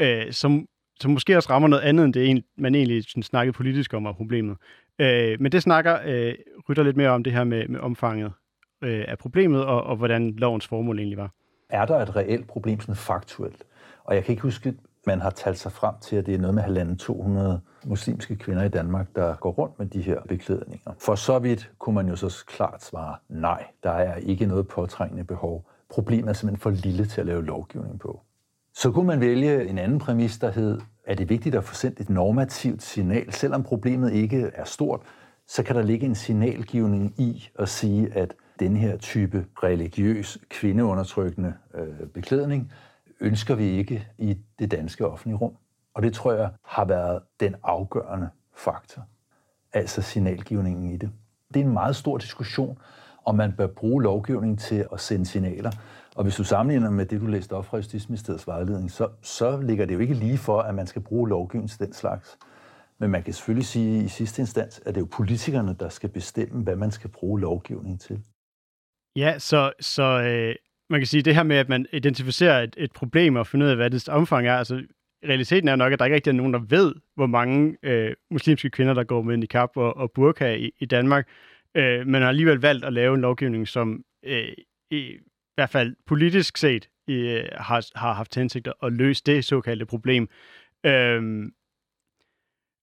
øh, 0.02 0.32
som, 0.32 0.68
som 1.00 1.12
måske 1.12 1.38
også 1.38 1.50
rammer 1.50 1.68
noget 1.68 1.84
andet, 1.84 2.06
end 2.06 2.14
det 2.14 2.44
man 2.58 2.76
egentlig 2.76 3.04
sådan, 3.04 3.24
snakkede 3.24 3.54
politisk 3.54 3.94
om, 3.94 4.06
og 4.06 4.16
problemet. 4.16 4.58
Øh, 5.00 5.42
men 5.42 5.52
det 5.52 5.64
snakker 5.64 6.00
øh, 6.06 6.34
Rytter 6.70 6.84
lidt 6.84 6.98
mere 6.98 7.10
om, 7.10 7.24
det 7.24 7.34
her 7.34 7.44
med, 7.44 7.68
med 7.68 7.80
omfanget 7.80 8.34
øh, 8.82 9.06
af 9.08 9.18
problemet, 9.18 9.66
og, 9.66 9.84
og 9.84 9.96
hvordan 9.96 10.32
lovens 10.32 10.68
formål 10.68 11.00
egentlig 11.00 11.18
var. 11.18 11.32
Er 11.70 11.86
der 11.86 12.00
et 12.00 12.16
reelt 12.16 12.48
problem, 12.48 12.80
sådan 12.80 12.96
faktuelt? 12.96 13.64
Og 14.04 14.16
jeg 14.16 14.24
kan 14.24 14.32
ikke 14.32 14.42
huske, 14.42 14.74
man 15.08 15.22
har 15.22 15.30
talt 15.30 15.58
sig 15.58 15.72
frem 15.72 15.96
til, 16.02 16.16
at 16.16 16.26
det 16.26 16.34
er 16.34 16.40
noget 16.40 16.56
med 16.56 16.64
halvanden 16.64 16.98
200 16.98 17.62
muslimske 17.86 18.36
kvinder 18.36 18.64
i 18.64 18.70
Danmark, 18.70 19.08
der 19.16 19.36
går 19.36 19.52
rundt 19.52 19.80
med 19.80 19.88
de 19.88 20.02
her 20.02 20.22
beklædninger. 20.28 20.92
For 21.00 21.16
så 21.16 21.40
vidt 21.40 21.72
kunne 21.80 21.96
man 21.96 22.08
jo 22.08 22.16
så 22.16 22.44
klart 22.48 22.84
svare, 22.84 23.16
nej, 23.30 23.64
der 23.84 23.92
er 23.92 24.16
ikke 24.16 24.46
noget 24.46 24.68
påtrængende 24.68 25.24
behov. 25.24 25.70
Problemet 25.90 26.30
er 26.30 26.34
simpelthen 26.34 26.62
for 26.62 26.70
lille 26.70 27.06
til 27.06 27.22
at 27.22 27.28
lave 27.28 27.46
lovgivning 27.46 28.00
på. 28.00 28.22
Så 28.74 28.92
kunne 28.92 29.08
man 29.08 29.22
vælge 29.22 29.68
en 29.68 29.78
anden 29.78 30.00
præmis, 30.00 30.38
der 30.38 30.52
hed, 30.52 30.80
er 31.06 31.16
det 31.16 31.30
vigtigt 31.30 31.56
at 31.56 31.64
få 31.64 31.74
sendt 31.76 32.00
et 32.00 32.10
normativt 32.10 32.84
signal. 32.84 33.34
Selvom 33.34 33.64
problemet 33.64 34.14
ikke 34.14 34.52
er 34.54 34.64
stort, 34.64 35.02
så 35.48 35.64
kan 35.64 35.76
der 35.76 35.82
ligge 35.82 36.06
en 36.06 36.16
signalgivning 36.16 37.14
i 37.18 37.50
at 37.60 37.70
sige, 37.70 38.14
at 38.14 38.34
den 38.60 38.78
her 38.78 38.98
type 38.98 39.46
religiøs, 39.64 40.38
kvindeundertrykkende 40.50 41.54
øh, 41.74 42.08
beklædning 42.14 42.72
ønsker 43.20 43.56
vi 43.56 43.64
ikke 43.64 44.08
i 44.18 44.38
det 44.60 44.72
danske 44.72 45.08
offentlige 45.08 45.38
rum. 45.38 45.54
Og 45.94 46.04
det 46.04 46.14
tror 46.14 46.34
jeg 46.34 46.50
har 46.66 46.86
været 46.86 47.22
den 47.40 47.56
afgørende 47.64 48.30
faktor, 48.56 49.02
altså 49.74 50.02
signalgivningen 50.02 50.92
i 50.92 50.98
det. 50.98 51.12
Det 51.54 51.60
er 51.60 51.66
en 51.66 51.74
meget 51.74 51.96
stor 51.96 52.18
diskussion, 52.18 52.78
om 53.26 53.36
man 53.36 53.54
bør 53.58 53.68
bruge 53.68 54.04
lovgivningen 54.04 54.58
til 54.58 54.88
at 54.94 55.00
sende 55.00 55.26
signaler. 55.26 55.72
Og 56.16 56.24
hvis 56.24 56.36
du 56.36 56.44
sammenligner 56.44 56.90
med 56.90 57.06
det, 57.06 57.22
du 57.22 57.26
læste 57.26 57.54
op 57.54 57.66
fra 57.66 57.78
Justitsministeriets 57.78 58.48
vejledning, 58.48 58.92
så, 58.92 59.10
så 59.22 59.62
ligger 59.62 59.86
det 59.86 59.94
jo 59.94 60.00
ikke 60.00 60.14
lige 60.14 60.38
for, 60.38 60.60
at 60.60 60.76
man 60.76 60.88
skal 60.88 61.02
bruge 61.02 61.30
lovgivningen 61.30 61.68
til 61.68 61.80
den 61.80 61.94
slags. 61.94 62.38
Men 63.00 63.10
man 63.12 63.24
kan 63.24 63.34
selvfølgelig 63.34 63.66
sige 63.66 64.04
i 64.04 64.08
sidste 64.08 64.42
instans, 64.42 64.80
at 64.80 64.86
det 64.86 64.98
er 64.98 65.02
jo 65.02 65.08
politikerne, 65.12 65.76
der 65.80 65.90
skal 65.90 66.10
bestemme, 66.10 66.64
hvad 66.64 66.76
man 66.76 66.92
skal 66.92 67.10
bruge 67.10 67.40
lovgivningen 67.40 67.98
til. 67.98 68.24
Ja, 69.18 69.40
så, 69.40 69.72
så 69.80 70.04
øh, 70.04 70.56
man 70.90 71.00
kan 71.00 71.08
sige, 71.08 71.24
det 71.24 71.36
her 71.36 71.44
med, 71.44 71.56
at 71.56 71.70
man 71.70 71.86
identificerer 71.94 72.64
et, 72.64 72.76
et 72.78 72.92
problem 72.92 73.36
og 73.36 73.48
finder 73.48 73.66
ud 73.66 73.72
af, 73.72 73.78
hvad 73.78 73.90
det 73.90 74.10
omfang 74.10 74.48
er, 74.48 74.56
altså 74.56 74.84
realiteten 75.28 75.70
er 75.70 75.76
nok, 75.76 75.94
at 75.94 76.00
der 76.00 76.06
ikke 76.06 76.16
rigtig 76.16 76.32
er 76.32 76.36
nogen, 76.36 76.54
der 76.54 76.60
ved, 76.60 76.96
hvor 77.16 77.26
mange 77.26 77.78
øh, 77.84 78.16
muslimske 78.32 78.70
kvinder, 78.70 78.94
der 78.94 79.04
går 79.04 79.22
med 79.22 79.38
niqab 79.38 79.70
og, 79.78 79.98
og 79.98 80.12
burka 80.12 80.56
i, 80.56 80.72
i 80.80 80.86
Danmark, 80.86 81.28
øh, 81.76 82.08
men 82.08 82.22
har 82.22 82.30
alligevel 82.30 82.58
valgt 82.58 82.86
at 82.86 82.94
lave 82.94 83.16
en 83.16 83.22
lovgivning, 83.22 83.68
som 83.68 84.04
øh, 84.26 84.52
i 84.92 85.18
hvert 85.56 85.70
fald 85.70 85.96
politisk 86.08 86.58
set 86.58 86.90
øh, 87.10 87.44
har, 87.58 88.00
har 88.00 88.14
haft 88.14 88.36
hensigt 88.36 88.68
at 88.84 88.94
løse 88.94 89.24
det 89.26 89.46
såkaldte 89.46 89.86
problem. 89.86 90.30
Øh, 90.86 91.44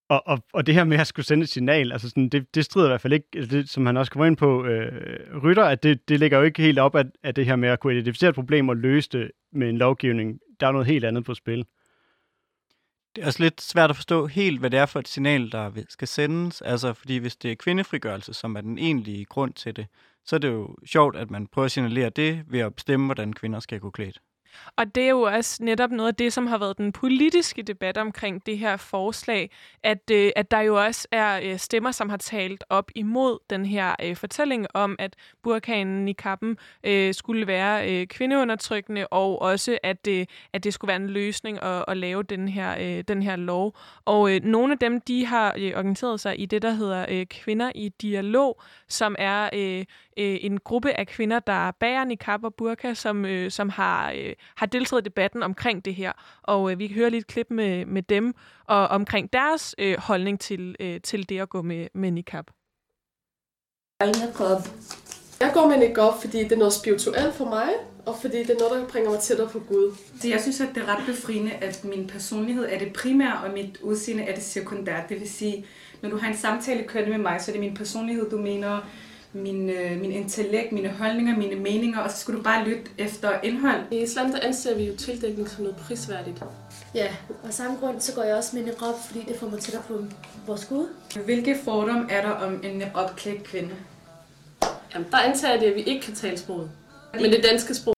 og, 0.08 0.22
og, 0.26 0.38
og 0.52 0.66
det 0.66 0.74
her 0.74 0.84
med 0.84 0.98
at 0.98 1.06
skulle 1.06 1.26
sende 1.26 1.42
et 1.42 1.48
signal, 1.48 1.92
altså 1.92 2.08
sådan, 2.08 2.28
det, 2.28 2.54
det 2.54 2.64
strider 2.64 2.86
i 2.86 2.90
hvert 2.90 3.00
fald 3.00 3.12
ikke, 3.12 3.26
det, 3.32 3.68
som 3.68 3.86
han 3.86 3.96
også 3.96 4.12
kommer 4.12 4.26
ind 4.26 4.36
på, 4.36 4.64
øh, 4.64 5.42
rytter, 5.42 5.64
at 5.64 5.82
det, 5.82 6.08
det 6.08 6.20
ligger 6.20 6.38
jo 6.38 6.44
ikke 6.44 6.62
helt 6.62 6.78
op 6.78 6.94
af, 6.94 7.04
af 7.22 7.34
det 7.34 7.46
her 7.46 7.56
med 7.56 7.68
at 7.68 7.80
kunne 7.80 7.92
identificere 7.92 8.28
et 8.28 8.34
problem 8.34 8.68
og 8.68 8.76
løse 8.76 9.08
det 9.12 9.30
med 9.52 9.68
en 9.68 9.78
lovgivning. 9.78 10.40
Der 10.60 10.66
er 10.66 10.72
noget 10.72 10.86
helt 10.86 11.04
andet 11.04 11.24
på 11.24 11.34
spil. 11.34 11.66
Det 13.16 13.22
er 13.22 13.26
også 13.26 13.42
lidt 13.42 13.60
svært 13.60 13.90
at 13.90 13.96
forstå 13.96 14.26
helt, 14.26 14.60
hvad 14.60 14.70
det 14.70 14.78
er 14.78 14.86
for 14.86 14.98
et 15.00 15.08
signal, 15.08 15.52
der 15.52 15.70
skal 15.88 16.08
sendes. 16.08 16.62
Altså, 16.62 16.92
fordi 16.92 17.16
hvis 17.16 17.36
det 17.36 17.52
er 17.52 17.56
kvindefrigørelse, 17.56 18.34
som 18.34 18.56
er 18.56 18.60
den 18.60 18.78
egentlige 18.78 19.24
grund 19.24 19.52
til 19.52 19.76
det, 19.76 19.86
så 20.24 20.36
er 20.36 20.40
det 20.40 20.48
jo 20.48 20.76
sjovt, 20.86 21.16
at 21.16 21.30
man 21.30 21.46
prøver 21.46 21.66
at 21.66 21.72
signalere 21.72 22.10
det 22.10 22.44
ved 22.46 22.60
at 22.60 22.74
bestemme, 22.74 23.06
hvordan 23.06 23.32
kvinder 23.32 23.60
skal 23.60 23.80
gå 23.80 23.90
klædt. 23.90 24.20
Og 24.76 24.94
det 24.94 25.04
er 25.04 25.08
jo 25.08 25.20
også 25.20 25.64
netop 25.64 25.90
noget 25.90 26.08
af 26.08 26.14
det, 26.14 26.32
som 26.32 26.46
har 26.46 26.58
været 26.58 26.78
den 26.78 26.92
politiske 26.92 27.62
debat 27.62 27.98
omkring 27.98 28.46
det 28.46 28.58
her 28.58 28.76
forslag, 28.76 29.50
at, 29.82 30.10
øh, 30.12 30.32
at 30.36 30.50
der 30.50 30.60
jo 30.60 30.84
også 30.84 31.08
er 31.12 31.40
øh, 31.42 31.58
stemmer, 31.58 31.90
som 31.90 32.08
har 32.08 32.16
talt 32.16 32.64
op 32.68 32.90
imod 32.94 33.38
den 33.50 33.66
her 33.66 33.94
øh, 34.02 34.16
fortælling 34.16 34.66
om, 34.74 34.96
at 34.98 35.16
burkanen 35.42 36.08
i 36.08 36.12
kappen 36.12 36.58
øh, 36.84 37.14
skulle 37.14 37.46
være 37.46 37.90
øh, 37.90 38.06
kvindeundertrykkende, 38.06 39.06
og 39.06 39.42
også, 39.42 39.78
at, 39.82 40.06
øh, 40.08 40.26
at 40.52 40.64
det 40.64 40.74
skulle 40.74 40.88
være 40.88 40.96
en 40.96 41.10
løsning 41.10 41.62
at, 41.62 41.84
at 41.88 41.96
lave 41.96 42.22
den 42.22 42.48
her, 42.48 42.76
øh, 42.80 43.04
den 43.08 43.22
her 43.22 43.36
lov. 43.36 43.76
Og 44.04 44.34
øh, 44.34 44.44
nogle 44.44 44.72
af 44.72 44.78
dem, 44.78 45.00
de 45.00 45.26
har 45.26 45.54
øh, 45.58 45.72
organiseret 45.76 46.20
sig 46.20 46.40
i 46.40 46.46
det, 46.46 46.62
der 46.62 46.70
hedder 46.70 47.06
øh, 47.08 47.26
Kvinder 47.26 47.72
i 47.74 47.88
Dialog, 47.88 48.60
som 48.88 49.16
er 49.18 49.50
øh, 49.52 49.84
øh, 50.18 50.38
en 50.40 50.60
gruppe 50.60 50.92
af 50.92 51.06
kvinder, 51.06 51.38
der 51.38 51.70
bærer 51.70 52.04
niqab 52.04 52.44
og 52.44 52.54
burka, 52.54 52.94
som, 52.94 53.24
øh, 53.24 53.50
som 53.50 53.68
har, 53.68 54.12
øh, 54.12 54.32
har 54.56 54.66
deltaget 54.66 55.02
i 55.02 55.04
debatten 55.04 55.42
omkring 55.42 55.84
det 55.84 55.94
her. 55.94 56.12
Og 56.42 56.72
øh, 56.72 56.78
vi 56.78 56.86
kan 56.86 56.96
høre 56.96 57.10
lidt 57.10 57.26
klip 57.26 57.46
med, 57.50 57.86
med 57.86 58.02
dem 58.02 58.34
og 58.66 58.88
omkring 58.88 59.32
deres 59.32 59.74
øh, 59.78 59.96
holdning 59.98 60.40
til, 60.40 60.76
øh, 60.80 61.00
til 61.00 61.28
det 61.28 61.40
at 61.40 61.48
gå 61.48 61.62
med, 61.62 61.88
med 61.94 62.10
niqab. 62.10 62.44
Jeg 65.40 65.50
går 65.54 65.68
med 65.68 65.78
niqab, 65.78 66.12
fordi 66.20 66.38
det 66.38 66.52
er 66.52 66.56
noget 66.56 66.72
spirituelt 66.72 67.34
for 67.34 67.44
mig, 67.44 67.68
og 68.06 68.16
fordi 68.20 68.38
det 68.38 68.50
er 68.50 68.58
noget, 68.58 68.82
der 68.82 68.88
bringer 68.88 69.10
mig 69.10 69.20
tættere 69.20 69.48
på 69.48 69.58
Gud. 69.58 69.96
Så 70.20 70.28
jeg 70.28 70.40
synes, 70.40 70.60
at 70.60 70.68
det 70.74 70.82
er 70.82 70.96
ret 70.96 71.06
befriende, 71.06 71.52
at 71.52 71.84
min 71.84 72.06
personlighed 72.06 72.64
er 72.64 72.78
det 72.78 72.92
primære, 72.92 73.40
og 73.44 73.50
mit 73.50 73.78
udseende 73.82 74.22
er 74.22 74.34
det 74.34 74.42
sekundære. 74.42 75.04
Det 75.08 75.20
vil 75.20 75.28
sige, 75.30 75.66
når 76.02 76.10
du 76.10 76.18
har 76.18 76.28
en 76.28 76.36
samtale 76.36 76.84
kørende 76.84 77.10
med 77.10 77.18
mig, 77.18 77.40
så 77.40 77.50
er 77.50 77.52
det 77.52 77.60
min 77.60 77.74
personlighed, 77.74 78.30
du 78.30 78.38
mener, 78.38 78.80
min, 79.34 79.70
øh, 79.70 80.00
min 80.00 80.12
intellekt, 80.12 80.72
mine 80.72 80.88
holdninger, 80.88 81.36
mine 81.36 81.54
meninger, 81.54 82.00
og 82.00 82.10
så 82.10 82.16
skal 82.16 82.34
du 82.34 82.42
bare 82.42 82.68
lytte 82.68 82.90
efter 82.98 83.40
indhold. 83.42 83.80
I 83.90 84.02
islam 84.02 84.30
der 84.30 84.40
anser 84.42 84.76
vi 84.76 84.84
jo 84.84 84.96
tildækning 84.96 85.48
som 85.48 85.62
noget 85.62 85.76
prisværdigt. 85.76 86.42
Ja, 86.94 87.16
og 87.42 87.52
samme 87.52 87.76
grund, 87.78 88.00
så 88.00 88.14
går 88.14 88.22
jeg 88.22 88.36
også 88.36 88.56
med 88.56 88.64
niqab, 88.64 88.94
fordi 89.06 89.24
det 89.28 89.36
får 89.36 89.48
mig 89.48 89.60
tættere 89.60 89.82
på 89.88 90.04
vores 90.46 90.64
Gud. 90.64 90.88
Hvilke 91.24 91.56
fordom 91.64 92.08
er 92.10 92.22
der 92.22 92.30
om 92.30 92.60
en 92.64 92.82
opklædt 92.94 93.44
kvinde? 93.44 93.76
Jamen, 94.94 95.08
der 95.10 95.18
antager 95.18 95.52
jeg 95.52 95.60
det, 95.60 95.66
at 95.66 95.74
vi 95.74 95.82
ikke 95.82 96.02
kan 96.02 96.14
tale 96.14 96.38
sproget. 96.38 96.70
Men 97.14 97.24
det 97.24 97.44
danske 97.50 97.74
sprog. 97.74 97.94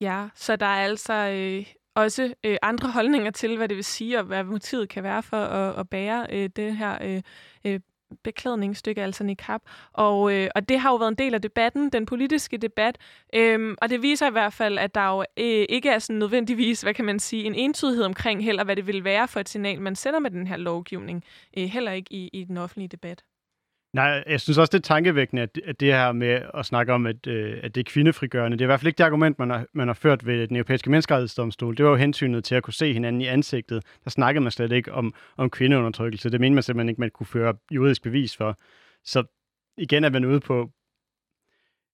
Ja, 0.00 0.28
så 0.34 0.56
der 0.56 0.66
er 0.66 0.84
altså 0.84 1.12
øh, 1.12 1.66
også 1.94 2.34
øh, 2.44 2.56
andre 2.62 2.90
holdninger 2.90 3.30
til, 3.30 3.56
hvad 3.56 3.68
det 3.68 3.76
vil 3.76 3.84
sige, 3.84 4.18
og 4.18 4.24
hvad 4.24 4.44
motivet 4.44 4.88
kan 4.88 5.02
være 5.02 5.22
for 5.22 5.36
at, 5.36 5.80
at 5.80 5.88
bære 5.88 6.26
øh, 6.32 6.50
det 6.56 6.76
her 6.76 6.98
øh, 7.02 7.22
øh, 7.64 7.80
beklædningsstykke, 8.22 9.02
altså 9.02 9.24
niqab. 9.24 9.60
Og, 9.92 10.32
øh, 10.32 10.48
og 10.54 10.68
det 10.68 10.80
har 10.80 10.90
jo 10.90 10.96
været 10.96 11.08
en 11.08 11.14
del 11.14 11.34
af 11.34 11.42
debatten, 11.42 11.90
den 11.90 12.06
politiske 12.06 12.56
debat, 12.56 12.98
øhm, 13.34 13.76
og 13.82 13.90
det 13.90 14.02
viser 14.02 14.28
i 14.28 14.30
hvert 14.30 14.52
fald, 14.52 14.78
at 14.78 14.94
der 14.94 15.08
jo 15.08 15.20
øh, 15.20 15.66
ikke 15.68 15.88
er 15.90 15.98
sådan 15.98 16.18
nødvendigvis, 16.18 16.82
hvad 16.82 16.94
kan 16.94 17.04
man 17.04 17.18
sige, 17.18 17.44
en 17.44 17.54
entydighed 17.54 18.04
omkring 18.04 18.44
heller, 18.44 18.64
hvad 18.64 18.76
det 18.76 18.86
vil 18.86 19.04
være 19.04 19.28
for 19.28 19.40
et 19.40 19.48
signal, 19.48 19.80
man 19.80 19.96
sender 19.96 20.18
med 20.18 20.30
den 20.30 20.46
her 20.46 20.56
lovgivning, 20.56 21.24
øh, 21.58 21.64
heller 21.64 21.92
ikke 21.92 22.12
i, 22.12 22.30
i 22.32 22.44
den 22.44 22.56
offentlige 22.56 22.88
debat. 22.88 23.24
Nej, 23.98 24.24
jeg 24.26 24.40
synes 24.40 24.58
også, 24.58 24.70
det 24.70 24.78
er 24.78 24.94
tankevækkende, 24.94 25.42
at, 25.42 25.60
at 25.64 25.80
det 25.80 25.92
her 25.92 26.12
med 26.12 26.42
at 26.54 26.66
snakke 26.66 26.92
om, 26.92 27.06
at, 27.06 27.26
øh, 27.26 27.58
at 27.62 27.74
det 27.74 27.80
er 27.80 27.90
kvindefrigørende, 27.90 28.56
det 28.56 28.64
er 28.64 28.66
i 28.66 28.70
hvert 28.70 28.80
fald 28.80 28.86
ikke 28.86 28.98
det 28.98 29.04
argument, 29.04 29.38
man 29.38 29.50
har, 29.50 29.66
man 29.72 29.88
har 29.88 29.94
ført 29.94 30.26
ved 30.26 30.46
den 30.46 30.56
europæiske 30.56 30.90
menneskerettighedsdomstol. 30.90 31.76
Det 31.76 31.84
var 31.84 31.90
jo 31.90 31.96
hensynet 31.96 32.44
til 32.44 32.54
at 32.54 32.62
kunne 32.62 32.74
se 32.74 32.92
hinanden 32.92 33.22
i 33.22 33.26
ansigtet. 33.26 33.84
Der 34.04 34.10
snakkede 34.10 34.42
man 34.42 34.52
slet 34.52 34.72
ikke 34.72 34.92
om, 34.92 35.14
om 35.36 35.50
kvindeundertrykkelse. 35.50 36.30
Det 36.30 36.40
mente 36.40 36.54
man 36.54 36.62
simpelthen 36.62 36.88
ikke, 36.88 37.00
man 37.00 37.10
kunne 37.10 37.26
føre 37.26 37.54
juridisk 37.70 38.02
bevis 38.02 38.36
for. 38.36 38.56
Så 39.04 39.24
igen 39.78 40.04
er 40.04 40.10
man 40.10 40.24
ude 40.24 40.40
på 40.40 40.70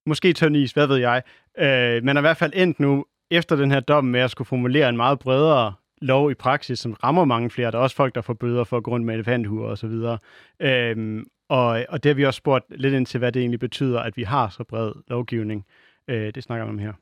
måske 0.07 0.33
tynd 0.33 0.57
is, 0.57 0.73
hvad 0.73 0.87
ved 0.87 0.97
jeg. 0.97 1.23
Øh, 1.59 2.05
man 2.05 2.17
er 2.17 2.21
i 2.21 2.27
hvert 2.27 2.37
fald 2.37 2.53
endt 2.55 2.81
nu 2.81 3.07
efter 3.31 3.57
den 3.57 3.71
her 3.71 3.81
dom 3.81 4.05
med 4.05 4.21
at 4.21 4.31
skulle 4.31 4.49
formulere 4.49 4.89
en 4.89 4.97
meget 4.97 5.19
bredere 5.19 5.75
lov 6.05 6.31
i 6.31 6.35
praksis, 6.35 6.79
som 6.79 6.93
rammer 6.93 7.25
mange 7.25 7.51
flere. 7.51 7.71
Der 7.71 7.79
er 7.79 7.83
også 7.83 7.97
folk, 7.97 8.15
der 8.15 8.21
får 8.21 8.35
bøder 8.35 8.65
for 8.65 8.77
at 8.77 8.83
gå 8.83 8.91
rundt 8.91 9.07
med 9.07 9.15
elefanthuer 9.15 9.69
og 9.69 9.79
så 9.79 9.87
videre. 9.87 10.19
Øhm, 10.61 11.25
og, 11.49 11.85
og 11.89 12.03
det 12.03 12.11
har 12.11 12.15
vi 12.15 12.25
også 12.25 12.39
spurgt 12.39 12.65
lidt 12.71 12.95
ind 12.95 13.07
til, 13.07 13.19
hvad 13.19 13.33
det 13.33 13.41
egentlig 13.41 13.61
betyder, 13.61 14.01
at 14.01 14.17
vi 14.17 14.23
har 14.23 14.49
så 14.49 14.65
bred 14.65 14.93
lovgivning. 15.07 15.65
Øh, 16.09 16.35
det 16.35 16.43
snakker 16.43 16.65
vi 16.65 16.71
om 16.71 16.79
her. 16.79 16.93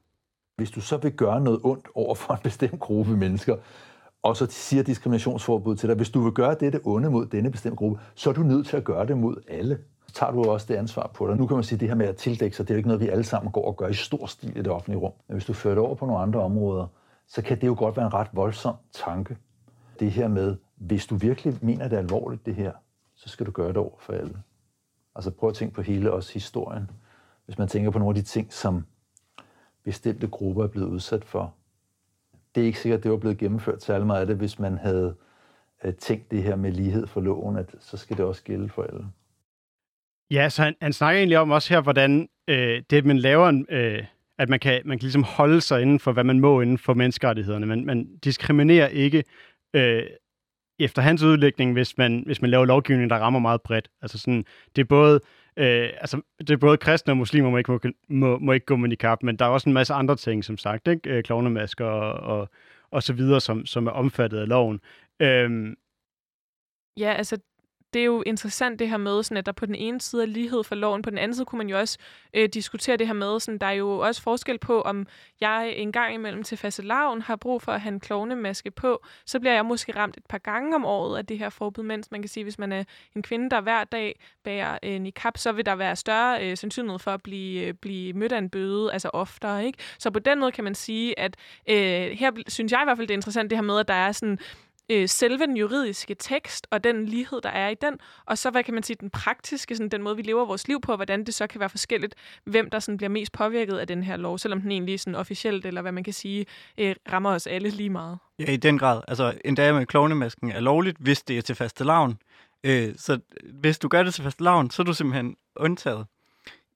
Hvis 0.57 0.71
du 0.71 0.81
så 0.81 0.97
vil 0.97 1.12
gøre 1.12 1.41
noget 1.41 1.61
ondt 1.62 1.87
over 1.95 2.15
for 2.15 2.35
en 2.35 2.41
bestemt 2.43 2.81
gruppe 2.81 3.17
mennesker, 3.17 3.57
og 4.23 4.37
så 4.37 4.47
siger 4.51 4.83
diskriminationsforbud 4.83 5.77
til 5.77 5.88
dig, 5.88 5.97
hvis 5.97 6.11
du 6.11 6.21
vil 6.21 6.33
gøre 6.33 6.57
dette 6.61 6.81
onde 6.85 7.11
mod 7.11 7.27
denne 7.27 7.51
bestemte 7.51 7.77
gruppe, 7.77 8.01
så 8.15 8.31
er 8.31 8.35
du 8.35 8.43
nødt 8.43 8.67
til 8.67 8.77
at 8.77 8.85
gøre 8.85 9.07
det 9.07 9.19
mod 9.19 9.37
alle. 9.49 9.79
Så 10.07 10.15
tager 10.15 10.33
du 10.33 10.43
også 10.43 10.67
det 10.69 10.75
ansvar 10.75 11.11
på 11.15 11.29
dig. 11.29 11.37
Nu 11.37 11.47
kan 11.47 11.55
man 11.55 11.65
sige, 11.65 11.77
at 11.77 11.81
det 11.81 11.88
her 11.88 11.95
med 11.95 12.07
at 12.07 12.17
tildække 12.17 12.57
sig, 12.57 12.69
det 12.69 12.71
er 12.71 12.75
jo 12.75 12.79
ikke 12.79 12.88
noget, 12.88 13.01
vi 13.01 13.09
alle 13.09 13.25
sammen 13.25 13.53
går 13.53 13.67
og 13.67 13.77
gør 13.77 13.88
i 13.88 13.95
stor 13.95 14.27
stil 14.27 14.57
i 14.57 14.62
det 14.62 14.69
offentlige 14.69 14.99
rum. 14.99 15.12
Men 15.29 15.35
hvis 15.35 15.45
du 15.45 15.53
fører 15.53 15.75
det 15.75 15.85
over 15.85 15.95
på 15.95 16.07
nogle 16.07 16.23
andre 16.23 16.41
områder, 16.41 16.87
så 17.28 17.42
kan 17.42 17.61
det 17.61 17.66
jo 17.66 17.74
godt 17.78 17.96
være 17.96 18.06
en 18.06 18.14
ret 18.14 18.28
voldsom 18.32 18.76
tanke. 18.92 19.37
Det 20.00 20.11
her 20.11 20.28
med, 20.28 20.56
hvis 20.76 21.06
du 21.06 21.16
virkelig 21.16 21.58
mener 21.61 21.88
det 21.88 21.96
er 21.96 22.00
alvorligt, 22.00 22.46
det 22.46 22.54
her, 22.54 22.72
så 23.14 23.28
skal 23.28 23.46
du 23.46 23.50
gøre 23.50 23.68
det 23.68 23.76
over 23.76 23.98
for 24.00 24.12
alle. 24.12 24.42
Altså 25.14 25.30
prøv 25.30 25.48
at 25.48 25.54
tænke 25.54 25.74
på 25.74 25.82
hele 25.82 26.12
også 26.12 26.32
historien. 26.32 26.90
Hvis 27.46 27.58
man 27.58 27.68
tænker 27.68 27.90
på 27.90 27.98
nogle 27.98 28.18
af 28.18 28.22
de 28.22 28.28
ting, 28.28 28.52
som 28.52 28.85
bestemte 29.85 30.26
grupper 30.26 30.64
er 30.64 30.68
blevet 30.68 30.88
udsat 30.88 31.24
for. 31.24 31.54
Det 32.54 32.61
er 32.61 32.66
ikke 32.66 32.80
sikkert, 32.80 32.98
at 32.98 33.04
det 33.04 33.11
var 33.11 33.16
blevet 33.16 33.38
gennemført 33.38 33.82
særlig 33.82 34.06
meget 34.06 34.20
af 34.20 34.26
det, 34.26 34.37
hvis 34.37 34.58
man 34.58 34.78
havde 34.78 35.16
øh, 35.85 35.94
tænkt 35.94 36.30
det 36.30 36.42
her 36.42 36.56
med 36.56 36.72
lighed 36.72 37.06
for 37.06 37.20
loven, 37.20 37.56
at 37.56 37.74
så 37.80 37.96
skal 37.96 38.16
det 38.16 38.24
også 38.24 38.42
gælde 38.42 38.68
for 38.68 38.82
alle. 38.82 39.06
Ja, 40.30 40.48
så 40.48 40.62
han, 40.62 40.74
han 40.82 40.92
snakker 40.92 41.18
egentlig 41.18 41.38
om 41.38 41.50
også 41.50 41.74
her, 41.74 41.80
hvordan 41.80 42.28
øh, 42.48 42.82
det, 42.90 42.96
at 42.96 43.04
man 43.04 43.18
laver 43.18 43.48
en, 43.48 43.66
øh, 43.68 44.04
at 44.38 44.49
man 44.49 44.61
kan, 44.61 44.83
man 44.85 44.99
kan 44.99 45.05
ligesom 45.05 45.23
holde 45.23 45.61
sig 45.61 45.83
inden 45.83 46.01
for, 46.01 46.12
hvad 46.12 46.25
man 46.25 46.40
må 46.40 46.61
inden 46.61 46.79
for 46.79 46.95
menneskerettighederne. 46.95 47.66
Man, 47.66 47.85
man 47.85 48.16
diskriminerer 48.25 48.88
ikke 48.88 49.25
øh, 49.75 50.03
efter 50.79 51.03
hans 51.03 51.23
udlægning, 51.23 51.73
hvis 51.73 51.99
man, 51.99 52.23
hvis 52.27 52.42
man 52.42 52.51
laver 52.51 52.64
lovgivning, 52.64 53.11
der 53.11 53.16
rammer 53.16 53.40
meget 53.40 53.62
bredt. 53.62 53.88
Altså 54.03 54.18
sådan, 54.18 54.45
det 54.77 54.83
er 54.83 54.87
både 54.87 55.21
Øh, 55.57 55.90
altså, 56.01 56.21
det 56.38 56.51
er 56.51 56.57
både 56.57 56.77
kristne 56.77 57.12
og 57.12 57.16
muslimer 57.16 57.51
må 57.51 57.59
ikke, 57.59 57.73
må, 57.73 57.81
må, 58.09 58.38
må 58.38 58.53
ikke 58.53 58.66
gå 58.66 58.77
med 58.77 58.88
niqab, 58.88 59.23
men 59.23 59.37
der 59.37 59.45
er 59.45 59.49
også 59.49 59.68
en 59.68 59.75
masse 59.75 59.95
andre 59.95 60.16
ting, 60.16 60.45
som 60.45 60.59
sagt, 60.59 60.88
ikke? 60.88 61.11
Øh, 61.11 61.23
klovnemasker 61.23 61.85
og, 61.85 62.38
og, 62.38 62.49
og 62.90 63.03
så 63.03 63.12
videre, 63.12 63.40
som, 63.40 63.66
som 63.66 63.87
er 63.87 63.90
omfattet 63.90 64.38
af 64.38 64.49
loven. 64.49 64.81
Øhm. 65.21 65.75
Ja, 66.99 67.12
altså 67.12 67.38
det 67.94 68.00
er 68.00 68.05
jo 68.05 68.22
interessant 68.26 68.78
det 68.78 68.88
her 68.88 68.96
med, 68.96 69.22
sådan 69.22 69.37
at 69.37 69.46
der 69.46 69.52
på 69.52 69.66
den 69.66 69.74
ene 69.74 70.00
side 70.00 70.22
er 70.22 70.26
lighed 70.26 70.64
for 70.64 70.74
loven, 70.74 71.02
på 71.02 71.11
den 71.11 71.18
anden 71.18 71.35
side 71.35 71.46
kunne 71.46 71.59
man 71.59 71.68
jo 71.68 71.78
også 71.78 71.98
øh, 72.35 72.48
diskutere 72.48 72.96
det 72.96 73.07
her 73.07 73.14
med, 73.14 73.40
sådan, 73.40 73.59
der 73.59 73.66
er 73.66 73.72
jo 73.72 73.98
også 73.98 74.22
forskel 74.22 74.59
på, 74.59 74.81
om 74.81 75.07
jeg 75.40 75.74
en 75.76 75.92
gang 75.92 76.14
imellem 76.14 76.42
til 76.42 76.59
fastelavn 76.59 77.22
har 77.22 77.37
brug 77.37 77.62
for 77.62 77.72
at 77.72 77.81
have 77.81 77.92
en 77.92 78.00
klovnemaske 78.00 78.70
på, 78.70 79.02
så 79.26 79.40
bliver 79.40 79.55
jeg 79.55 79.64
måske 79.64 79.96
ramt 79.96 80.16
et 80.16 80.26
par 80.28 80.38
gange 80.38 80.74
om 80.74 80.85
året 80.85 81.18
af 81.18 81.26
det 81.26 81.38
her 81.38 81.48
forbud, 81.48 81.83
mens 81.85 82.11
man 82.11 82.22
kan 82.22 82.28
sige, 82.28 82.44
hvis 82.44 82.59
man 82.59 82.72
er 82.72 82.85
en 83.16 83.22
kvinde, 83.22 83.50
der 83.50 83.61
hver 83.61 83.85
dag 83.85 84.20
bærer 84.44 84.78
øh, 84.83 85.00
niqab, 85.00 85.38
så 85.38 85.52
vil 85.52 85.66
der 85.66 85.74
være 85.74 85.96
større 85.96 86.50
øh, 86.50 86.57
sandsynlighed 86.57 86.98
for 86.98 87.11
at 87.11 87.22
blive, 87.22 87.66
øh, 87.66 87.74
blive 87.74 88.12
mødt 88.12 88.33
af 88.33 88.38
en 88.38 88.50
bøde, 88.50 88.92
altså 88.92 89.11
oftere, 89.12 89.66
ikke? 89.66 89.78
Så 89.98 90.11
på 90.11 90.18
den 90.18 90.40
måde 90.40 90.52
kan 90.52 90.64
man 90.64 90.74
sige, 90.74 91.18
at 91.18 91.37
øh, 91.68 92.11
her 92.11 92.31
synes 92.48 92.72
jeg 92.72 92.81
i 92.83 92.85
hvert 92.85 92.96
fald, 92.96 93.09
det 93.09 93.14
er 93.14 93.18
interessant 93.18 93.50
det 93.50 93.59
her 93.59 93.62
med, 93.62 93.78
at 93.78 93.88
der 93.88 93.94
er 93.94 94.12
sådan 94.12 94.38
øh, 94.90 95.09
selve 95.09 95.47
den 95.47 95.57
juridiske 95.57 96.14
tekst 96.14 96.66
og 96.71 96.85
den 96.85 97.07
lighed, 97.07 97.40
der 97.40 97.49
er 97.49 97.68
i 97.68 97.75
den, 97.75 97.99
og 98.27 98.38
så, 98.38 98.51
hvad 98.51 98.64
kan 98.64 98.75
man 98.75 98.83
sige, 98.83 98.97
den 99.01 99.11
praktiske, 99.11 99.77
sådan 99.77 99.88
den 99.88 100.03
måde, 100.03 100.16
vi 100.16 100.23
lever 100.23 100.45
vores 100.45 100.68
liv 100.68 100.81
på, 100.81 100.97
hvordan 100.97 101.25
det 101.25 101.35
så 101.35 101.47
kan 101.47 101.61
være 101.61 101.68
forskelligt, 101.68 102.14
hvem 102.45 102.71
der 102.71 102.79
sådan 102.79 102.97
bliver 102.97 103.11
mest 103.11 103.33
påvirket 103.33 103.79
af 103.79 103.87
den 103.87 104.03
her 104.03 104.16
lov, 104.16 104.38
selvom 104.38 104.61
den 104.61 104.71
egentlig 104.71 105.01
sådan 105.01 105.14
officielt, 105.14 105.66
eller 105.66 105.83
hvad 105.83 105.92
man 105.92 106.05
kan 106.05 106.12
sige, 106.12 106.47
øh, 106.79 106.95
rammer 107.12 107.31
os 107.31 107.47
alle 107.47 107.71
lige 107.71 107.90
meget. 107.90 108.18
Ja, 108.38 108.53
i 108.53 108.57
den 108.57 108.79
grad. 108.79 109.01
Altså, 109.09 109.35
en 109.45 109.55
dag 109.55 109.75
med 109.75 109.87
klovnemasken 109.87 110.53
er 110.53 110.61
lovligt, 110.61 110.97
hvis 111.01 111.23
det 111.23 111.38
er 111.38 111.42
til 111.42 111.55
faste 111.55 111.85
lavn. 111.85 112.18
Øh, 112.64 112.95
så 112.97 113.18
hvis 113.61 113.79
du 113.79 113.88
gør 113.88 114.03
det 114.03 114.14
til 114.14 114.25
faste 114.25 114.42
lavn, 114.42 114.71
så 114.71 114.83
er 114.83 114.85
du 114.85 114.95
simpelthen 114.95 115.37
undtaget. 115.57 116.07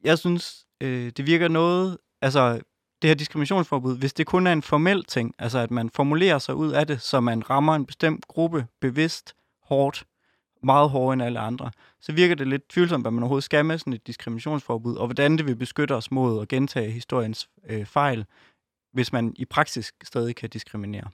Jeg 0.05 0.19
synes, 0.19 0.67
øh, 0.81 1.13
det 1.17 1.27
virker 1.27 1.49
noget, 1.49 1.99
altså 2.23 2.61
det 3.03 3.11
her 3.11 3.15
diskriminationsforbud, 3.15 3.99
hvis 3.99 4.13
det 4.13 4.27
kun 4.27 4.47
er 4.47 4.53
en 4.53 4.63
formel 4.63 5.05
ting, 5.05 5.35
altså 5.39 5.59
at 5.59 5.71
man 5.71 5.91
formulerer 5.91 6.39
sig 6.39 6.55
ud 6.55 6.73
af 6.73 6.87
det, 6.87 7.01
så 7.01 7.21
man 7.21 7.51
rammer 7.51 7.75
en 7.75 7.87
bestemt 7.87 8.29
gruppe 8.29 8.67
bevidst, 8.81 9.35
hårdt, 9.63 10.07
meget 10.63 10.91
hårdere 10.91 11.13
end 11.13 11.23
alle 11.23 11.39
andre, 11.39 11.71
så 12.01 12.13
virker 12.13 12.35
det 12.35 12.49
lidt 12.49 12.69
tvivlsomt, 12.69 13.05
hvad 13.05 13.11
man 13.11 13.23
overhovedet 13.23 13.45
skal 13.45 13.65
med 13.65 13.79
sådan 13.79 13.93
et 13.93 14.07
diskriminationsforbud, 14.07 14.97
og 14.97 15.07
hvordan 15.07 15.39
det 15.39 15.47
vil 15.47 15.57
beskytte 15.57 15.95
os 15.95 16.11
mod 16.11 16.43
at 16.43 16.49
gentage 16.49 16.91
historiens 16.91 17.49
øh, 17.69 17.85
fejl, 17.85 18.25
hvis 18.93 19.13
man 19.13 19.33
i 19.37 19.45
praksis 19.45 19.93
stadig 20.05 20.37
kan 20.37 20.51
diskriminere. 20.51 21.09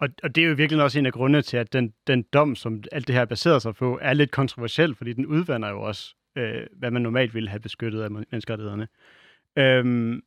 Og, 0.00 0.08
og 0.22 0.34
det 0.34 0.44
er 0.44 0.48
jo 0.48 0.54
virkelig 0.54 0.82
også 0.82 0.98
en 0.98 1.06
af 1.06 1.12
grundene 1.12 1.42
til, 1.42 1.56
at 1.56 1.72
den, 1.72 1.92
den 2.06 2.22
dom, 2.22 2.54
som 2.54 2.82
alt 2.92 3.06
det 3.06 3.14
her 3.14 3.24
baserer 3.24 3.58
sig 3.58 3.74
på, 3.74 3.98
er 4.02 4.12
lidt 4.12 4.30
kontroversiel, 4.30 4.94
fordi 4.94 5.12
den 5.12 5.26
udvander 5.26 5.68
jo 5.68 5.82
også, 5.82 6.14
øh, 6.36 6.66
hvad 6.78 6.90
man 6.90 7.02
normalt 7.02 7.34
ville 7.34 7.48
have 7.48 7.60
beskyttet 7.60 8.02
af 8.02 8.10
menneskerettighederne. 8.10 8.88
Øhm, 9.56 10.22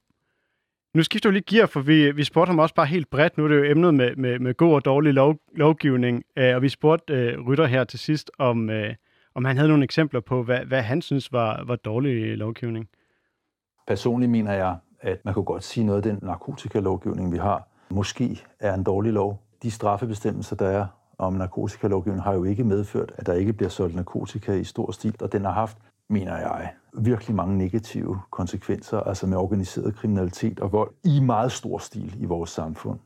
nu 0.94 1.04
skifter 1.04 1.30
vi 1.30 1.36
lige 1.36 1.58
gear, 1.58 1.68
for 1.68 1.80
vi, 1.80 2.12
vi 2.12 2.24
spurgte 2.24 2.50
ham 2.50 2.60
også 2.60 2.76
bare 2.76 2.86
helt 2.86 3.10
bredt. 3.10 3.38
Nu 3.38 3.44
er 3.44 3.48
det 3.48 3.58
jo 3.58 3.64
emnet 3.64 3.94
med, 3.94 4.16
med, 4.16 4.40
med 4.40 4.54
god 4.54 4.74
og 4.74 4.86
dårlig 4.86 5.14
lov, 5.14 5.36
lovgivning, 5.56 6.24
øh, 6.36 6.56
og 6.56 6.62
vi 6.62 6.70
spurgte 6.70 7.14
øh, 7.14 7.48
Rytter 7.48 7.66
her 7.66 7.84
til 7.84 8.00
sidst, 8.00 8.32
om, 8.38 8.70
øh, 8.70 8.96
om 9.36 9.46
han 9.46 9.58
havde 9.58 9.70
nogle 9.70 9.84
eksempler 9.84 10.20
på, 10.20 10.44
hvad, 10.44 10.60
hvad 10.60 10.82
han 10.82 11.02
synes 11.02 11.32
var, 11.32 11.64
var 11.68 11.76
dårlig 11.76 12.38
lovgivning. 12.38 12.90
Personligt 13.88 14.32
mener 14.32 14.54
jeg, 14.54 14.78
at 15.02 15.26
man 15.26 15.34
kunne 15.34 15.46
godt 15.46 15.64
sige 15.64 15.86
noget 15.86 15.98
af 15.98 16.04
den 16.04 16.20
narkotikalovgivning, 16.22 17.32
vi 17.32 17.38
har, 17.38 17.68
måske 17.90 18.44
er 18.60 18.74
en 18.74 18.84
dårlig 18.84 19.14
lov. 19.14 19.44
De 19.64 19.72
straffebestemmelser, 19.72 20.56
der 20.56 20.68
er 20.68 20.86
om 21.18 21.34
narkotikalovgivningen, 21.34 22.24
har 22.24 22.34
jo 22.34 22.44
ikke 22.44 22.64
medført, 22.64 23.12
at 23.18 23.26
der 23.26 23.34
ikke 23.34 23.54
bliver 23.54 23.70
solgt 23.70 23.96
narkotika 23.96 24.54
i 24.54 24.64
stor 24.64 24.92
stil, 24.92 25.16
og 25.22 25.32
den 25.32 25.46
har 25.46 25.52
haft, 25.52 25.78
mener 26.10 26.38
jeg, 26.38 26.70
virkelig 26.94 27.36
mange 27.36 27.58
negative 27.58 28.20
konsekvenser, 28.30 29.00
altså 29.00 29.28
med 29.28 29.38
organiseret 29.38 29.96
kriminalitet 29.96 30.60
og 30.60 30.72
vold 30.72 30.92
i 31.04 31.20
meget 31.20 31.52
stor 31.52 31.78
stil 31.78 32.16
i 32.22 32.26
vores 32.26 32.50
samfund. 32.50 33.00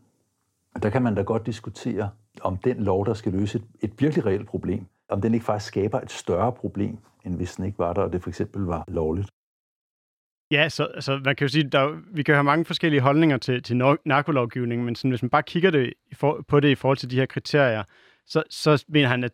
Der 0.83 0.89
kan 0.89 1.01
man 1.01 1.15
da 1.15 1.21
godt 1.21 1.45
diskutere, 1.45 2.09
om 2.41 2.57
den 2.57 2.83
lov, 2.83 3.05
der 3.05 3.13
skal 3.13 3.31
løse 3.31 3.57
et, 3.57 3.65
et 3.81 4.01
virkelig 4.01 4.25
reelt 4.25 4.47
problem, 4.47 4.85
om 5.09 5.21
den 5.21 5.33
ikke 5.33 5.45
faktisk 5.45 5.67
skaber 5.67 6.01
et 6.01 6.11
større 6.11 6.51
problem, 6.51 6.97
end 7.25 7.35
hvis 7.35 7.55
den 7.55 7.65
ikke 7.65 7.79
var 7.79 7.93
der, 7.93 8.01
og 8.01 8.13
det 8.13 8.23
for 8.23 8.29
eksempel 8.29 8.61
var 8.61 8.83
lovligt. 8.87 9.29
Ja, 10.51 10.69
så 10.69 10.83
altså, 10.85 11.21
man 11.25 11.35
kan 11.35 11.45
jo 11.45 11.49
sige, 11.49 11.69
der, 11.69 12.01
vi 12.13 12.23
kan 12.23 12.35
have 12.35 12.43
mange 12.43 12.65
forskellige 12.65 13.01
holdninger 13.01 13.37
til, 13.37 13.63
til 13.63 13.77
narkolovgivningen, 14.05 14.85
men 14.85 14.95
sådan, 14.95 15.11
hvis 15.11 15.21
man 15.21 15.29
bare 15.29 15.43
kigger 15.43 15.71
det, 15.71 15.93
for, 16.13 16.45
på 16.47 16.59
det 16.59 16.69
i 16.69 16.75
forhold 16.75 16.97
til 16.97 17.11
de 17.11 17.15
her 17.15 17.25
kriterier, 17.25 17.83
så, 18.25 18.43
så 18.49 18.85
mener 18.87 19.07
han, 19.07 19.23
at 19.23 19.31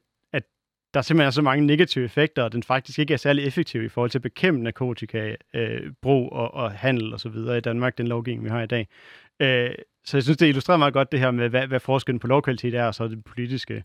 der 0.94 1.02
simpelthen 1.02 1.28
er 1.28 1.32
så 1.32 1.42
mange 1.42 1.66
negative 1.66 2.06
effekter, 2.06 2.44
og 2.44 2.52
den 2.52 2.64
faktisk 2.64 3.00
ikke 3.00 3.14
er 3.14 3.18
særlig 3.18 3.46
effektiv 3.46 3.84
i 3.84 3.90
forhold 3.90 4.10
til 4.10 4.18
at 4.18 4.22
bekæmpe 4.22 4.64
narkotikabrug 4.64 6.30
øh, 6.34 6.40
og, 6.40 6.54
og 6.54 6.72
handel 6.72 7.14
osv. 7.14 7.36
i 7.58 7.60
Danmark, 7.60 7.98
den 7.98 8.08
lovgivning, 8.08 8.44
vi 8.44 8.50
har 8.50 8.62
i 8.62 8.68
dag. 8.68 8.88
Øh, 9.40 9.70
så 10.06 10.18
jeg 10.18 10.24
synes, 10.24 10.38
det 10.38 10.48
illustrerer 10.48 10.78
meget 10.78 10.94
godt 10.94 11.12
det 11.12 11.20
her 11.20 11.32
med, 11.32 11.50
hvad, 11.50 11.68
hvad 11.68 11.80
forskellen 11.80 12.20
på 12.20 12.28
lovkvalitet 12.28 12.74
er, 12.74 12.86
og 12.86 12.96
så 12.96 13.08
det 13.08 13.24
politiske. 13.26 13.84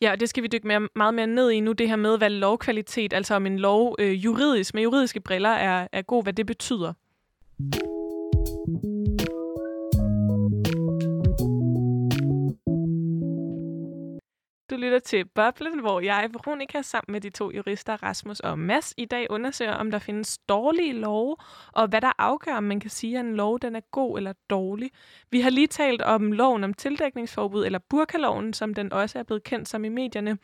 Ja, 0.00 0.12
og 0.12 0.20
det 0.20 0.28
skal 0.28 0.42
vi 0.42 0.48
dykke 0.48 0.66
mere, 0.66 0.88
meget 0.96 1.14
mere 1.14 1.26
ned 1.26 1.50
i 1.50 1.60
nu, 1.60 1.72
det 1.72 1.88
her 1.88 1.96
med, 1.96 2.18
hvad 2.18 2.30
lovkvalitet, 2.30 3.12
altså 3.12 3.34
om 3.34 3.46
en 3.46 3.58
lov 3.58 3.96
øh, 3.98 4.24
juridisk, 4.24 4.74
med 4.74 4.82
juridiske 4.82 5.20
briller 5.20 5.50
er, 5.50 5.88
er 5.92 6.02
god, 6.02 6.22
hvad 6.22 6.32
det 6.32 6.46
betyder. 6.46 6.92
Du 14.76 14.80
lytter 14.80 14.98
til 14.98 15.24
Boblen, 15.24 15.80
hvor 15.80 16.00
jeg, 16.00 16.28
Veronika, 16.32 16.82
sammen 16.82 17.12
med 17.12 17.20
de 17.20 17.30
to 17.30 17.50
jurister, 17.50 18.02
Rasmus 18.02 18.40
og 18.40 18.58
Mads, 18.58 18.94
i 18.96 19.04
dag 19.04 19.26
undersøger, 19.30 19.72
om 19.72 19.90
der 19.90 19.98
findes 19.98 20.38
dårlige 20.38 20.92
love, 20.92 21.36
og 21.72 21.88
hvad 21.88 22.00
der 22.00 22.12
afgør, 22.18 22.56
om 22.56 22.64
man 22.64 22.80
kan 22.80 22.90
sige, 22.90 23.18
at 23.18 23.24
en 23.24 23.36
lov 23.36 23.60
den 23.60 23.76
er 23.76 23.80
god 23.90 24.18
eller 24.18 24.32
dårlig. 24.50 24.90
Vi 25.30 25.40
har 25.40 25.50
lige 25.50 25.66
talt 25.66 26.02
om 26.02 26.32
loven 26.32 26.64
om 26.64 26.74
tildækningsforbud, 26.74 27.66
eller 27.66 27.78
burkaloven, 27.90 28.52
som 28.52 28.74
den 28.74 28.92
også 28.92 29.18
er 29.18 29.22
blevet 29.22 29.44
kendt 29.44 29.68
som 29.68 29.84
i 29.84 29.88
medierne. 29.88 30.38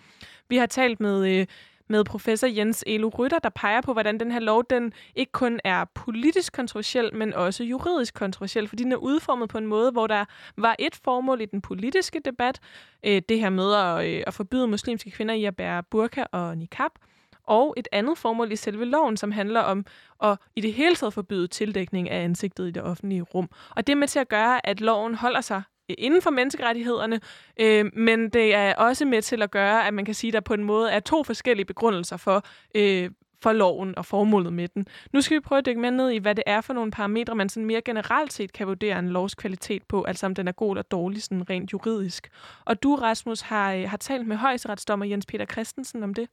Vi 0.48 0.56
har 0.56 0.66
talt 0.66 1.00
med 1.00 1.40
øh, 1.40 1.46
med 1.92 2.04
professor 2.04 2.46
Jens 2.46 2.84
Elo 2.86 3.08
Rytter, 3.08 3.38
der 3.38 3.48
peger 3.48 3.80
på, 3.80 3.92
hvordan 3.92 4.20
den 4.20 4.32
her 4.32 4.40
lov 4.40 4.64
den 4.70 4.92
ikke 5.14 5.32
kun 5.32 5.60
er 5.64 5.84
politisk 5.94 6.52
kontroversiel, 6.52 7.14
men 7.14 7.34
også 7.34 7.64
juridisk 7.64 8.14
kontroversiel, 8.14 8.68
fordi 8.68 8.82
den 8.82 8.92
er 8.92 8.96
udformet 8.96 9.48
på 9.48 9.58
en 9.58 9.66
måde, 9.66 9.90
hvor 9.90 10.06
der 10.06 10.24
var 10.56 10.76
et 10.78 11.00
formål 11.04 11.40
i 11.40 11.46
den 11.46 11.60
politiske 11.60 12.20
debat, 12.24 12.60
øh, 13.06 13.22
det 13.28 13.40
her 13.40 13.50
med 13.50 13.74
at, 13.74 14.08
øh, 14.08 14.22
at 14.26 14.34
forbyde 14.34 14.68
muslimske 14.68 15.10
kvinder 15.10 15.34
i 15.34 15.44
at 15.44 15.56
bære 15.56 15.82
burka 15.82 16.24
og 16.32 16.58
niqab, 16.58 16.90
og 17.44 17.74
et 17.76 17.88
andet 17.92 18.18
formål 18.18 18.52
i 18.52 18.56
selve 18.56 18.84
loven, 18.84 19.16
som 19.16 19.32
handler 19.32 19.60
om 19.60 19.86
at 20.22 20.38
i 20.56 20.60
det 20.60 20.72
hele 20.72 20.96
taget 20.96 21.14
forbyde 21.14 21.46
tildækning 21.46 22.10
af 22.10 22.24
ansigtet 22.24 22.68
i 22.68 22.70
det 22.70 22.82
offentlige 22.82 23.22
rum. 23.22 23.48
Og 23.70 23.86
det 23.86 23.92
er 23.92 23.96
med 23.96 24.08
til 24.08 24.18
at 24.18 24.28
gøre, 24.28 24.66
at 24.66 24.80
loven 24.80 25.14
holder 25.14 25.40
sig 25.40 25.62
inden 25.98 26.22
for 26.22 26.30
menneskerettighederne, 26.30 27.20
øh, 27.60 27.90
men 27.96 28.28
det 28.28 28.54
er 28.54 28.74
også 28.74 29.04
med 29.04 29.22
til 29.22 29.42
at 29.42 29.50
gøre, 29.50 29.86
at 29.86 29.94
man 29.94 30.04
kan 30.04 30.14
sige, 30.14 30.28
at 30.28 30.34
der 30.34 30.40
på 30.40 30.54
en 30.54 30.64
måde 30.64 30.90
er 30.90 31.00
to 31.00 31.22
forskellige 31.24 31.66
begrundelser 31.66 32.16
for, 32.16 32.44
øh, 32.74 33.10
for 33.42 33.52
loven 33.52 33.98
og 33.98 34.06
formålet 34.06 34.52
med 34.52 34.68
den. 34.68 34.86
Nu 35.12 35.20
skal 35.20 35.34
vi 35.34 35.40
prøve 35.40 35.58
at 35.58 35.66
dykke 35.66 35.80
mere 35.80 35.90
ned 35.90 36.10
i, 36.10 36.18
hvad 36.18 36.34
det 36.34 36.44
er 36.46 36.60
for 36.60 36.72
nogle 36.72 36.90
parametre, 36.90 37.34
man 37.34 37.48
sådan 37.48 37.66
mere 37.66 37.80
generelt 37.80 38.32
set 38.32 38.52
kan 38.52 38.66
vurdere 38.66 38.98
en 38.98 39.08
lovs 39.08 39.34
kvalitet 39.34 39.82
på, 39.82 40.02
altså 40.02 40.26
om 40.26 40.34
den 40.34 40.48
er 40.48 40.52
god 40.52 40.72
eller 40.72 40.82
dårlig 40.82 41.22
sådan 41.22 41.50
rent 41.50 41.72
juridisk. 41.72 42.28
Og 42.64 42.82
du, 42.82 42.94
Rasmus, 42.94 43.40
har, 43.40 43.72
øh, 43.72 43.90
har 43.90 43.96
talt 43.96 44.26
med 44.26 44.36
højesteretsdommer 44.36 45.06
Jens 45.06 45.26
Peter 45.26 45.46
Christensen 45.46 46.02
om 46.02 46.14
det. 46.14 46.28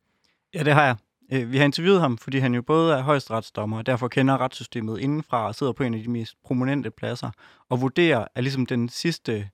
Ja, 0.54 0.64
det 0.64 0.74
har 0.74 0.86
jeg. 0.86 0.96
Øh, 1.34 1.52
vi 1.52 1.58
har 1.58 1.66
interviewet 1.66 2.02
ham, 2.02 2.18
fordi 2.18 2.38
han 2.38 2.56
jo 2.56 2.62
både 2.62 2.94
er 2.94 3.02
højesteretsdommer 3.02 3.78
og 3.78 3.86
derfor 3.86 4.08
kender 4.08 4.42
retssystemet 4.42 5.00
indenfra 5.00 5.48
og 5.48 5.56
sidder 5.56 5.74
på 5.74 5.84
en 5.84 5.94
af 5.94 6.04
de 6.04 6.10
mest 6.10 6.36
prominente 6.44 6.92
pladser 6.92 7.32
og 7.70 7.82
vurderer 7.82 8.28
er 8.36 8.42
ligesom 8.42 8.66
den 8.66 8.90
sidste 8.90 9.50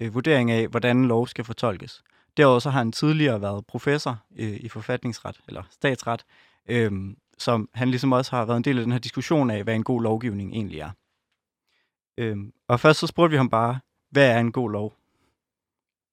øh, 0.00 0.14
vurdering 0.14 0.50
af, 0.50 0.68
hvordan 0.68 1.04
lov 1.04 1.26
skal 1.26 1.44
fortolkes. 1.44 2.02
Derudover 2.36 2.58
så 2.58 2.70
har 2.70 2.78
han 2.78 2.92
tidligere 2.92 3.42
været 3.42 3.66
professor 3.66 4.18
øh, 4.38 4.56
i 4.60 4.68
forfatningsret, 4.68 5.40
eller 5.48 5.62
statsret, 5.70 6.24
øh, 6.68 6.92
som 7.38 7.68
han 7.74 7.88
ligesom 7.88 8.12
også 8.12 8.36
har 8.36 8.44
været 8.44 8.56
en 8.56 8.64
del 8.64 8.78
af 8.78 8.84
den 8.84 8.92
her 8.92 8.98
diskussion 8.98 9.50
af, 9.50 9.64
hvad 9.64 9.74
en 9.74 9.84
god 9.84 10.02
lovgivning 10.02 10.52
egentlig 10.52 10.80
er. 10.80 10.90
Øh, 12.18 12.36
og 12.68 12.80
først 12.80 13.00
så 13.00 13.06
spurgte 13.06 13.30
vi 13.30 13.36
ham 13.36 13.50
bare, 13.50 13.78
hvad 14.10 14.30
er 14.30 14.38
en 14.38 14.52
god 14.52 14.70
lov? 14.70 14.94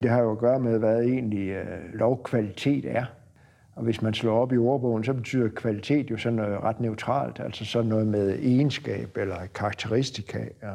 Det 0.02 0.10
har 0.10 0.20
jo 0.20 0.32
at 0.32 0.38
gøre 0.38 0.60
med, 0.60 0.80
hvad 0.80 1.04
egentlig 1.04 1.50
øh, 1.50 1.94
lovkvalitet 1.94 2.86
er. 2.86 3.06
Og 3.78 3.84
hvis 3.84 4.02
man 4.02 4.14
slår 4.14 4.42
op 4.42 4.54
i 4.54 4.58
ordbogen, 4.58 5.04
så 5.04 5.14
betyder 5.14 5.50
kvalitet 5.50 6.12
jo 6.12 6.18
sådan 6.18 6.36
noget 6.36 6.64
ret 6.64 6.80
neutralt, 6.80 7.40
altså 7.40 7.66
sådan 7.66 7.90
noget 7.90 8.08
med 8.08 8.40
egenskab 8.40 9.18
eller 9.18 9.36
karakteristika. 9.56 10.40
Ja. 10.64 10.74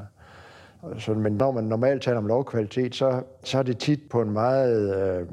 Så, 0.99 1.15
men 1.15 1.33
når 1.33 1.53
man 1.53 1.65
normalt 1.65 2.03
taler 2.03 2.19
om 2.19 2.27
lovkvalitet, 2.27 2.95
så, 2.95 3.23
så 3.45 3.59
er 3.59 3.63
det 3.63 3.79
tit 3.79 4.01
på 4.11 4.23
en 4.23 4.31
meget, 4.31 4.97
øh, 5.21 5.27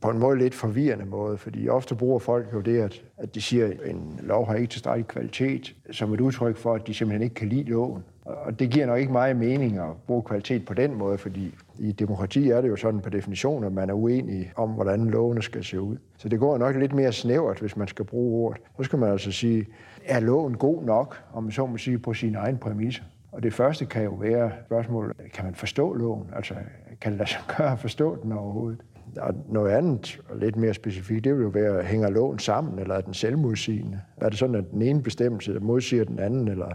på 0.00 0.10
en 0.10 0.18
måde 0.18 0.38
lidt 0.38 0.54
forvirrende 0.54 1.04
måde, 1.04 1.38
fordi 1.38 1.68
ofte 1.68 1.94
bruger 1.94 2.18
folk 2.18 2.46
jo 2.52 2.60
det, 2.60 2.80
at, 2.80 3.02
at 3.16 3.34
de 3.34 3.40
siger, 3.40 3.66
at 3.66 3.76
en 3.84 4.20
lov 4.22 4.46
har 4.46 4.54
ikke 4.54 4.70
tilstrækkelig 4.70 5.08
kvalitet, 5.08 5.74
som 5.90 6.14
et 6.14 6.20
udtryk 6.20 6.56
for, 6.56 6.74
at 6.74 6.86
de 6.86 6.94
simpelthen 6.94 7.22
ikke 7.22 7.34
kan 7.34 7.48
lide 7.48 7.70
loven. 7.70 8.04
Og 8.24 8.58
det 8.58 8.70
giver 8.70 8.86
nok 8.86 8.98
ikke 8.98 9.12
meget 9.12 9.36
mening 9.36 9.78
at 9.78 9.90
bruge 10.06 10.22
kvalitet 10.22 10.64
på 10.64 10.74
den 10.74 10.94
måde, 10.94 11.18
fordi 11.18 11.54
i 11.78 11.92
demokrati 11.92 12.50
er 12.50 12.60
det 12.60 12.68
jo 12.68 12.76
sådan 12.76 13.00
på 13.00 13.10
definition, 13.10 13.64
at 13.64 13.72
man 13.72 13.90
er 13.90 13.94
uenig 13.94 14.52
om, 14.56 14.70
hvordan 14.70 15.04
lovene 15.04 15.42
skal 15.42 15.64
se 15.64 15.80
ud. 15.80 15.96
Så 16.18 16.28
det 16.28 16.40
går 16.40 16.58
nok 16.58 16.76
lidt 16.76 16.92
mere 16.92 17.12
snævert, 17.12 17.60
hvis 17.60 17.76
man 17.76 17.88
skal 17.88 18.04
bruge 18.04 18.46
ordet. 18.46 18.62
Så 18.76 18.82
skal 18.82 18.98
man 18.98 19.10
altså 19.10 19.32
sige, 19.32 19.66
er 20.04 20.20
loven 20.20 20.56
god 20.56 20.82
nok, 20.82 21.22
om 21.32 21.42
man 21.42 21.52
så 21.52 21.66
må 21.66 21.76
sige, 21.76 21.98
på 21.98 22.14
sine 22.14 22.38
egne 22.38 22.58
præmisser? 22.58 23.02
Og 23.32 23.42
det 23.42 23.52
første 23.52 23.86
kan 23.86 24.04
jo 24.04 24.10
være 24.10 24.52
spørgsmålet, 24.66 25.16
kan 25.34 25.44
man 25.44 25.54
forstå 25.54 25.94
loven? 25.94 26.26
Altså, 26.36 26.54
kan 27.00 27.12
det 27.12 27.18
lade 27.18 27.30
sig 27.30 27.40
gøre 27.56 27.72
at 27.72 27.78
forstå 27.78 28.18
den 28.22 28.32
overhovedet? 28.32 28.80
Og 29.16 29.34
noget 29.48 29.70
andet, 29.70 30.20
og 30.28 30.36
lidt 30.36 30.56
mere 30.56 30.74
specifikt, 30.74 31.24
det 31.24 31.34
vil 31.34 31.42
jo 31.42 31.48
være, 31.48 31.82
hænger 31.82 32.10
loven 32.10 32.38
sammen, 32.38 32.78
eller 32.78 32.94
er 32.94 33.00
den 33.00 33.14
selvmodsigende? 33.14 34.00
Er 34.16 34.28
det 34.28 34.38
sådan, 34.38 34.54
at 34.54 34.70
den 34.70 34.82
ene 34.82 35.02
bestemmelse 35.02 35.58
modsiger 35.60 36.04
den 36.04 36.18
anden, 36.18 36.48
eller 36.48 36.66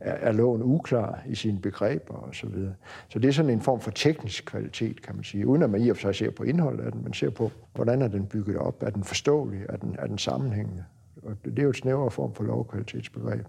er, 0.00 0.12
er 0.12 0.32
loven 0.32 0.62
uklar 0.62 1.22
i 1.28 1.34
sine 1.34 1.60
begreber 1.60 2.14
og 2.14 2.34
så 2.34 2.46
videre. 2.46 2.74
Så 3.08 3.18
det 3.18 3.28
er 3.28 3.32
sådan 3.32 3.50
en 3.50 3.60
form 3.60 3.80
for 3.80 3.90
teknisk 3.90 4.44
kvalitet, 4.44 5.02
kan 5.02 5.14
man 5.14 5.24
sige, 5.24 5.46
uden 5.46 5.62
at 5.62 5.70
man 5.70 5.80
i 5.80 5.88
og 5.88 5.96
for 5.96 6.00
sig 6.00 6.14
ser 6.14 6.30
på 6.30 6.42
indholdet 6.42 6.84
af 6.84 6.92
den, 6.92 7.04
men 7.04 7.12
ser 7.12 7.30
på, 7.30 7.50
hvordan 7.74 8.02
er 8.02 8.08
den 8.08 8.26
bygget 8.26 8.56
op, 8.56 8.82
er 8.82 8.90
den 8.90 9.04
forståelig, 9.04 9.60
er 9.68 9.76
den, 9.76 9.96
er 9.98 10.06
den 10.06 10.18
sammenhængende. 10.18 10.84
Og 11.22 11.36
det 11.44 11.58
er 11.58 11.62
jo 11.62 11.70
et 11.70 11.76
snævere 11.76 12.10
form 12.10 12.34
for 12.34 12.44
lovkvalitetsbegreb. 12.44 13.46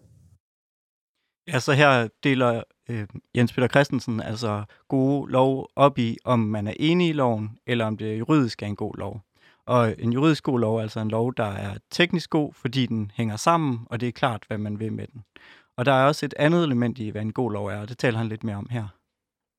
Ja, 1.53 1.59
så 1.59 1.73
her 1.73 2.07
deler 2.23 2.63
øh, 2.89 3.07
Jens 3.37 3.53
Peter 3.53 3.67
Christensen 3.67 4.21
altså 4.21 4.63
gode 4.87 5.31
lov 5.31 5.69
op 5.75 5.97
i, 5.97 6.17
om 6.23 6.39
man 6.39 6.67
er 6.67 6.73
enig 6.79 7.09
i 7.09 7.13
loven, 7.13 7.49
eller 7.67 7.85
om 7.85 7.97
det 7.97 8.19
juridisk 8.19 8.63
er 8.63 8.67
en 8.67 8.75
god 8.75 8.97
lov. 8.97 9.21
Og 9.65 9.95
en 9.99 10.13
juridisk 10.13 10.43
god 10.43 10.59
lov 10.59 10.77
er 10.77 10.81
altså 10.81 10.99
en 10.99 11.09
lov, 11.09 11.33
der 11.37 11.51
er 11.51 11.77
teknisk 11.91 12.29
god, 12.29 12.53
fordi 12.53 12.85
den 12.85 13.11
hænger 13.15 13.35
sammen, 13.35 13.79
og 13.85 14.01
det 14.01 14.07
er 14.07 14.11
klart, 14.11 14.43
hvad 14.47 14.57
man 14.57 14.79
vil 14.79 14.93
med 14.93 15.07
den. 15.07 15.23
Og 15.77 15.85
der 15.85 15.93
er 15.93 16.05
også 16.05 16.25
et 16.25 16.33
andet 16.37 16.63
element 16.63 16.99
i, 16.99 17.09
hvad 17.09 17.21
en 17.21 17.33
god 17.33 17.51
lov 17.51 17.67
er, 17.67 17.81
og 17.81 17.89
det 17.89 17.97
taler 17.97 18.17
han 18.17 18.27
lidt 18.27 18.43
mere 18.43 18.55
om 18.55 18.67
her. 18.69 18.87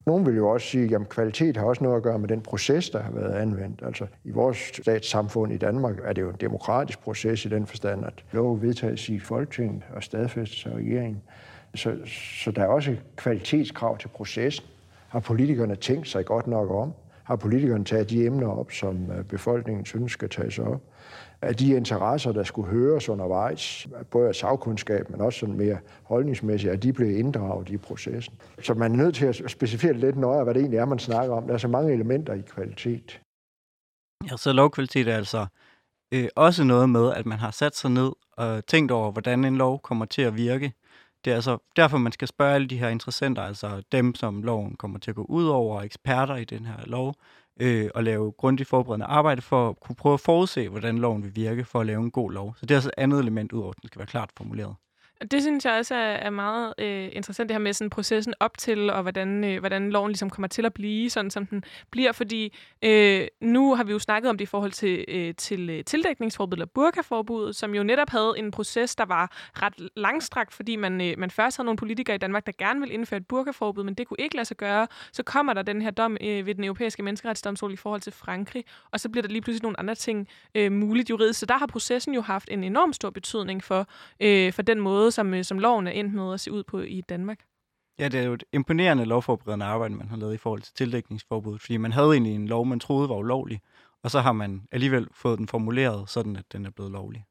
Nogle 0.07 0.24
vil 0.24 0.36
jo 0.36 0.49
også 0.49 0.66
sige, 0.66 0.95
at 0.95 1.09
kvalitet 1.09 1.57
har 1.57 1.64
også 1.64 1.84
noget 1.84 1.97
at 1.97 2.03
gøre 2.03 2.18
med 2.18 2.28
den 2.28 2.41
proces, 2.41 2.91
der 2.91 3.03
har 3.03 3.12
været 3.12 3.32
anvendt. 3.32 3.82
Altså 3.86 4.07
i 4.24 4.30
vores 4.30 4.59
statssamfund 4.82 5.53
i 5.53 5.57
Danmark 5.57 5.99
er 6.05 6.12
det 6.12 6.22
jo 6.22 6.30
en 6.30 6.36
demokratisk 6.41 7.01
proces 7.01 7.45
i 7.45 7.49
den 7.49 7.66
forstand, 7.66 8.05
at 8.05 8.24
lov 8.32 8.62
vedtages 8.62 9.09
i 9.09 9.18
Folketinget 9.18 9.82
og 9.95 10.03
stadfæstes 10.03 10.66
af 10.66 10.70
regeringen. 10.70 11.22
Så, 11.75 11.97
så 12.43 12.51
der 12.51 12.62
er 12.62 12.66
også 12.66 12.97
kvalitetskrav 13.16 13.99
til 13.99 14.09
processen. 14.09 14.66
Har 15.09 15.21
politikerne 15.21 15.77
tænkt 15.77 16.09
sig 16.09 16.25
godt 16.25 16.47
nok 16.47 16.71
om? 16.71 16.93
Har 17.25 17.37
politikerne 17.37 17.85
taget 17.85 18.11
de 18.11 18.27
emner 18.27 18.49
op, 18.49 18.73
som 18.73 19.11
øh, 19.11 19.25
befolkningen 19.25 19.87
synes 19.87 20.12
skal 20.12 20.29
tages 20.29 20.59
op? 20.59 20.81
Er 21.43 21.53
de 21.53 21.71
interesser, 21.71 22.33
der 22.33 22.43
skulle 22.43 22.71
høres 22.71 23.09
undervejs, 23.09 23.89
både 24.11 24.29
af 24.29 24.35
sagkundskab, 24.35 25.11
men 25.11 25.21
også 25.21 25.39
sådan 25.39 25.57
mere 25.57 25.79
holdningsmæssigt, 26.03 26.73
at 26.73 26.83
de 26.83 26.93
blev 26.93 27.18
inddraget 27.18 27.68
i 27.68 27.77
processen. 27.77 28.35
Så 28.62 28.75
man 28.75 28.93
er 28.93 28.97
nødt 28.97 29.14
til 29.14 29.27
at 29.27 29.51
specificere 29.51 29.93
lidt 29.93 30.16
nøjere, 30.16 30.45
hvad 30.45 30.55
det 30.55 30.61
egentlig 30.61 30.79
er, 30.79 30.85
man 30.85 30.99
snakker 30.99 31.35
om. 31.35 31.47
Der 31.47 31.55
er 31.55 31.59
så 31.59 31.68
mange 31.68 31.93
elementer 31.93 32.35
i 32.35 32.41
kvalitet. 32.41 33.21
Ja, 34.31 34.37
så 34.37 34.53
lovkvalitet 34.53 35.09
er 35.09 35.16
altså 35.16 35.47
øh, 36.14 36.29
også 36.37 36.64
noget 36.64 36.89
med, 36.91 37.12
at 37.12 37.27
man 37.27 37.39
har 37.39 37.51
sat 37.51 37.77
sig 37.77 37.91
ned 37.91 38.12
og 38.33 38.66
tænkt 38.66 38.93
over, 38.93 39.12
hvordan 39.12 39.45
en 39.45 39.57
lov 39.57 39.81
kommer 39.81 40.05
til 40.05 40.23
at 40.23 40.37
virke. 40.37 40.73
Det 41.25 41.31
er 41.31 41.35
altså 41.35 41.59
derfor, 41.77 41.99
man 41.99 42.12
skal 42.12 42.29
spørge 42.29 42.55
alle 42.55 42.66
de 42.66 42.79
her 42.79 42.89
interessenter, 42.89 43.43
altså 43.43 43.83
dem, 43.93 44.14
som 44.14 44.43
loven 44.43 44.77
kommer 44.77 44.99
til 44.99 45.11
at 45.11 45.14
gå 45.14 45.23
ud 45.29 45.47
over, 45.47 45.83
eksperter 45.83 46.37
i 46.37 46.45
den 46.45 46.66
her 46.66 46.87
lov, 46.87 47.14
øh, 47.61 47.91
og 47.95 48.05
lave 48.05 48.33
grundigt 48.33 48.68
forberedende 48.68 49.07
arbejde 49.07 49.43
for 49.43 49.68
at 49.68 49.81
kunne 49.81 49.97
prøve 49.97 50.14
at 50.14 50.21
forudse, 50.21 50.68
hvordan 50.68 50.99
loven 50.99 51.23
vil 51.23 51.37
virke 51.37 51.64
for 51.64 51.81
at 51.81 51.87
lave 51.87 52.03
en 52.03 52.11
god 52.11 52.33
lov. 52.33 52.55
Så 52.57 52.66
det 52.66 52.71
er 52.71 52.77
altså 52.77 52.91
et 52.97 53.03
andet 53.03 53.21
element, 53.21 53.53
udover 53.53 53.71
at 53.71 53.77
den 53.83 53.87
skal 53.87 53.99
være 53.99 54.07
klart 54.07 54.31
formuleret. 54.37 54.75
Det 55.31 55.43
synes 55.43 55.64
jeg 55.64 55.79
også 55.79 55.95
er, 55.95 55.99
er 55.99 56.31
meget 56.31 56.75
øh, 56.79 57.09
interessant, 57.12 57.49
det 57.49 57.55
her 57.55 57.59
med 57.59 57.73
sådan 57.73 57.91
processen 57.91 58.35
op 58.41 58.59
til, 58.59 58.91
og 58.91 59.03
hvordan, 59.03 59.45
øh, 59.45 59.59
hvordan 59.59 59.91
loven 59.91 60.11
ligesom 60.11 60.31
kommer 60.31 60.49
til 60.49 60.66
at 60.66 60.75
blive, 60.75 61.11
sådan 61.11 61.31
som 61.31 61.47
den 61.47 61.64
bliver. 61.91 62.12
Fordi 62.12 62.57
øh, 62.83 63.27
nu 63.41 63.75
har 63.75 63.85
vi 63.85 63.93
jo 63.93 63.99
snakket 63.99 64.31
om 64.31 64.39
det 64.39 64.43
i 64.43 64.47
forhold 64.47 64.73
til, 64.73 65.05
øh, 65.09 65.35
til 65.35 65.71
øh, 65.71 65.85
tildækningsforbud 65.85 66.53
eller 66.53 66.66
burkaforbuddet, 66.66 67.57
som 67.57 67.75
jo 67.75 67.83
netop 67.83 68.11
havde 68.11 68.35
en 68.37 68.51
proces, 68.51 68.97
der 68.97 69.05
var 69.05 69.31
ret 69.62 69.89
langstrakt, 69.97 70.55
fordi 70.55 70.77
man, 70.77 71.01
øh, 71.01 71.14
man 71.18 71.31
først 71.31 71.57
havde 71.57 71.64
nogle 71.64 71.77
politikere 71.77 72.14
i 72.14 72.18
Danmark, 72.18 72.47
der 72.47 72.53
gerne 72.59 72.81
ville 72.81 72.95
indføre 72.95 73.18
et 73.18 73.27
burkaforbud, 73.27 73.85
men 73.85 73.95
det 73.95 74.09
kunne 74.09 74.21
ikke 74.21 74.37
lade 74.37 74.45
sig 74.45 74.57
gøre. 74.57 74.87
Så 75.12 75.23
kommer 75.23 75.53
der 75.53 75.62
den 75.62 75.83
her 75.83 75.91
dom 75.91 76.16
øh, 76.21 76.47
ved 76.47 76.55
den 76.55 76.64
europæiske 76.64 77.03
menneskerettighedsdomstol 77.03 77.73
i 77.73 77.77
forhold 77.77 78.01
til 78.01 78.12
Frankrig, 78.12 78.64
og 78.91 79.01
så 79.01 79.09
bliver 79.09 79.23
der 79.23 79.29
lige 79.29 79.43
pludselig 79.43 79.62
nogle 79.62 79.81
andre 79.81 79.95
ting 79.95 80.29
øh, 80.55 80.73
muligt 80.73 81.11
juridisk. 81.11 81.41
Så 81.41 81.47
der 81.47 81.59
har 81.59 81.66
processen 81.66 82.14
jo 82.14 82.21
haft 82.21 82.49
en 82.51 82.64
enorm 82.64 82.93
stor 82.93 83.11
betydning 83.11 83.64
for, 83.64 83.87
øh, 84.21 84.53
for 84.53 84.62
den 84.62 84.81
måde, 84.81 85.10
som, 85.11 85.35
øh, 85.35 85.45
som 85.45 85.59
loven 85.59 85.87
er 85.87 85.91
endt 85.91 86.15
med 86.15 86.35
at 86.35 86.41
se 86.41 86.53
ud 86.53 86.63
på 86.63 86.81
i 86.81 87.01
Danmark. 87.01 87.45
Ja, 87.99 88.09
det 88.09 88.21
er 88.21 88.25
jo 88.25 88.33
et 88.33 88.45
imponerende 88.53 89.05
lovforberedende 89.05 89.67
arbejde, 89.67 89.95
man 89.95 90.09
har 90.09 90.17
lavet 90.17 90.35
i 90.35 90.37
forhold 90.37 90.63
til 90.63 90.75
tildækningsforbuddet, 90.75 91.61
fordi 91.61 91.77
man 91.77 91.93
havde 91.93 92.13
egentlig 92.13 92.35
en 92.35 92.49
lov, 92.49 92.67
man 92.67 92.81
troede 92.81 93.09
var 93.09 93.17
ulovlig, 93.17 93.61
og 94.03 94.11
så 94.11 94.21
har 94.21 94.33
man 94.33 94.63
alligevel 94.73 95.09
fået 95.13 95.39
den 95.39 95.49
formuleret, 95.49 96.11
sådan 96.11 96.37
at 96.37 96.45
den 96.53 96.67
er 96.67 96.71
blevet 96.71 96.93
lovlig. 96.93 97.25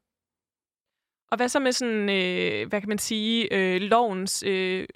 Og 1.30 1.36
hvad 1.36 1.48
så 1.48 1.60
med 1.60 1.72
sådan, 1.72 2.08
øh, 2.08 2.68
hvad 2.68 2.80
kan 2.80 2.88
man 2.88 2.98
sige, 2.98 3.54
øh, 3.54 3.80
lovens 3.80 4.42
øh, 4.42 4.86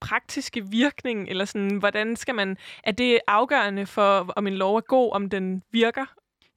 praktiske 0.00 0.66
virkning, 0.70 1.28
eller 1.28 1.44
sådan, 1.44 1.76
hvordan 1.76 2.16
skal 2.16 2.34
man, 2.34 2.56
er 2.84 2.92
det 2.92 3.20
afgørende 3.26 3.86
for, 3.86 4.32
om 4.36 4.46
en 4.46 4.54
lov 4.54 4.76
er 4.76 4.80
god, 4.80 5.12
om 5.12 5.30
den 5.30 5.62
virker? 5.72 6.04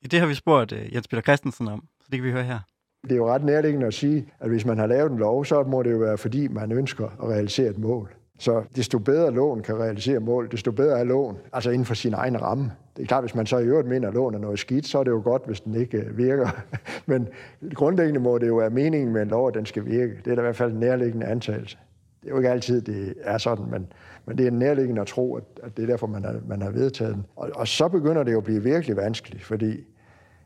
Ja, 0.03 0.07
det 0.07 0.19
har 0.19 0.27
vi 0.27 0.33
spurgt 0.33 0.71
uh, 0.71 0.93
Jens 0.93 1.07
Peter 1.07 1.21
Christensen 1.21 1.67
om, 1.67 1.87
så 2.01 2.07
det 2.11 2.17
kan 2.17 2.25
vi 2.25 2.31
høre 2.31 2.43
her. 2.43 2.59
Det 3.03 3.11
er 3.11 3.15
jo 3.15 3.29
ret 3.29 3.43
nærliggende 3.43 3.87
at 3.87 3.93
sige, 3.93 4.27
at 4.39 4.49
hvis 4.49 4.65
man 4.65 4.77
har 4.77 4.87
lavet 4.87 5.11
en 5.11 5.17
lov, 5.17 5.45
så 5.45 5.63
må 5.63 5.83
det 5.83 5.91
jo 5.91 5.97
være, 5.97 6.17
fordi 6.17 6.47
man 6.47 6.71
ønsker 6.71 7.05
at 7.05 7.29
realisere 7.29 7.69
et 7.69 7.77
mål. 7.77 8.17
Så 8.39 8.63
desto 8.75 8.99
bedre 8.99 9.31
lån 9.31 9.61
kan 9.61 9.79
realisere 9.79 10.19
mål, 10.19 10.51
desto 10.51 10.71
bedre 10.71 10.99
er 10.99 11.03
lån, 11.03 11.37
altså 11.53 11.69
inden 11.69 11.85
for 11.85 11.93
sin 11.93 12.13
egen 12.13 12.41
ramme. 12.41 12.71
Det 12.97 13.03
er 13.03 13.07
klart, 13.07 13.23
hvis 13.23 13.35
man 13.35 13.45
så 13.45 13.57
i 13.57 13.65
øvrigt 13.65 13.87
mener, 13.87 14.07
at 14.07 14.13
lån 14.13 14.35
er 14.35 14.39
noget 14.39 14.59
skidt, 14.59 14.87
så 14.87 14.99
er 14.99 15.03
det 15.03 15.11
jo 15.11 15.21
godt, 15.23 15.45
hvis 15.45 15.61
den 15.61 15.75
ikke 15.75 15.97
øh, 15.97 16.17
virker. 16.17 16.49
Men 17.05 17.27
grundlæggende 17.73 18.19
må 18.19 18.37
det 18.37 18.47
jo 18.47 18.55
være 18.55 18.69
meningen 18.69 19.13
med 19.13 19.21
en 19.21 19.27
lov, 19.27 19.47
at 19.47 19.53
den 19.53 19.65
skal 19.65 19.85
virke. 19.85 20.13
Det 20.25 20.31
er 20.31 20.35
da 20.35 20.41
i 20.41 20.43
hvert 20.43 20.55
fald 20.55 20.71
en 20.71 20.79
nærliggende 20.79 21.25
antagelse. 21.25 21.77
Det 22.21 22.27
er 22.27 22.31
jo 22.31 22.37
ikke 22.37 22.49
altid, 22.49 22.81
det 22.81 23.13
er 23.21 23.37
sådan, 23.37 23.65
men, 23.71 23.87
men 24.25 24.37
det 24.37 24.47
er 24.47 24.51
nærliggende 24.51 25.01
at 25.01 25.07
tro, 25.07 25.35
at, 25.35 25.43
at 25.63 25.77
det 25.77 25.83
er 25.83 25.87
derfor, 25.87 26.07
man 26.07 26.23
har, 26.23 26.35
man 26.47 26.61
har 26.61 26.69
vedtaget 26.69 27.15
den. 27.15 27.25
Og, 27.35 27.49
og 27.55 27.67
så 27.67 27.87
begynder 27.87 28.23
det 28.23 28.31
jo 28.31 28.37
at 28.37 28.43
blive 28.43 28.63
virkelig 28.63 28.97
vanskeligt, 28.97 29.43
fordi, 29.43 29.85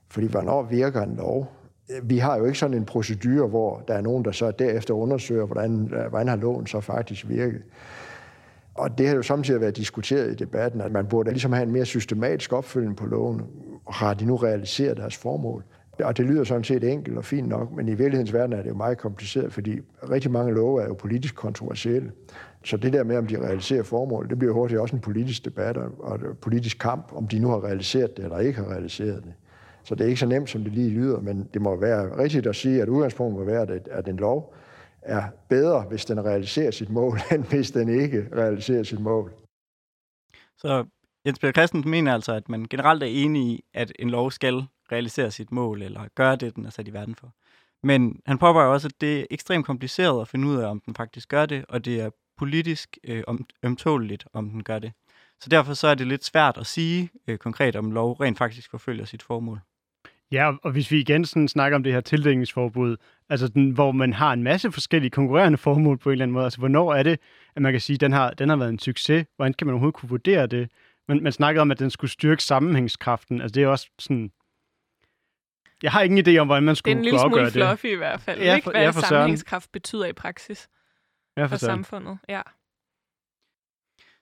fordi 0.10 0.28
hvornår 0.28 0.64
virker 0.64 1.02
en 1.02 1.16
lov? 1.16 1.52
Vi 2.04 2.18
har 2.18 2.38
jo 2.38 2.46
ikke 2.46 2.60
sådan 2.60 2.78
en 2.78 2.86
procedure, 2.86 3.48
hvor 3.48 3.84
der 3.88 3.94
er 3.94 4.02
nogen, 4.02 4.26
der 4.26 4.32
så 4.32 4.52
derefter 4.52 4.94
undersøger, 4.94 5.46
hvordan, 5.46 5.94
øh, 5.94 6.10
hvordan 6.10 6.28
har 6.28 6.36
loven 6.36 6.68
så 6.68 6.80
faktisk 6.80 7.30
virket. 7.30 7.62
Og 8.76 8.98
det 8.98 9.08
har 9.08 9.16
jo 9.16 9.22
samtidig 9.22 9.62
været 9.62 9.78
diskuteret 9.78 10.32
i 10.32 10.36
debatten, 10.36 10.82
at 10.82 10.92
man 10.92 11.08
burde 11.08 11.32
ligesom 11.32 11.54
have 11.54 11.64
en 11.64 11.72
mere 11.72 11.86
systematisk 11.86 12.54
opfølgning 12.54 12.98
på 12.98 13.06
loven. 13.06 13.42
Har 13.90 14.14
de 14.14 14.26
nu 14.26 14.36
realiseret 14.36 14.98
deres 14.98 15.18
formål? 15.18 15.64
Og 16.04 16.18
det 16.18 16.26
lyder 16.26 16.44
sådan 16.44 16.64
set 16.64 16.84
enkelt 16.84 17.18
og 17.18 17.26
fint 17.26 17.48
nok, 17.48 17.72
men 17.76 17.88
i 17.88 17.92
virkelighedens 17.92 18.34
verden 18.34 18.54
er 18.54 18.62
det 18.62 18.70
jo 18.70 18.76
meget 18.76 18.98
kompliceret, 18.98 19.54
fordi 19.54 19.80
rigtig 20.12 20.32
mange 20.32 20.54
love 20.54 20.82
er 20.82 20.88
jo 20.88 20.94
politisk 20.94 21.36
kontroversielle. 21.36 22.12
Så 22.64 22.78
det 22.78 22.94
der 22.94 23.04
med, 23.04 23.18
om 23.18 23.28
de 23.28 23.48
realiserer 23.48 23.84
formål, 23.84 24.30
det 24.30 24.40
bliver 24.40 24.54
hurtigt 24.54 24.80
også 24.80 24.96
en 24.96 25.02
politisk 25.02 25.46
debat 25.46 25.78
og 25.78 26.16
en 26.16 26.22
politisk 26.42 26.80
kamp, 26.80 27.12
om 27.16 27.28
de 27.28 27.40
nu 27.40 27.50
har 27.50 27.64
realiseret 27.64 28.18
det 28.18 28.24
eller 28.24 28.40
ikke 28.40 28.60
har 28.60 28.72
realiseret 28.72 29.24
det. 29.24 29.34
Så 29.84 29.96
det 29.96 30.04
er 30.04 30.08
ikke 30.08 30.20
så 30.20 30.26
nemt, 30.26 30.50
som 30.50 30.64
det 30.64 30.74
lige 30.74 30.90
lyder, 30.90 31.20
men 31.20 31.50
det 31.54 31.62
må 31.62 31.76
være 31.76 32.18
rigtigt 32.18 32.48
at 32.48 32.56
sige, 32.56 32.82
at 32.82 32.90
udgangspunktet 32.90 33.40
må 33.40 33.46
være, 33.46 33.80
at 33.92 34.08
en 34.08 34.18
lov 34.18 34.56
er 35.02 35.24
bedre, 35.50 35.82
hvis 35.82 36.06
den 36.06 36.26
realiserer 36.26 36.72
sit 36.72 36.90
mål, 36.90 37.20
end 37.34 37.44
hvis 37.44 37.72
den 37.72 37.90
ikke 37.90 38.28
realiserer 38.36 38.84
sit 38.84 39.00
mål. 39.00 39.32
Så 40.58 40.86
Jens 41.26 41.40
Peter 41.40 41.52
Christensen 41.52 41.92
mener 41.92 42.14
altså, 42.14 42.34
at 42.34 42.50
man 42.50 42.66
generelt 42.70 43.04
er 43.04 43.08
enig 43.08 43.42
i, 43.42 43.64
at 43.74 43.92
en 44.00 44.10
lov 44.10 44.32
skal 44.32 44.66
realisere 44.92 45.32
sit 45.32 45.52
mål, 45.52 45.82
eller 45.82 46.08
gøre 46.16 46.36
det, 46.36 46.56
den 46.56 46.66
er 46.66 46.70
sat 46.70 46.88
i 46.88 46.94
verden 46.94 47.16
for. 47.16 47.34
Men 47.84 48.22
han 48.26 48.38
påpeger 48.38 48.68
også, 48.68 48.88
at 48.88 49.02
det 49.02 49.20
er 49.20 49.26
ekstremt 49.32 49.66
kompliceret 49.66 50.22
at 50.22 50.28
finde 50.28 50.48
ud 50.48 50.58
af, 50.58 50.68
om 50.68 50.80
den 50.86 50.96
faktisk 50.96 51.30
gør 51.30 51.46
det, 51.46 51.66
og 51.70 51.86
det 51.86 52.02
er 52.02 52.10
politisk 52.38 52.98
øh, 53.04 53.24
ømtåligt, 53.64 54.26
om 54.34 54.50
den 54.50 54.64
gør 54.64 54.80
det. 54.80 54.92
Så 55.40 55.50
derfor 55.50 55.74
så 55.74 55.88
er 55.88 55.96
det 55.96 56.08
lidt 56.08 56.26
svært 56.26 56.58
at 56.58 56.66
sige 56.66 57.10
øh, 57.28 57.38
konkret, 57.38 57.76
om 57.76 57.92
lov 57.92 58.14
rent 58.14 58.38
faktisk 58.38 58.72
forfølger 58.72 59.06
sit 59.06 59.24
formål. 59.24 59.60
Ja, 60.32 60.52
og 60.64 60.72
hvis 60.72 60.92
vi 60.92 61.00
igen 61.00 61.26
sådan 61.26 61.48
snakker 61.48 61.76
om 61.76 61.84
det 61.84 61.94
her 61.94 62.02
tildækningsforbud, 62.02 62.98
altså 63.30 63.48
den, 63.48 63.72
hvor 63.72 63.92
man 63.92 64.14
har 64.14 64.34
en 64.34 64.44
masse 64.44 64.72
forskellige 64.72 65.12
konkurrerende 65.12 65.58
formål 65.58 65.98
på 65.98 66.10
en 66.10 66.12
eller 66.12 66.26
anden 66.26 66.34
måde, 66.34 66.44
altså 66.44 66.60
hvornår 66.60 66.94
er 66.94 67.04
det, 67.04 67.20
at 67.56 67.62
man 67.62 67.74
kan 67.74 67.82
sige, 67.82 67.96
at 67.96 68.02
den 68.02 68.12
har, 68.12 68.32
den 68.32 68.50
har 68.50 68.56
været 68.56 68.70
en 68.70 68.80
succes? 68.80 69.26
Hvordan 69.36 69.54
kan 69.54 69.68
man 69.68 69.74
overhovedet 69.74 69.96
kunne 69.96 70.10
vurdere 70.10 70.48
det? 70.48 70.70
Man, 71.08 71.24
man 71.24 71.32
snakkede 71.32 71.62
om, 71.62 71.72
at 71.72 71.80
den 71.80 71.90
skulle 71.90 72.12
styrke 72.12 72.44
sammenhængskraften. 72.44 73.42
Altså 73.42 73.54
det 73.54 73.64
er 73.64 73.68
også 73.68 73.90
sådan... 74.00 74.32
Jeg 75.84 75.92
har 75.92 76.02
ingen 76.02 76.28
idé 76.28 76.38
om, 76.38 76.48
hvordan 76.48 76.64
man 76.64 76.76
skulle 76.76 76.96
kunne 76.96 77.20
afgøre 77.20 77.46
det. 77.46 77.54
Det 77.54 77.62
er 77.62 77.66
en 77.66 77.70
lille 77.70 77.78
smule 77.80 77.92
fluffy 77.92 77.94
i 77.94 77.96
hvert 77.96 78.22
fald. 78.22 78.42
Ja, 78.42 78.52
for, 78.52 78.56
ikke, 78.56 78.70
hvad 78.70 78.82
ja, 78.82 78.90
for 78.90 79.02
sammenhængskraft 79.02 79.64
søren. 79.64 79.72
betyder 79.72 80.06
i 80.06 80.14
praksis 80.14 80.70
ja, 81.38 81.44
for, 81.44 81.48
for 81.48 81.56
samfundet. 81.58 82.18
Ja. 82.30 82.42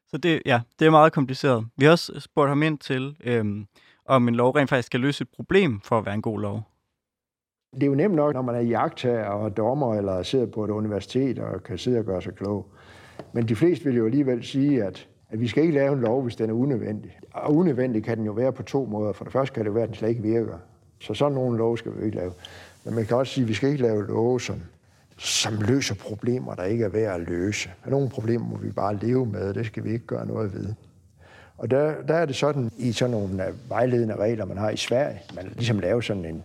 Så 0.08 0.18
det, 0.18 0.42
ja, 0.46 0.62
det 0.80 0.86
er 0.86 0.92
meget 0.92 1.14
kompliceret. 1.14 1.68
Vi 1.78 1.86
har 1.86 1.92
også 1.92 2.20
spurgt 2.20 2.50
ham 2.50 2.64
ind 2.64 2.80
til, 2.80 3.18
øhm, 3.24 3.68
om 4.10 4.28
en 4.28 4.36
lov 4.36 4.52
rent 4.52 4.70
faktisk 4.70 4.86
skal 4.86 5.00
løse 5.00 5.22
et 5.22 5.30
problem 5.36 5.80
for 5.84 5.98
at 5.98 6.06
være 6.06 6.16
en 6.16 6.22
god 6.22 6.40
lov. 6.40 6.62
Det 7.74 7.84
er 7.84 7.88
jo 7.88 7.96
nemt 7.96 8.16
nok, 8.16 8.34
når 8.34 8.42
man 8.42 8.56
er 8.56 8.60
jagttager 8.60 9.26
og 9.26 9.58
dommer 9.58 9.96
eller 9.96 10.24
sidder 10.24 10.46
på 10.46 10.64
et 10.64 10.70
universitet 10.70 11.40
og 11.40 11.64
kan 11.64 11.78
sidde 11.78 12.00
og 12.00 12.06
gøre 12.06 12.22
sig 12.22 12.36
klog. 12.36 12.66
Men 13.34 13.48
de 13.48 13.56
fleste 13.56 13.86
vil 13.86 13.96
jo 13.96 14.06
alligevel 14.06 14.44
sige, 14.44 14.84
at, 14.84 15.08
at 15.30 15.40
vi 15.40 15.48
skal 15.48 15.64
ikke 15.64 15.76
lave 15.76 15.94
en 15.94 16.00
lov, 16.00 16.24
hvis 16.24 16.36
den 16.36 16.50
er 16.50 16.54
unødvendig. 16.54 17.20
Og 17.34 17.56
unødvendig 17.56 18.04
kan 18.04 18.18
den 18.18 18.26
jo 18.26 18.32
være 18.32 18.54
på 18.54 18.64
to 18.64 18.86
måder. 18.86 19.14
For 19.14 19.24
det 19.24 19.34
første 19.34 19.56
kan 19.56 19.66
det 19.66 19.74
være, 19.76 19.84
at 19.84 19.90
den 19.90 19.96
slet 19.96 20.10
ikke 20.10 20.22
virker. 20.22 20.58
Så 21.00 21.14
sådan 21.14 21.34
nogle 21.34 21.58
lov 21.58 21.78
skal 21.78 21.92
vi 22.00 22.06
ikke 22.06 22.18
lave. 22.18 22.32
Men 22.86 22.96
man 22.96 23.06
kan 23.06 23.18
også 23.18 23.34
sige, 23.34 23.44
at 23.44 23.48
vi 23.48 23.54
skal 23.54 23.70
ikke 23.70 23.82
lave 23.82 24.08
love, 24.08 24.42
som, 24.42 24.62
som 25.18 25.54
løser 25.68 25.96
problemer, 25.96 26.56
der 26.56 26.64
ikke 26.64 26.86
er 26.86 26.90
værd 26.90 27.22
at 27.22 27.28
løse. 27.28 27.70
nogle 27.86 28.10
problemer 28.10 28.48
må 28.48 28.58
vi 28.58 28.72
bare 28.72 28.96
leve 28.96 29.26
med, 29.26 29.54
det 29.54 29.66
skal 29.66 29.84
vi 29.84 29.92
ikke 29.92 30.06
gøre 30.06 30.28
noget 30.28 30.54
ved. 30.54 30.74
Og 31.60 31.72
der, 31.72 32.02
der 32.02 32.14
er 32.14 32.26
det 32.26 32.36
sådan, 32.36 32.72
i 32.78 32.92
sådan 32.92 33.12
nogle 33.12 33.48
øh, 33.48 33.70
vejledende 33.70 34.16
regler, 34.16 34.46
man 34.46 34.58
har 34.58 34.70
i 34.70 34.78
Sverige, 34.78 35.22
man 35.36 35.52
ligesom 35.56 35.80
laver 35.80 36.02
sådan 36.02 36.26
en, 36.26 36.44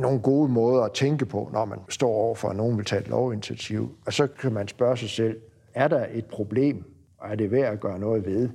nogle 0.00 0.20
gode 0.20 0.48
måder 0.48 0.82
at 0.82 0.92
tænke 0.92 1.26
på, 1.26 1.50
når 1.52 1.64
man 1.64 1.78
står 1.88 2.08
over 2.08 2.34
for, 2.34 2.48
at 2.48 2.56
nogen 2.56 2.76
vil 2.76 2.84
tage 2.84 3.00
et 3.00 3.08
lovinitiativ. 3.08 3.96
Og 4.06 4.12
så 4.12 4.26
kan 4.26 4.52
man 4.52 4.68
spørge 4.68 4.96
sig 4.96 5.10
selv, 5.10 5.40
er 5.74 5.88
der 5.88 6.06
et 6.12 6.24
problem, 6.24 6.84
og 7.18 7.30
er 7.30 7.34
det 7.34 7.50
værd 7.50 7.72
at 7.72 7.80
gøre 7.80 7.98
noget 7.98 8.26
ved? 8.26 8.48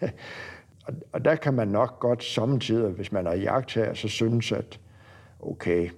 og 1.12 1.24
der 1.24 1.34
kan 1.34 1.54
man 1.54 1.68
nok 1.68 2.00
godt 2.00 2.24
samtidig, 2.24 2.90
hvis 2.90 3.12
man 3.12 3.26
er 3.26 3.34
jagt 3.34 3.74
her, 3.74 3.94
så 3.94 4.08
synes, 4.08 4.52
at 4.52 4.80
okay, 5.40 5.90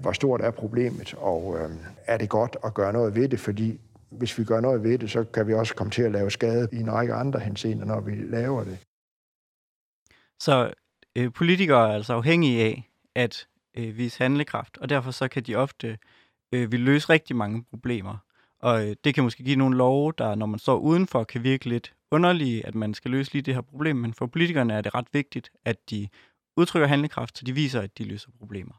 hvor 0.00 0.12
stort 0.12 0.40
er 0.40 0.50
problemet, 0.50 1.14
og 1.18 1.56
øh, 1.60 1.70
er 2.06 2.16
det 2.16 2.28
godt 2.28 2.56
at 2.64 2.74
gøre 2.74 2.92
noget 2.92 3.14
ved 3.14 3.28
det, 3.28 3.40
fordi 3.40 3.80
hvis 4.10 4.38
vi 4.38 4.44
gør 4.44 4.60
noget 4.60 4.82
ved 4.82 4.98
det, 4.98 5.10
så 5.10 5.24
kan 5.24 5.46
vi 5.46 5.54
også 5.54 5.74
komme 5.74 5.90
til 5.90 6.02
at 6.02 6.12
lave 6.12 6.30
skade 6.30 6.68
i 6.72 6.76
en 6.76 6.92
række 6.92 7.14
andre 7.14 7.40
henseender, 7.40 7.84
når 7.84 8.00
vi 8.00 8.14
laver 8.14 8.64
det. 8.64 8.78
Så 10.40 10.72
øh, 11.16 11.32
politikere 11.32 11.90
er 11.90 11.94
altså 11.94 12.12
afhængige 12.12 12.64
af 12.64 12.90
at 13.14 13.46
øh, 13.76 13.96
vise 13.96 14.18
handlekraft, 14.18 14.78
og 14.78 14.88
derfor 14.88 15.10
så 15.10 15.28
kan 15.28 15.42
de 15.42 15.54
ofte 15.54 15.98
øh, 16.52 16.72
vil 16.72 16.80
løse 16.80 17.08
rigtig 17.08 17.36
mange 17.36 17.64
problemer. 17.64 18.16
Og 18.60 18.88
øh, 18.88 18.96
det 19.04 19.14
kan 19.14 19.24
måske 19.24 19.42
give 19.42 19.56
nogle 19.56 19.76
love, 19.76 20.12
der 20.18 20.34
når 20.34 20.46
man 20.46 20.58
står 20.58 20.78
udenfor, 20.78 21.24
kan 21.24 21.42
virke 21.42 21.68
lidt 21.68 21.94
underlige, 22.10 22.66
at 22.66 22.74
man 22.74 22.94
skal 22.94 23.10
løse 23.10 23.32
lige 23.32 23.42
det 23.42 23.54
her 23.54 23.60
problem, 23.60 23.96
men 23.96 24.14
for 24.14 24.26
politikerne 24.26 24.74
er 24.74 24.80
det 24.80 24.94
ret 24.94 25.08
vigtigt, 25.12 25.50
at 25.64 25.90
de 25.90 26.08
udtrykker 26.56 26.86
handlekraft, 26.86 27.38
så 27.38 27.44
de 27.44 27.52
viser, 27.52 27.80
at 27.80 27.98
de 27.98 28.04
løser 28.04 28.30
problemer. 28.38 28.74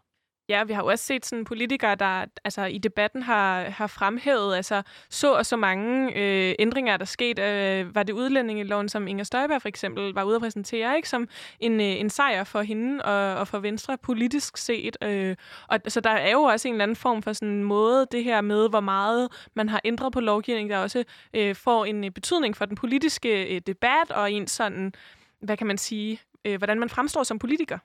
Ja, 0.50 0.64
vi 0.64 0.74
har 0.74 0.82
jo 0.82 0.88
også 0.88 1.06
set 1.06 1.26
sådan 1.26 1.46
politikere, 1.46 1.96
der 1.96 2.26
altså, 2.44 2.66
i 2.66 2.78
debatten 2.78 3.24
har, 3.24 3.64
har 3.64 3.88
fremhævet 3.88 4.56
altså, 4.56 4.82
så 5.10 5.34
og 5.34 5.46
så 5.46 5.56
mange 5.56 6.18
øh, 6.18 6.56
ændringer, 6.60 6.98
der 6.98 7.06
skete. 7.06 7.42
sket. 7.42 7.44
Øh, 7.44 7.96
var 7.96 8.04
det 8.04 8.14
udlændingeloven, 8.14 8.90
som 8.90 9.08
Inger 9.08 9.24
Støjberg 9.24 9.62
for 9.62 9.70
eksempel 9.70 10.14
var 10.14 10.24
ude 10.24 10.36
at 10.36 10.42
præsentere, 10.42 10.96
ikke 10.96 11.10
som 11.10 11.28
en, 11.60 11.72
øh, 11.72 11.86
en 11.88 12.10
sejr 12.10 12.44
for 12.44 12.62
hende 12.62 13.04
og, 13.04 13.36
og 13.36 13.48
for 13.48 13.60
Venstre 13.60 13.98
politisk 13.98 14.58
set. 14.58 14.98
Øh, 15.04 15.36
og 15.68 15.80
så 15.88 16.00
der 16.00 16.10
er 16.10 16.32
jo 16.32 16.42
også 16.42 16.68
en 16.68 16.74
eller 16.74 16.84
anden 16.84 16.96
form 16.96 17.24
for 17.24 17.34
sådan 17.34 17.50
en 17.50 17.64
måde, 17.64 18.08
det 18.12 18.24
her 18.24 18.42
med, 18.42 18.70
hvor 18.70 18.80
meget 18.80 19.50
man 19.54 19.70
har 19.70 19.82
ændret 19.86 20.14
på 20.14 20.20
lovgivning, 20.20 20.70
der 20.70 20.78
også 20.78 21.04
øh, 21.34 21.56
får 21.56 21.86
en 21.86 22.04
øh, 22.04 22.12
betydning 22.12 22.58
for 22.58 22.66
den 22.66 22.76
politiske 22.76 23.56
øh, 23.56 23.62
debat 23.68 24.12
og 24.12 24.32
en 24.32 24.48
sådan, 24.48 24.94
hvad 25.42 25.58
kan 25.58 25.68
man 25.68 25.78
sige, 25.78 26.20
øh, 26.46 26.58
hvordan 26.58 26.80
man 26.80 26.90
fremstår 26.90 27.24
som 27.24 27.40
politiker 27.40 27.78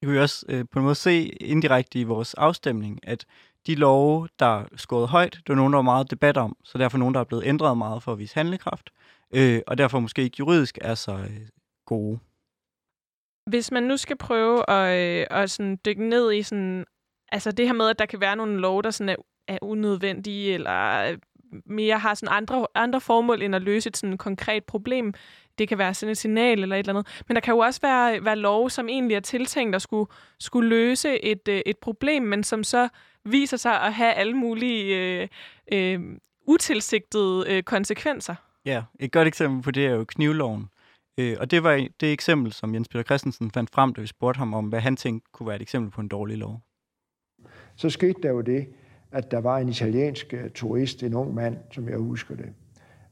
det 0.00 0.06
kunne 0.06 0.12
vi 0.12 0.20
også 0.20 0.46
øh, 0.48 0.64
på 0.72 0.78
en 0.78 0.84
måde 0.84 0.94
se 0.94 1.24
indirekte 1.24 2.00
i 2.00 2.04
vores 2.04 2.34
afstemning, 2.34 3.00
at 3.02 3.26
de 3.66 3.74
love, 3.74 4.28
der 4.38 4.64
skåret 4.76 5.08
højt, 5.08 5.32
det 5.32 5.48
var 5.48 5.54
nogen, 5.54 5.72
der 5.72 5.76
var 5.76 5.82
meget 5.82 6.10
debat 6.10 6.36
om, 6.36 6.56
så 6.64 6.78
derfor 6.78 6.98
nogen, 6.98 7.14
der 7.14 7.20
er 7.20 7.24
blevet 7.24 7.46
ændret 7.46 7.78
meget 7.78 8.02
for 8.02 8.12
at 8.12 8.18
vise 8.18 8.34
handlekraft, 8.34 8.90
øh, 9.34 9.60
og 9.66 9.78
derfor 9.78 10.00
måske 10.00 10.22
ikke 10.22 10.36
juridisk 10.38 10.78
er 10.80 10.94
så 10.94 11.12
øh, 11.12 11.48
gode. 11.86 12.18
Hvis 13.46 13.70
man 13.70 13.82
nu 13.82 13.96
skal 13.96 14.16
prøve 14.16 14.70
at, 14.70 15.20
øh, 15.20 15.26
at 15.30 15.50
sådan 15.50 15.78
dykke 15.84 16.08
ned 16.08 16.32
i 16.32 16.42
sådan, 16.42 16.84
altså 17.32 17.52
det 17.52 17.66
her 17.66 17.72
med, 17.72 17.88
at 17.88 17.98
der 17.98 18.06
kan 18.06 18.20
være 18.20 18.36
nogle 18.36 18.60
love, 18.60 18.82
der 18.82 18.90
sådan 18.90 19.08
er 19.08 19.16
er 19.50 19.58
unødvendige, 19.62 20.54
eller 20.54 21.08
øh, 21.10 21.18
mere 21.66 21.98
har 21.98 22.14
sådan 22.14 22.36
andre, 22.36 22.66
andre 22.74 23.00
formål 23.00 23.42
end 23.42 23.54
at 23.54 23.62
løse 23.62 23.88
et 23.88 23.96
sådan 23.96 24.18
konkret 24.18 24.64
problem. 24.64 25.14
Det 25.58 25.68
kan 25.68 25.78
være 25.78 25.94
sådan 25.94 26.10
et 26.10 26.18
signal 26.18 26.62
eller 26.62 26.76
et 26.76 26.78
eller 26.78 26.92
andet. 26.92 27.22
Men 27.28 27.34
der 27.34 27.40
kan 27.40 27.54
jo 27.54 27.58
også 27.58 27.80
være, 27.80 28.24
være 28.24 28.36
lov, 28.36 28.70
som 28.70 28.88
egentlig 28.88 29.14
er 29.14 29.20
tiltænkt 29.20 29.76
at 29.76 29.82
skulle, 29.82 30.10
skulle 30.38 30.68
løse 30.68 31.24
et, 31.24 31.48
øh, 31.48 31.60
et 31.66 31.78
problem, 31.78 32.22
men 32.22 32.44
som 32.44 32.64
så 32.64 32.88
viser 33.24 33.56
sig 33.56 33.82
at 33.82 33.94
have 33.94 34.12
alle 34.12 34.34
mulige 34.34 34.96
øh, 34.96 35.28
øh, 35.72 36.00
utilsigtede 36.46 37.44
øh, 37.48 37.62
konsekvenser. 37.62 38.34
Ja, 38.64 38.82
et 39.00 39.12
godt 39.12 39.28
eksempel 39.28 39.62
på 39.62 39.70
det 39.70 39.86
er 39.86 39.90
jo 39.90 40.04
knivloven. 40.04 40.68
Øh, 41.18 41.36
og 41.40 41.50
det 41.50 41.62
var 41.62 41.86
det 42.00 42.12
eksempel, 42.12 42.52
som 42.52 42.74
Jens 42.74 42.88
Peter 42.88 43.02
Christensen 43.02 43.50
fandt 43.50 43.70
frem, 43.70 43.94
da 43.94 44.00
vi 44.00 44.06
spurgte 44.06 44.38
ham 44.38 44.54
om, 44.54 44.68
hvad 44.68 44.80
han 44.80 44.96
tænkte 44.96 45.30
kunne 45.32 45.46
være 45.46 45.56
et 45.56 45.62
eksempel 45.62 45.90
på 45.90 46.00
en 46.00 46.08
dårlig 46.08 46.38
lov. 46.38 46.60
Så 47.76 47.90
skete 47.90 48.22
der 48.22 48.30
jo 48.30 48.40
det, 48.40 48.66
at 49.12 49.30
der 49.30 49.40
var 49.40 49.58
en 49.58 49.68
italiensk 49.68 50.34
uh, 50.44 50.50
turist, 50.54 51.02
en 51.02 51.14
ung 51.14 51.34
mand, 51.34 51.56
som 51.70 51.88
jeg 51.88 51.98
husker 51.98 52.36
det, 52.36 52.52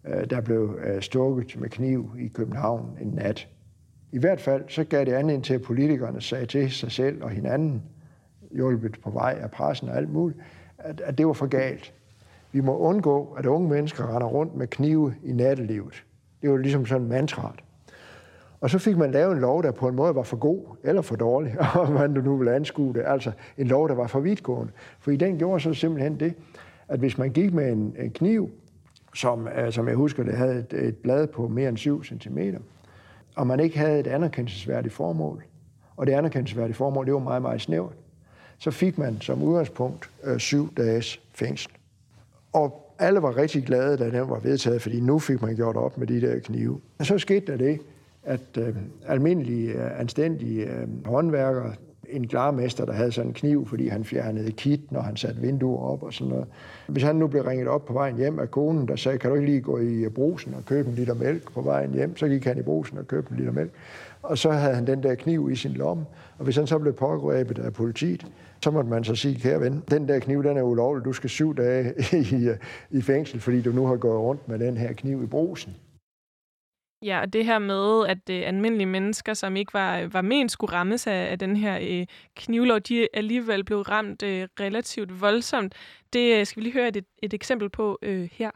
Øh, 0.08 0.30
der 0.30 0.40
blev 0.40 0.78
øh, 0.84 1.02
stukket 1.02 1.60
med 1.60 1.68
kniv 1.68 2.10
i 2.18 2.28
København 2.28 2.98
en 3.00 3.08
nat. 3.08 3.48
I 4.12 4.18
hvert 4.18 4.40
fald 4.40 4.64
så 4.68 4.84
gav 4.84 5.04
det 5.04 5.12
anledning 5.12 5.44
til, 5.44 5.54
at 5.54 5.62
politikerne 5.62 6.20
sagde 6.20 6.46
til 6.46 6.70
sig 6.70 6.92
selv 6.92 7.24
og 7.24 7.30
hinanden, 7.30 7.82
hjulpet 8.50 9.00
på 9.02 9.10
vej 9.10 9.38
af 9.40 9.50
pressen 9.50 9.88
og 9.88 9.96
alt 9.96 10.12
muligt, 10.12 10.38
at, 10.78 11.00
at 11.00 11.18
det 11.18 11.26
var 11.26 11.32
for 11.32 11.46
galt. 11.46 11.92
Vi 12.52 12.60
må 12.60 12.78
undgå, 12.78 13.34
at 13.38 13.46
unge 13.46 13.68
mennesker 13.68 14.14
render 14.14 14.26
rundt 14.26 14.56
med 14.56 14.66
knive 14.66 15.14
i 15.22 15.32
nattelivet. 15.32 16.04
Det 16.42 16.50
var 16.50 16.56
ligesom 16.56 16.86
sådan 16.86 17.08
mantraet. 17.08 17.60
Og 18.60 18.70
så 18.70 18.78
fik 18.78 18.96
man 18.96 19.10
lavet 19.10 19.32
en 19.32 19.40
lov, 19.40 19.62
der 19.62 19.70
på 19.70 19.88
en 19.88 19.94
måde 19.94 20.14
var 20.14 20.22
for 20.22 20.36
god 20.36 20.76
eller 20.82 21.02
for 21.02 21.16
dårlig, 21.16 21.54
om 21.74 21.92
man 21.92 22.10
nu 22.10 22.36
vil 22.36 22.48
anskue 22.48 22.94
det. 22.94 23.02
Altså 23.06 23.32
en 23.58 23.66
lov, 23.66 23.88
der 23.88 23.94
var 23.94 24.06
for 24.06 24.20
vidtgående. 24.20 24.72
For 25.00 25.10
i 25.10 25.16
den 25.16 25.38
gjorde 25.38 25.60
så 25.60 25.74
simpelthen 25.74 26.20
det, 26.20 26.34
at 26.88 26.98
hvis 26.98 27.18
man 27.18 27.30
gik 27.30 27.54
med 27.54 27.72
en, 27.72 27.94
en 27.98 28.10
kniv, 28.10 28.50
som, 29.18 29.48
øh, 29.48 29.72
som 29.72 29.88
jeg 29.88 29.96
husker, 29.96 30.22
det 30.22 30.34
havde 30.34 30.58
et, 30.58 30.86
et 30.86 30.96
blad 30.96 31.26
på 31.26 31.48
mere 31.48 31.68
end 31.68 31.76
7 31.76 32.04
cm, 32.04 32.38
og 33.36 33.46
man 33.46 33.60
ikke 33.60 33.78
havde 33.78 34.00
et 34.00 34.06
anerkendelsesværdigt 34.06 34.94
formål, 34.94 35.44
og 35.96 36.06
det 36.06 36.12
anerkendelsesværdige 36.12 36.74
formål, 36.74 37.06
det 37.06 37.14
var 37.14 37.20
meget, 37.20 37.42
meget 37.42 37.60
snævert, 37.60 37.94
så 38.58 38.70
fik 38.70 38.98
man 38.98 39.20
som 39.20 39.42
udgangspunkt 39.42 40.10
øh, 40.24 40.38
syv 40.38 40.74
dages 40.74 41.20
fængsel. 41.34 41.70
Og 42.52 42.94
alle 42.98 43.22
var 43.22 43.36
rigtig 43.36 43.64
glade, 43.64 43.96
da 43.96 44.10
den 44.10 44.30
var 44.30 44.38
vedtaget, 44.38 44.82
fordi 44.82 45.00
nu 45.00 45.18
fik 45.18 45.42
man 45.42 45.56
gjort 45.56 45.76
op 45.76 45.98
med 45.98 46.06
de 46.06 46.20
der 46.20 46.38
knive. 46.38 46.80
Og 46.98 47.06
så 47.06 47.18
skete 47.18 47.52
der 47.52 47.56
det, 47.58 47.80
at 48.24 48.40
øh, 48.58 48.76
almindelige, 49.06 49.72
øh, 49.72 50.00
anstændige 50.00 50.66
øh, 50.66 51.06
håndværkere, 51.06 51.74
en 52.10 52.26
glarmester, 52.26 52.84
der 52.84 52.92
havde 52.92 53.12
sådan 53.12 53.30
en 53.30 53.34
kniv, 53.34 53.66
fordi 53.66 53.88
han 53.88 54.04
fjernede 54.04 54.52
kit, 54.52 54.92
når 54.92 55.00
han 55.00 55.16
satte 55.16 55.40
vinduer 55.40 55.82
op 55.82 56.02
og 56.02 56.12
sådan 56.12 56.28
noget. 56.28 56.46
Hvis 56.86 57.02
han 57.02 57.16
nu 57.16 57.26
blev 57.26 57.42
ringet 57.42 57.68
op 57.68 57.84
på 57.84 57.92
vejen 57.92 58.16
hjem 58.16 58.38
af 58.38 58.50
konen, 58.50 58.88
der 58.88 58.96
sagde, 58.96 59.18
kan 59.18 59.30
du 59.30 59.36
ikke 59.36 59.48
lige 59.48 59.60
gå 59.60 59.78
i 59.78 60.08
brusen 60.08 60.54
og 60.54 60.64
købe 60.64 60.88
en 60.88 60.94
liter 60.94 61.14
mælk 61.14 61.52
på 61.52 61.60
vejen 61.62 61.94
hjem, 61.94 62.16
så 62.16 62.28
gik 62.28 62.44
han 62.44 62.58
i 62.58 62.62
brusen 62.62 62.98
og 62.98 63.08
købte 63.08 63.32
en 63.32 63.38
liter 63.38 63.52
mælk. 63.52 63.70
Og 64.22 64.38
så 64.38 64.50
havde 64.50 64.74
han 64.74 64.86
den 64.86 65.02
der 65.02 65.14
kniv 65.14 65.50
i 65.52 65.56
sin 65.56 65.72
lomme, 65.72 66.04
og 66.38 66.44
hvis 66.44 66.56
han 66.56 66.66
så 66.66 66.78
blev 66.78 66.92
pågrebet 66.92 67.58
af 67.58 67.72
politiet, 67.72 68.26
så 68.62 68.70
måtte 68.70 68.90
man 68.90 69.04
så 69.04 69.14
sige, 69.14 69.34
kære 69.34 69.60
ven, 69.60 69.82
den 69.90 70.08
der 70.08 70.18
kniv, 70.18 70.44
den 70.44 70.56
er 70.56 70.62
ulovlig, 70.62 71.04
du 71.04 71.12
skal 71.12 71.30
syv 71.30 71.56
dage 71.56 71.94
i, 72.32 72.48
øh, 72.48 72.56
i 72.90 73.02
fængsel, 73.02 73.40
fordi 73.40 73.62
du 73.62 73.70
nu 73.70 73.86
har 73.86 73.96
gået 73.96 74.20
rundt 74.20 74.48
med 74.48 74.58
den 74.58 74.76
her 74.76 74.92
kniv 74.92 75.22
i 75.22 75.26
brusen. 75.26 75.76
Ja, 77.02 77.20
og 77.20 77.32
det 77.32 77.44
her 77.44 77.58
med, 77.58 78.06
at 78.06 78.30
øh, 78.30 78.42
almindelige 78.46 78.86
mennesker, 78.86 79.34
som 79.34 79.56
ikke 79.56 79.74
var, 79.74 80.06
var 80.06 80.22
ment 80.22 80.52
skulle 80.52 80.72
rammes 80.72 81.06
af, 81.06 81.30
af 81.30 81.38
den 81.38 81.56
her 81.56 81.78
øh, 81.82 82.06
knivlov, 82.36 82.80
de 82.80 83.08
alligevel 83.14 83.64
blev 83.64 83.80
ramt 83.80 84.22
øh, 84.22 84.48
relativt 84.60 85.20
voldsomt. 85.20 85.74
Det 86.12 86.40
øh, 86.40 86.46
skal 86.46 86.60
vi 86.60 86.64
lige 86.64 86.72
høre 86.72 86.88
et, 86.88 87.04
et 87.22 87.34
eksempel 87.34 87.70
på 87.70 87.98
øh, 88.02 88.28
her. 88.32 88.50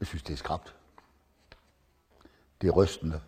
Jeg 0.00 0.06
synes, 0.06 0.22
det 0.22 0.32
er 0.32 0.36
skrabt. 0.36 0.74
Det 2.60 2.68
er 2.68 2.72
rystende. 2.72 3.20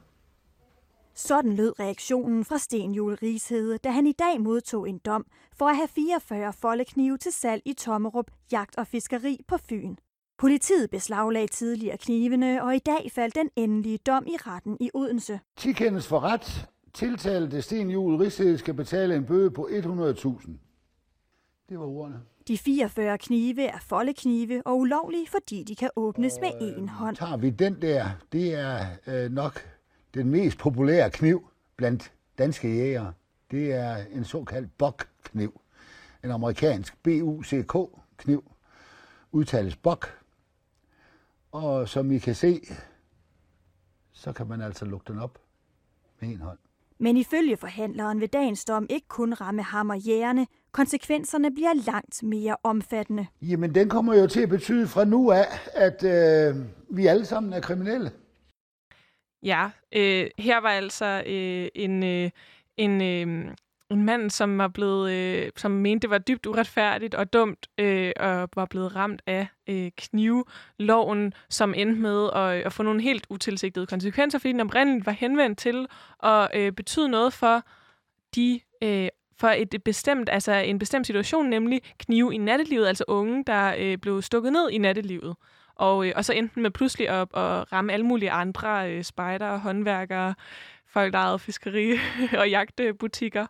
Sådan 1.14 1.52
lød 1.52 1.80
reaktionen 1.80 2.44
fra 2.44 2.58
Sten 2.58 2.94
Jule 2.94 3.18
Rigshede, 3.22 3.78
da 3.78 3.90
han 3.90 4.06
i 4.06 4.12
dag 4.12 4.40
modtog 4.40 4.88
en 4.88 4.98
dom 4.98 5.26
for 5.58 5.68
at 5.68 5.76
have 5.76 5.88
44 5.88 6.52
foldeknive 6.52 7.18
til 7.18 7.32
salg 7.32 7.62
i 7.64 7.72
Tommerup, 7.72 8.30
jagt 8.52 8.76
og 8.76 8.86
fiskeri 8.86 9.40
på 9.48 9.56
Fyn. 9.56 9.96
Politiet 10.38 10.90
beslaglagde 10.90 11.46
tidligere 11.46 11.96
knivene, 11.96 12.62
og 12.62 12.76
i 12.76 12.78
dag 12.78 13.10
faldt 13.12 13.34
den 13.34 13.50
endelige 13.56 13.98
dom 13.98 14.26
i 14.26 14.36
retten 14.36 14.76
i 14.80 14.90
Odense. 14.94 15.40
Tikendes 15.56 16.06
for 16.06 16.20
ret. 16.20 16.68
Tiltalte 16.94 17.62
Sten 17.62 17.90
Juhl 17.90 18.16
Rigshede 18.16 18.58
skal 18.58 18.74
betale 18.74 19.16
en 19.16 19.24
bøde 19.24 19.50
på 19.50 19.68
100.000. 19.70 20.50
Det 21.68 21.78
var 21.78 21.86
ordene. 21.86 22.20
De 22.48 22.58
44 22.58 23.18
knive 23.18 23.64
er 23.64 23.78
foldeknive 23.88 24.62
og 24.66 24.78
ulovlige, 24.78 25.26
fordi 25.28 25.62
de 25.62 25.76
kan 25.76 25.90
åbnes 25.96 26.34
og, 26.34 26.40
med 26.40 26.50
én 26.50 26.90
hånd. 26.90 27.16
Tager 27.16 27.36
vi 27.36 27.50
den 27.50 27.82
der, 27.82 28.06
det 28.32 28.54
er 28.54 28.86
øh, 29.06 29.30
nok 29.30 29.68
den 30.14 30.30
mest 30.30 30.58
populære 30.58 31.10
kniv 31.10 31.48
blandt 31.76 32.12
danske 32.38 32.68
jægere. 32.68 33.12
Det 33.50 33.72
er 33.72 33.96
en 34.12 34.24
såkaldt 34.24 34.78
BOK-kniv. 34.78 35.60
En 36.24 36.30
amerikansk 36.30 37.02
BUCK-kniv. 37.02 38.44
Udtales 39.32 39.76
BOK. 39.76 40.25
Og 41.52 41.88
som 41.88 42.12
I 42.12 42.18
kan 42.18 42.34
se, 42.34 42.60
så 44.12 44.32
kan 44.32 44.46
man 44.46 44.60
altså 44.60 44.84
lukke 44.84 45.12
den 45.12 45.18
op 45.18 45.38
med 46.20 46.28
en 46.28 46.40
hånd. 46.40 46.58
Men 46.98 47.16
ifølge 47.16 47.56
forhandleren 47.56 48.20
vil 48.20 48.28
dagens 48.28 48.64
dom 48.64 48.86
ikke 48.90 49.08
kun 49.08 49.34
ramme 49.34 49.62
ham 49.62 49.90
og 49.90 49.98
jægerne. 49.98 50.46
Konsekvenserne 50.72 51.54
bliver 51.54 51.74
langt 51.86 52.22
mere 52.22 52.56
omfattende. 52.62 53.26
Jamen, 53.42 53.74
den 53.74 53.88
kommer 53.88 54.14
jo 54.14 54.26
til 54.26 54.40
at 54.40 54.48
betyde 54.48 54.86
fra 54.86 55.04
nu 55.04 55.30
af, 55.30 55.46
at 55.74 56.04
øh, 56.04 56.56
vi 56.90 57.06
alle 57.06 57.24
sammen 57.24 57.52
er 57.52 57.60
kriminelle. 57.60 58.10
Ja, 59.42 59.70
øh, 59.96 60.30
her 60.38 60.60
var 60.60 60.68
altså 60.68 61.22
øh, 61.26 61.68
en, 61.74 62.04
øh, 62.04 62.30
en, 62.76 63.02
øh, 63.02 63.54
en 63.90 64.04
mand, 64.04 64.30
som 64.30 64.58
var 64.58 64.68
blevet, 64.68 65.12
øh, 65.12 65.50
som 65.56 65.70
mente, 65.70 66.02
det 66.02 66.10
var 66.10 66.18
dybt 66.18 66.46
uretfærdigt 66.46 67.14
og 67.14 67.32
dumt, 67.32 67.66
øh, 67.78 68.12
og 68.20 68.48
var 68.56 68.64
blevet 68.64 68.96
ramt 68.96 69.22
af 69.26 69.48
øh, 69.66 69.90
knivloven, 69.96 71.32
som 71.48 71.74
endte 71.76 72.00
med 72.00 72.30
at, 72.34 72.58
øh, 72.58 72.62
at 72.66 72.72
få 72.72 72.82
nogle 72.82 73.02
helt 73.02 73.26
utilsigtede 73.30 73.86
konsekvenser, 73.86 74.38
fordi 74.38 74.52
den 74.52 74.60
oprindeligt 74.60 75.06
var 75.06 75.12
henvendt 75.12 75.58
til 75.58 75.86
at 76.22 76.48
øh, 76.54 76.72
betyde 76.72 77.08
noget 77.08 77.32
for 77.32 77.62
de 78.34 78.60
øh, 78.82 79.08
for 79.38 79.48
et 79.48 79.82
bestemt, 79.84 80.28
altså 80.32 80.52
en 80.52 80.78
bestemt 80.78 81.06
situation, 81.06 81.50
nemlig 81.50 81.80
knive 81.98 82.34
i 82.34 82.36
nattelivet, 82.38 82.86
altså 82.86 83.04
unge, 83.08 83.44
der 83.44 83.74
øh, 83.78 83.98
blev 83.98 84.22
stukket 84.22 84.52
ned 84.52 84.70
i 84.70 84.78
nattelivet. 84.78 85.36
Og, 85.74 86.06
øh, 86.06 86.12
og 86.16 86.24
så 86.24 86.32
enten 86.32 86.62
med 86.62 86.70
pludselig 86.70 87.08
at, 87.08 87.20
at 87.20 87.72
ramme 87.72 87.92
alle 87.92 88.06
mulige 88.06 88.30
andre 88.30 88.92
øh, 88.92 89.04
spejder, 89.04 89.56
håndværkere, 89.56 90.34
folk, 90.86 91.12
der 91.12 91.18
ejede 91.18 91.38
fiskeri 91.38 91.98
og 92.40 92.50
jagtbutikker. 92.50 93.46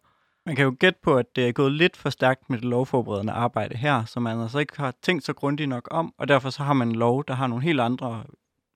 Man 0.46 0.56
kan 0.56 0.64
jo 0.64 0.76
gætte 0.80 0.98
på, 1.02 1.16
at 1.16 1.36
det 1.36 1.48
er 1.48 1.52
gået 1.52 1.72
lidt 1.72 1.96
for 1.96 2.10
stærkt 2.10 2.50
med 2.50 2.58
det 2.58 2.64
lovforberedende 2.64 3.32
arbejde 3.32 3.76
her, 3.76 4.04
så 4.04 4.20
man 4.20 4.40
altså 4.40 4.58
ikke 4.58 4.76
har 4.76 4.94
tænkt 5.02 5.24
så 5.24 5.32
grundigt 5.32 5.68
nok 5.68 5.88
om, 5.90 6.14
og 6.18 6.28
derfor 6.28 6.50
så 6.50 6.62
har 6.62 6.72
man 6.72 6.88
en 6.88 6.96
lov, 6.96 7.24
der 7.24 7.34
har 7.34 7.46
nogle 7.46 7.64
helt 7.64 7.80
andre 7.80 8.24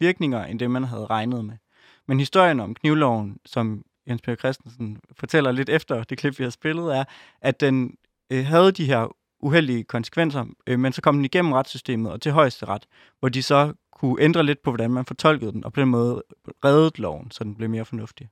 virkninger, 0.00 0.44
end 0.44 0.58
det 0.58 0.70
man 0.70 0.84
havde 0.84 1.06
regnet 1.06 1.44
med. 1.44 1.54
Men 2.08 2.18
historien 2.18 2.60
om 2.60 2.74
knivloven, 2.74 3.38
som 3.46 3.84
Jens 4.08 4.22
Peter 4.22 4.36
Christensen 4.36 4.98
fortæller 5.12 5.52
lidt 5.52 5.68
efter 5.68 6.02
det 6.02 6.18
klip, 6.18 6.38
vi 6.38 6.44
har 6.44 6.50
spillet, 6.50 6.96
er, 6.96 7.04
at 7.40 7.60
den 7.60 7.94
øh, 8.30 8.44
havde 8.46 8.72
de 8.72 8.84
her 8.84 9.16
uheldige 9.40 9.84
konsekvenser, 9.84 10.44
øh, 10.66 10.78
men 10.78 10.92
så 10.92 11.02
kom 11.02 11.16
den 11.16 11.24
igennem 11.24 11.52
retssystemet 11.52 12.12
og 12.12 12.20
til 12.20 12.32
højesteret, 12.32 12.86
hvor 13.18 13.28
de 13.28 13.42
så 13.42 13.72
kunne 13.92 14.22
ændre 14.22 14.42
lidt 14.42 14.62
på, 14.62 14.70
hvordan 14.70 14.90
man 14.90 15.04
fortolkede 15.04 15.52
den, 15.52 15.64
og 15.64 15.72
på 15.72 15.80
den 15.80 15.88
måde 15.88 16.22
reddede 16.64 17.02
loven, 17.02 17.30
så 17.30 17.44
den 17.44 17.54
blev 17.54 17.70
mere 17.70 17.84
fornuftig. 17.84 18.28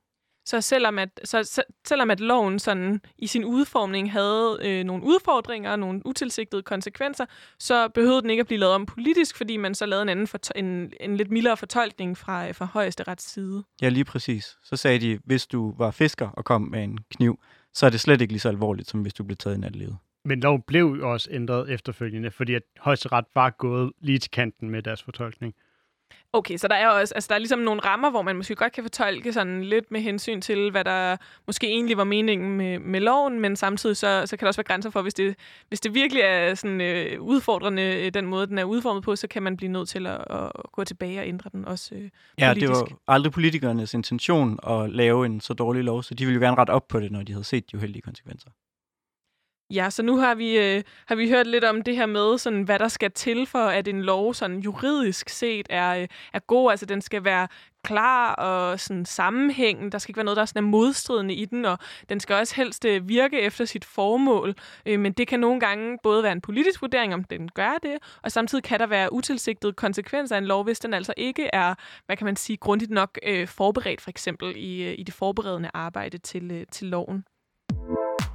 Så 0.49 0.61
selvom 0.61 0.99
at, 0.99 1.09
så, 1.23 1.43
så, 1.43 1.63
selvom 1.85 2.11
at 2.11 2.19
loven 2.19 2.59
sådan 2.59 3.01
i 3.17 3.27
sin 3.27 3.45
udformning 3.45 4.11
havde 4.11 4.57
øh, 4.61 4.83
nogle 4.83 5.03
udfordringer, 5.03 5.75
nogle 5.75 6.01
utilsigtede 6.05 6.63
konsekvenser, 6.63 7.25
så 7.59 7.87
behøvede 7.87 8.21
den 8.21 8.29
ikke 8.29 8.41
at 8.41 8.47
blive 8.47 8.59
lavet 8.59 8.75
om 8.75 8.85
politisk, 8.85 9.37
fordi 9.37 9.57
man 9.57 9.75
så 9.75 9.85
lavede 9.85 10.01
en, 10.01 10.09
anden 10.09 10.39
en, 10.55 10.93
en 10.99 11.17
lidt 11.17 11.31
mildere 11.31 11.57
fortolkning 11.57 12.17
fra, 12.17 12.51
fra 12.51 12.65
højeste 12.65 13.03
rets 13.03 13.31
side. 13.31 13.63
Ja, 13.81 13.89
lige 13.89 14.05
præcis. 14.05 14.57
Så 14.63 14.75
sagde 14.75 14.99
de, 14.99 15.19
hvis 15.25 15.47
du 15.47 15.73
var 15.77 15.91
fisker 15.91 16.29
og 16.29 16.45
kom 16.45 16.61
med 16.61 16.83
en 16.83 16.97
kniv, 17.11 17.39
så 17.73 17.85
er 17.85 17.89
det 17.89 17.99
slet 17.99 18.21
ikke 18.21 18.33
lige 18.33 18.41
så 18.41 18.49
alvorligt, 18.49 18.89
som 18.89 19.01
hvis 19.01 19.13
du 19.13 19.23
blev 19.23 19.37
taget 19.37 19.57
i 19.57 19.59
nattelivet. 19.59 19.97
Men 20.25 20.39
loven 20.39 20.61
blev 20.61 20.95
jo 20.99 21.11
også 21.11 21.29
ændret 21.31 21.71
efterfølgende, 21.71 22.31
fordi 22.31 22.53
at 22.53 22.63
højesteret 22.79 23.25
var 23.35 23.49
gået 23.49 23.91
lige 24.01 24.19
til 24.19 24.31
kanten 24.31 24.69
med 24.69 24.83
deres 24.83 25.03
fortolkning. 25.03 25.53
Okay, 26.33 26.57
så 26.57 26.67
der 26.67 26.75
er 26.75 26.89
også 26.89 27.13
altså 27.15 27.27
der 27.27 27.35
er 27.35 27.39
ligesom 27.39 27.59
nogle 27.59 27.81
rammer, 27.81 28.09
hvor 28.09 28.21
man 28.21 28.35
måske 28.35 28.55
godt 28.55 28.73
kan 28.73 28.83
fortolke 28.83 29.33
sådan 29.33 29.63
lidt 29.63 29.91
med 29.91 30.01
hensyn 30.01 30.41
til, 30.41 30.71
hvad 30.71 30.83
der 30.83 31.17
måske 31.47 31.67
egentlig 31.67 31.97
var 31.97 32.03
meningen 32.03 32.57
med, 32.57 32.79
med 32.79 32.99
loven, 32.99 33.39
men 33.39 33.55
samtidig 33.55 33.97
så, 33.97 34.23
så 34.25 34.37
kan 34.37 34.45
der 34.45 34.47
også 34.47 34.57
være 34.57 34.67
grænser 34.67 34.89
for, 34.89 35.01
hvis 35.01 35.13
det, 35.13 35.35
hvis 35.67 35.79
det 35.79 35.93
virkelig 35.93 36.21
er 36.21 36.55
sådan 36.55 36.81
øh, 36.81 37.21
udfordrende, 37.21 37.83
øh, 37.83 38.13
den 38.13 38.25
måde, 38.25 38.47
den 38.47 38.57
er 38.57 38.63
udformet 38.63 39.03
på, 39.03 39.15
så 39.15 39.27
kan 39.27 39.43
man 39.43 39.57
blive 39.57 39.71
nødt 39.71 39.89
til 39.89 40.07
at, 40.07 40.21
at 40.29 40.51
gå 40.71 40.83
tilbage 40.83 41.19
og 41.19 41.27
ændre 41.27 41.49
den 41.53 41.65
også 41.65 41.95
øh, 41.95 42.09
Ja, 42.39 42.53
det 42.53 42.69
var 42.69 42.87
aldrig 43.07 43.31
politikernes 43.31 43.93
intention 43.93 44.59
at 44.67 44.89
lave 44.89 45.25
en 45.25 45.41
så 45.41 45.53
dårlig 45.53 45.83
lov, 45.83 46.03
så 46.03 46.13
de 46.13 46.25
ville 46.25 46.35
jo 46.35 46.45
gerne 46.45 46.57
rette 46.57 46.71
op 46.71 46.87
på 46.87 46.99
det, 46.99 47.11
når 47.11 47.23
de 47.23 47.31
havde 47.31 47.43
set 47.43 47.71
de 47.71 47.77
uheldige 47.77 48.01
konsekvenser. 48.01 48.49
Ja, 49.73 49.89
så 49.89 50.03
nu 50.03 50.17
har 50.17 50.35
vi, 50.35 50.57
øh, 50.57 50.83
har 51.05 51.15
vi 51.15 51.29
hørt 51.29 51.47
lidt 51.47 51.63
om 51.63 51.81
det 51.81 51.95
her 51.95 52.05
med, 52.05 52.37
sådan, 52.37 52.63
hvad 52.63 52.79
der 52.79 52.87
skal 52.87 53.11
til 53.11 53.45
for, 53.45 53.59
at 53.59 53.87
en 53.87 54.01
lov 54.01 54.33
sådan 54.33 54.59
juridisk 54.59 55.29
set 55.29 55.67
er, 55.69 55.95
øh, 55.95 56.07
er 56.33 56.39
god. 56.39 56.71
Altså, 56.71 56.85
den 56.85 57.01
skal 57.01 57.23
være 57.23 57.47
klar 57.83 58.33
og 58.33 58.79
sådan 58.79 59.05
sammenhængende. 59.05 59.91
Der 59.91 59.97
skal 59.97 60.11
ikke 60.11 60.17
være 60.17 60.25
noget, 60.25 60.35
der 60.35 60.41
er, 60.41 60.45
sådan 60.45 60.63
er 60.63 60.67
modstridende 60.67 61.33
i 61.33 61.45
den, 61.45 61.65
og 61.65 61.77
den 62.09 62.19
skal 62.19 62.35
også 62.35 62.55
helst 62.55 62.85
øh, 62.85 63.09
virke 63.09 63.39
efter 63.41 63.65
sit 63.65 63.85
formål. 63.85 64.55
Øh, 64.85 64.99
men 64.99 65.13
det 65.13 65.27
kan 65.27 65.39
nogle 65.39 65.59
gange 65.59 65.97
både 66.03 66.23
være 66.23 66.31
en 66.31 66.41
politisk 66.41 66.81
vurdering, 66.81 67.13
om 67.13 67.23
den 67.23 67.49
gør 67.49 67.77
det, 67.83 67.97
og 68.23 68.31
samtidig 68.31 68.63
kan 68.63 68.79
der 68.79 68.87
være 68.87 69.13
utilsigtede 69.13 69.73
konsekvenser 69.73 70.35
af 70.35 70.39
en 70.39 70.45
lov, 70.45 70.63
hvis 70.63 70.79
den 70.79 70.93
altså 70.93 71.13
ikke 71.17 71.49
er, 71.53 71.75
hvad 72.05 72.17
kan 72.17 72.25
man 72.25 72.35
sige, 72.35 72.57
grundigt 72.57 72.91
nok 72.91 73.19
øh, 73.23 73.47
forberedt, 73.47 74.01
for 74.01 74.09
eksempel 74.09 74.53
i, 74.55 74.83
øh, 74.83 74.95
i 74.97 75.03
det 75.03 75.13
forberedende 75.13 75.69
arbejde 75.73 76.17
til, 76.17 76.51
øh, 76.51 76.65
til 76.71 76.87
loven. 76.87 77.23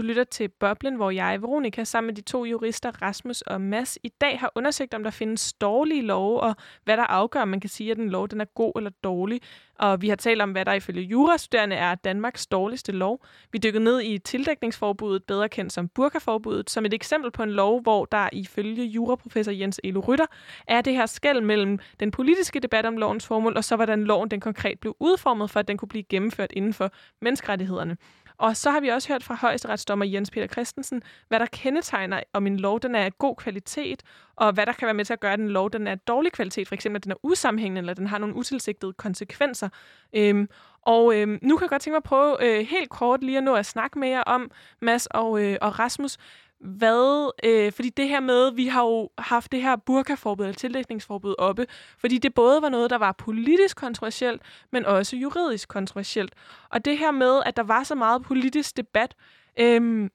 Du 0.00 0.04
lytter 0.04 0.24
til 0.24 0.48
Boblen, 0.48 0.94
hvor 0.94 1.10
jeg, 1.10 1.42
Veronika, 1.42 1.84
sammen 1.84 2.06
med 2.06 2.14
de 2.14 2.20
to 2.20 2.44
jurister, 2.44 3.02
Rasmus 3.02 3.40
og 3.40 3.60
Mads, 3.60 3.98
i 4.02 4.08
dag 4.08 4.40
har 4.40 4.52
undersøgt, 4.54 4.94
om 4.94 5.02
der 5.02 5.10
findes 5.10 5.52
dårlige 5.52 6.02
love, 6.02 6.40
og 6.40 6.56
hvad 6.84 6.96
der 6.96 7.02
afgør, 7.02 7.42
om 7.42 7.48
man 7.48 7.60
kan 7.60 7.70
sige, 7.70 7.90
at 7.90 7.98
en 7.98 8.10
lov 8.10 8.28
den 8.28 8.40
er 8.40 8.44
god 8.44 8.72
eller 8.76 8.90
dårlig. 9.04 9.40
Og 9.78 10.02
vi 10.02 10.08
har 10.08 10.16
talt 10.16 10.42
om, 10.42 10.52
hvad 10.52 10.64
der 10.64 10.72
ifølge 10.72 11.02
jurastuderende 11.02 11.76
er 11.76 11.94
Danmarks 11.94 12.46
dårligste 12.46 12.92
lov. 12.92 13.24
Vi 13.52 13.58
dykkede 13.58 13.84
ned 13.84 14.02
i 14.02 14.18
tildækningsforbuddet, 14.18 15.24
bedre 15.24 15.48
kendt 15.48 15.72
som 15.72 15.88
burkaforbuddet, 15.88 16.70
som 16.70 16.84
et 16.84 16.94
eksempel 16.94 17.30
på 17.30 17.42
en 17.42 17.50
lov, 17.50 17.82
hvor 17.82 18.04
der 18.04 18.28
ifølge 18.32 18.84
juraprofessor 18.84 19.52
Jens 19.52 19.80
Elo 19.84 20.00
Rytter 20.00 20.26
er 20.68 20.80
det 20.80 20.92
her 20.92 21.06
skæld 21.06 21.40
mellem 21.40 21.78
den 22.00 22.10
politiske 22.10 22.60
debat 22.60 22.86
om 22.86 22.96
lovens 22.96 23.26
formål, 23.26 23.56
og 23.56 23.64
så 23.64 23.76
hvordan 23.76 24.04
loven 24.04 24.30
den 24.30 24.40
konkret 24.40 24.80
blev 24.80 24.96
udformet, 25.00 25.50
for 25.50 25.60
at 25.60 25.68
den 25.68 25.76
kunne 25.76 25.88
blive 25.88 26.04
gennemført 26.04 26.52
inden 26.52 26.72
for 26.72 26.90
menneskerettighederne. 27.20 27.96
Og 28.40 28.56
så 28.56 28.70
har 28.70 28.80
vi 28.80 28.88
også 28.88 29.08
hørt 29.08 29.22
fra 29.22 29.34
højesteretsdommer 29.34 30.04
Jens 30.04 30.30
Peter 30.30 30.46
Christensen, 30.46 31.02
hvad 31.28 31.40
der 31.40 31.46
kendetegner, 31.46 32.20
om 32.32 32.46
en 32.46 32.56
lov 32.56 32.80
den 32.80 32.94
er 32.94 33.04
af 33.04 33.18
god 33.18 33.36
kvalitet, 33.36 34.02
og 34.36 34.52
hvad 34.52 34.66
der 34.66 34.72
kan 34.72 34.86
være 34.86 34.94
med 34.94 35.04
til 35.04 35.12
at 35.12 35.20
gøre, 35.20 35.32
at 35.32 35.40
en 35.40 35.48
lov 35.48 35.70
den 35.70 35.86
er 35.86 35.90
af 35.90 35.98
dårlig 35.98 36.32
kvalitet, 36.32 36.68
for 36.68 36.74
eksempel 36.74 36.96
at 36.96 37.04
den 37.04 37.12
er 37.12 37.16
usammenhængende, 37.22 37.78
eller 37.78 37.94
den 37.94 38.06
har 38.06 38.18
nogle 38.18 38.34
utilsigtede 38.34 38.92
konsekvenser. 38.92 39.68
Øhm, 40.12 40.48
og 40.82 41.16
øhm, 41.16 41.38
nu 41.42 41.56
kan 41.56 41.64
jeg 41.64 41.70
godt 41.70 41.82
tænke 41.82 41.92
mig 41.92 41.96
at 41.96 42.02
prøve 42.02 42.36
øh, 42.44 42.66
helt 42.66 42.90
kort 42.90 43.24
lige 43.24 43.38
at 43.38 43.44
nå 43.44 43.54
at 43.54 43.66
snakke 43.66 43.98
med 43.98 44.08
jer 44.08 44.22
om, 44.22 44.50
Mads 44.80 45.06
og, 45.06 45.42
øh, 45.44 45.56
og 45.60 45.78
Rasmus, 45.78 46.16
hvad, 46.60 47.30
øh, 47.44 47.72
fordi 47.72 47.88
det 47.88 48.08
her 48.08 48.20
med, 48.20 48.52
vi 48.52 48.66
har 48.66 48.82
jo 48.82 49.10
haft 49.18 49.52
det 49.52 49.62
her 49.62 49.76
burkaforbud 49.76 50.44
eller 50.44 50.54
tildækningsforbud 50.54 51.34
oppe, 51.38 51.66
fordi 51.98 52.18
det 52.18 52.34
både 52.34 52.62
var 52.62 52.68
noget, 52.68 52.90
der 52.90 52.98
var 52.98 53.12
politisk 53.12 53.76
kontroversielt, 53.76 54.42
men 54.72 54.86
også 54.86 55.16
juridisk 55.16 55.68
kontroversielt. 55.68 56.34
Og 56.68 56.84
det 56.84 56.98
her 56.98 57.10
med, 57.10 57.42
at 57.46 57.56
der 57.56 57.62
var 57.62 57.82
så 57.82 57.94
meget 57.94 58.22
politisk 58.22 58.76
debat, 58.76 59.14
øh, 59.60 60.10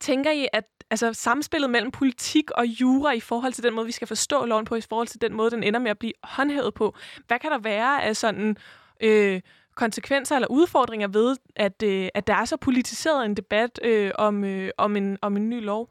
tænker 0.00 0.30
I, 0.30 0.48
at 0.52 0.64
altså, 0.90 1.12
samspillet 1.12 1.70
mellem 1.70 1.90
politik 1.90 2.50
og 2.50 2.66
jura 2.66 3.12
i 3.12 3.20
forhold 3.20 3.52
til 3.52 3.64
den 3.64 3.74
måde, 3.74 3.86
vi 3.86 3.92
skal 3.92 4.08
forstå 4.08 4.44
loven 4.44 4.64
på, 4.64 4.74
i 4.74 4.80
forhold 4.80 5.08
til 5.08 5.20
den 5.20 5.34
måde, 5.34 5.50
den 5.50 5.62
ender 5.62 5.80
med 5.80 5.90
at 5.90 5.98
blive 5.98 6.12
håndhævet 6.22 6.74
på, 6.74 6.94
hvad 7.26 7.38
kan 7.38 7.50
der 7.50 7.58
være 7.58 8.02
af 8.02 8.16
sådan... 8.16 8.56
Øh, 9.00 9.40
konsekvenser 9.74 10.34
eller 10.34 10.48
udfordringer 10.48 11.08
ved, 11.08 11.36
at, 11.56 11.82
øh, 11.82 12.08
at 12.14 12.26
der 12.26 12.34
er 12.34 12.44
så 12.44 12.56
politiseret 12.56 13.24
en 13.24 13.36
debat 13.36 13.80
øh, 13.84 14.10
om, 14.14 14.44
øh, 14.44 14.70
om, 14.78 14.96
en, 14.96 15.18
om 15.22 15.36
en 15.36 15.50
ny 15.50 15.64
lov? 15.64 15.90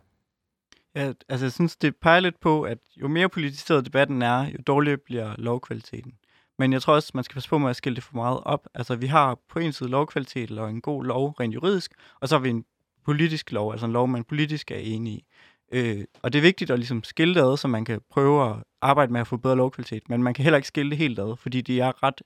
Ja, 0.96 1.14
altså 1.30 1.46
jeg 1.46 1.52
synes, 1.52 1.76
det 1.76 1.96
peger 1.96 2.20
lidt 2.20 2.40
på, 2.40 2.62
at 2.62 2.78
jo 2.96 3.08
mere 3.08 3.30
politiseret 3.30 3.86
debatten 3.86 4.22
er, 4.22 4.50
jo 4.50 4.58
dårligere 4.68 4.98
bliver 4.98 5.36
lovkvaliteten. 5.38 6.14
Men 6.60 6.74
jeg 6.74 6.82
tror 6.82 6.94
også, 6.94 7.12
man 7.14 7.24
skal 7.24 7.34
passe 7.34 7.50
på 7.50 7.58
med 7.58 7.70
at 7.70 7.76
skille 7.76 7.96
det 7.96 8.04
for 8.04 8.16
meget 8.16 8.40
op. 8.44 8.68
Altså 8.74 8.96
vi 8.96 9.08
har 9.08 9.38
på 9.50 9.60
en 9.60 9.74
side 9.74 9.90
lovkvalitet 9.90 10.52
og 10.60 10.70
en 10.70 10.82
god 10.82 11.06
lov 11.06 11.30
rent 11.30 11.54
juridisk, 11.54 11.94
og 12.20 12.28
så 12.30 12.36
har 12.36 12.42
vi 12.42 12.50
en 12.50 12.66
politisk 13.06 13.52
lov, 13.52 13.72
altså 13.72 13.86
en 13.86 13.92
lov, 13.94 14.08
man 14.08 14.24
politisk 14.24 14.72
er 14.72 14.76
enig 14.76 15.14
i. 15.14 15.26
Øh, 15.72 16.06
og 16.22 16.34
det 16.34 16.40
er 16.40 16.44
vigtigt 16.44 16.72
at 16.72 16.80
ligesom 16.80 17.04
skille 17.04 17.36
det 17.36 17.42
ad, 17.42 17.58
så 17.58 17.68
man 17.68 17.86
kan 17.86 18.02
prøve 18.10 18.50
at 18.50 18.56
arbejde 18.82 19.12
med 19.12 19.22
at 19.22 19.28
få 19.28 19.38
bedre 19.38 19.56
lovkvalitet, 19.56 20.10
men 20.10 20.24
man 20.24 20.34
kan 20.34 20.44
heller 20.44 20.58
ikke 20.58 20.68
skille 20.68 20.90
det 20.90 20.98
helt 20.98 21.20
ad, 21.20 21.38
fordi 21.38 21.62
de 21.62 21.80
er 21.80 22.04
ret 22.04 22.22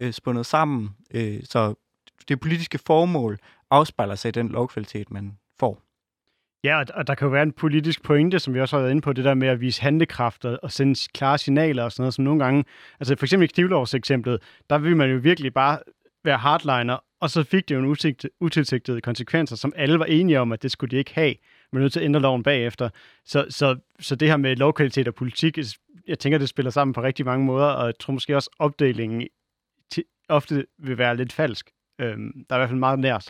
øh, 0.00 0.12
spundet 0.12 0.46
sammen, 0.46 0.90
øh, 1.14 1.40
så 1.44 1.74
det 2.28 2.40
politiske 2.40 2.78
formål 2.78 3.38
afspejler 3.70 4.14
sig 4.14 4.28
i 4.28 4.32
den 4.32 4.48
lovkvalitet, 4.48 5.10
man 5.10 5.38
får. 5.60 5.82
Ja, 6.64 6.82
og 6.94 7.06
der 7.06 7.14
kan 7.14 7.26
jo 7.26 7.32
være 7.32 7.42
en 7.42 7.52
politisk 7.52 8.02
pointe, 8.02 8.38
som 8.38 8.54
vi 8.54 8.60
også 8.60 8.76
har 8.76 8.80
været 8.80 8.90
inde 8.90 9.02
på, 9.02 9.12
det 9.12 9.24
der 9.24 9.34
med 9.34 9.48
at 9.48 9.60
vise 9.60 9.82
handlekraft 9.82 10.44
og 10.44 10.72
sende 10.72 11.08
klare 11.14 11.38
signaler 11.38 11.82
og 11.82 11.92
sådan 11.92 12.02
noget, 12.02 12.14
som 12.14 12.24
nogle 12.24 12.44
gange, 12.44 12.64
altså 13.00 13.16
for 13.16 13.26
eksempel 13.26 13.44
i 13.44 13.52
knivlovseksemplet, 13.54 14.42
der 14.70 14.78
vil 14.78 14.96
man 14.96 15.10
jo 15.10 15.16
virkelig 15.16 15.54
bare 15.54 15.78
være 16.24 16.38
hardliner, 16.38 16.98
og 17.20 17.30
så 17.30 17.42
fik 17.42 17.68
det 17.68 17.74
jo 17.74 17.80
en 17.80 18.16
utilsigtede 18.40 19.00
konsekvenser, 19.00 19.56
som 19.56 19.72
alle 19.76 19.98
var 19.98 20.04
enige 20.04 20.40
om, 20.40 20.52
at 20.52 20.62
det 20.62 20.70
skulle 20.70 20.90
de 20.90 20.96
ikke 20.96 21.14
have. 21.14 21.34
Man 21.72 21.80
er 21.80 21.84
nødt 21.84 21.92
til 21.92 22.00
at 22.00 22.04
ændre 22.04 22.20
loven 22.20 22.42
bagefter. 22.42 22.88
Så, 23.24 23.46
så, 23.50 23.76
så 24.00 24.16
det 24.16 24.28
her 24.28 24.36
med 24.36 24.56
lovkvalitet 24.56 25.08
og 25.08 25.14
politik, 25.14 25.58
jeg 26.08 26.18
tænker, 26.18 26.38
det 26.38 26.48
spiller 26.48 26.70
sammen 26.70 26.94
på 26.94 27.02
rigtig 27.02 27.26
mange 27.26 27.44
måder, 27.44 27.66
og 27.66 27.86
jeg 27.86 27.98
tror 28.00 28.12
måske 28.12 28.36
også 28.36 28.50
opdelingen 28.58 29.28
ofte 30.28 30.66
vil 30.78 30.98
være 30.98 31.16
lidt 31.16 31.32
falsk. 31.32 31.70
Øhm, 32.00 32.44
der 32.50 32.56
er 32.56 32.58
i 32.58 32.60
hvert 32.60 32.68
fald 32.68 32.78
meget 32.78 32.98
nær 32.98 33.18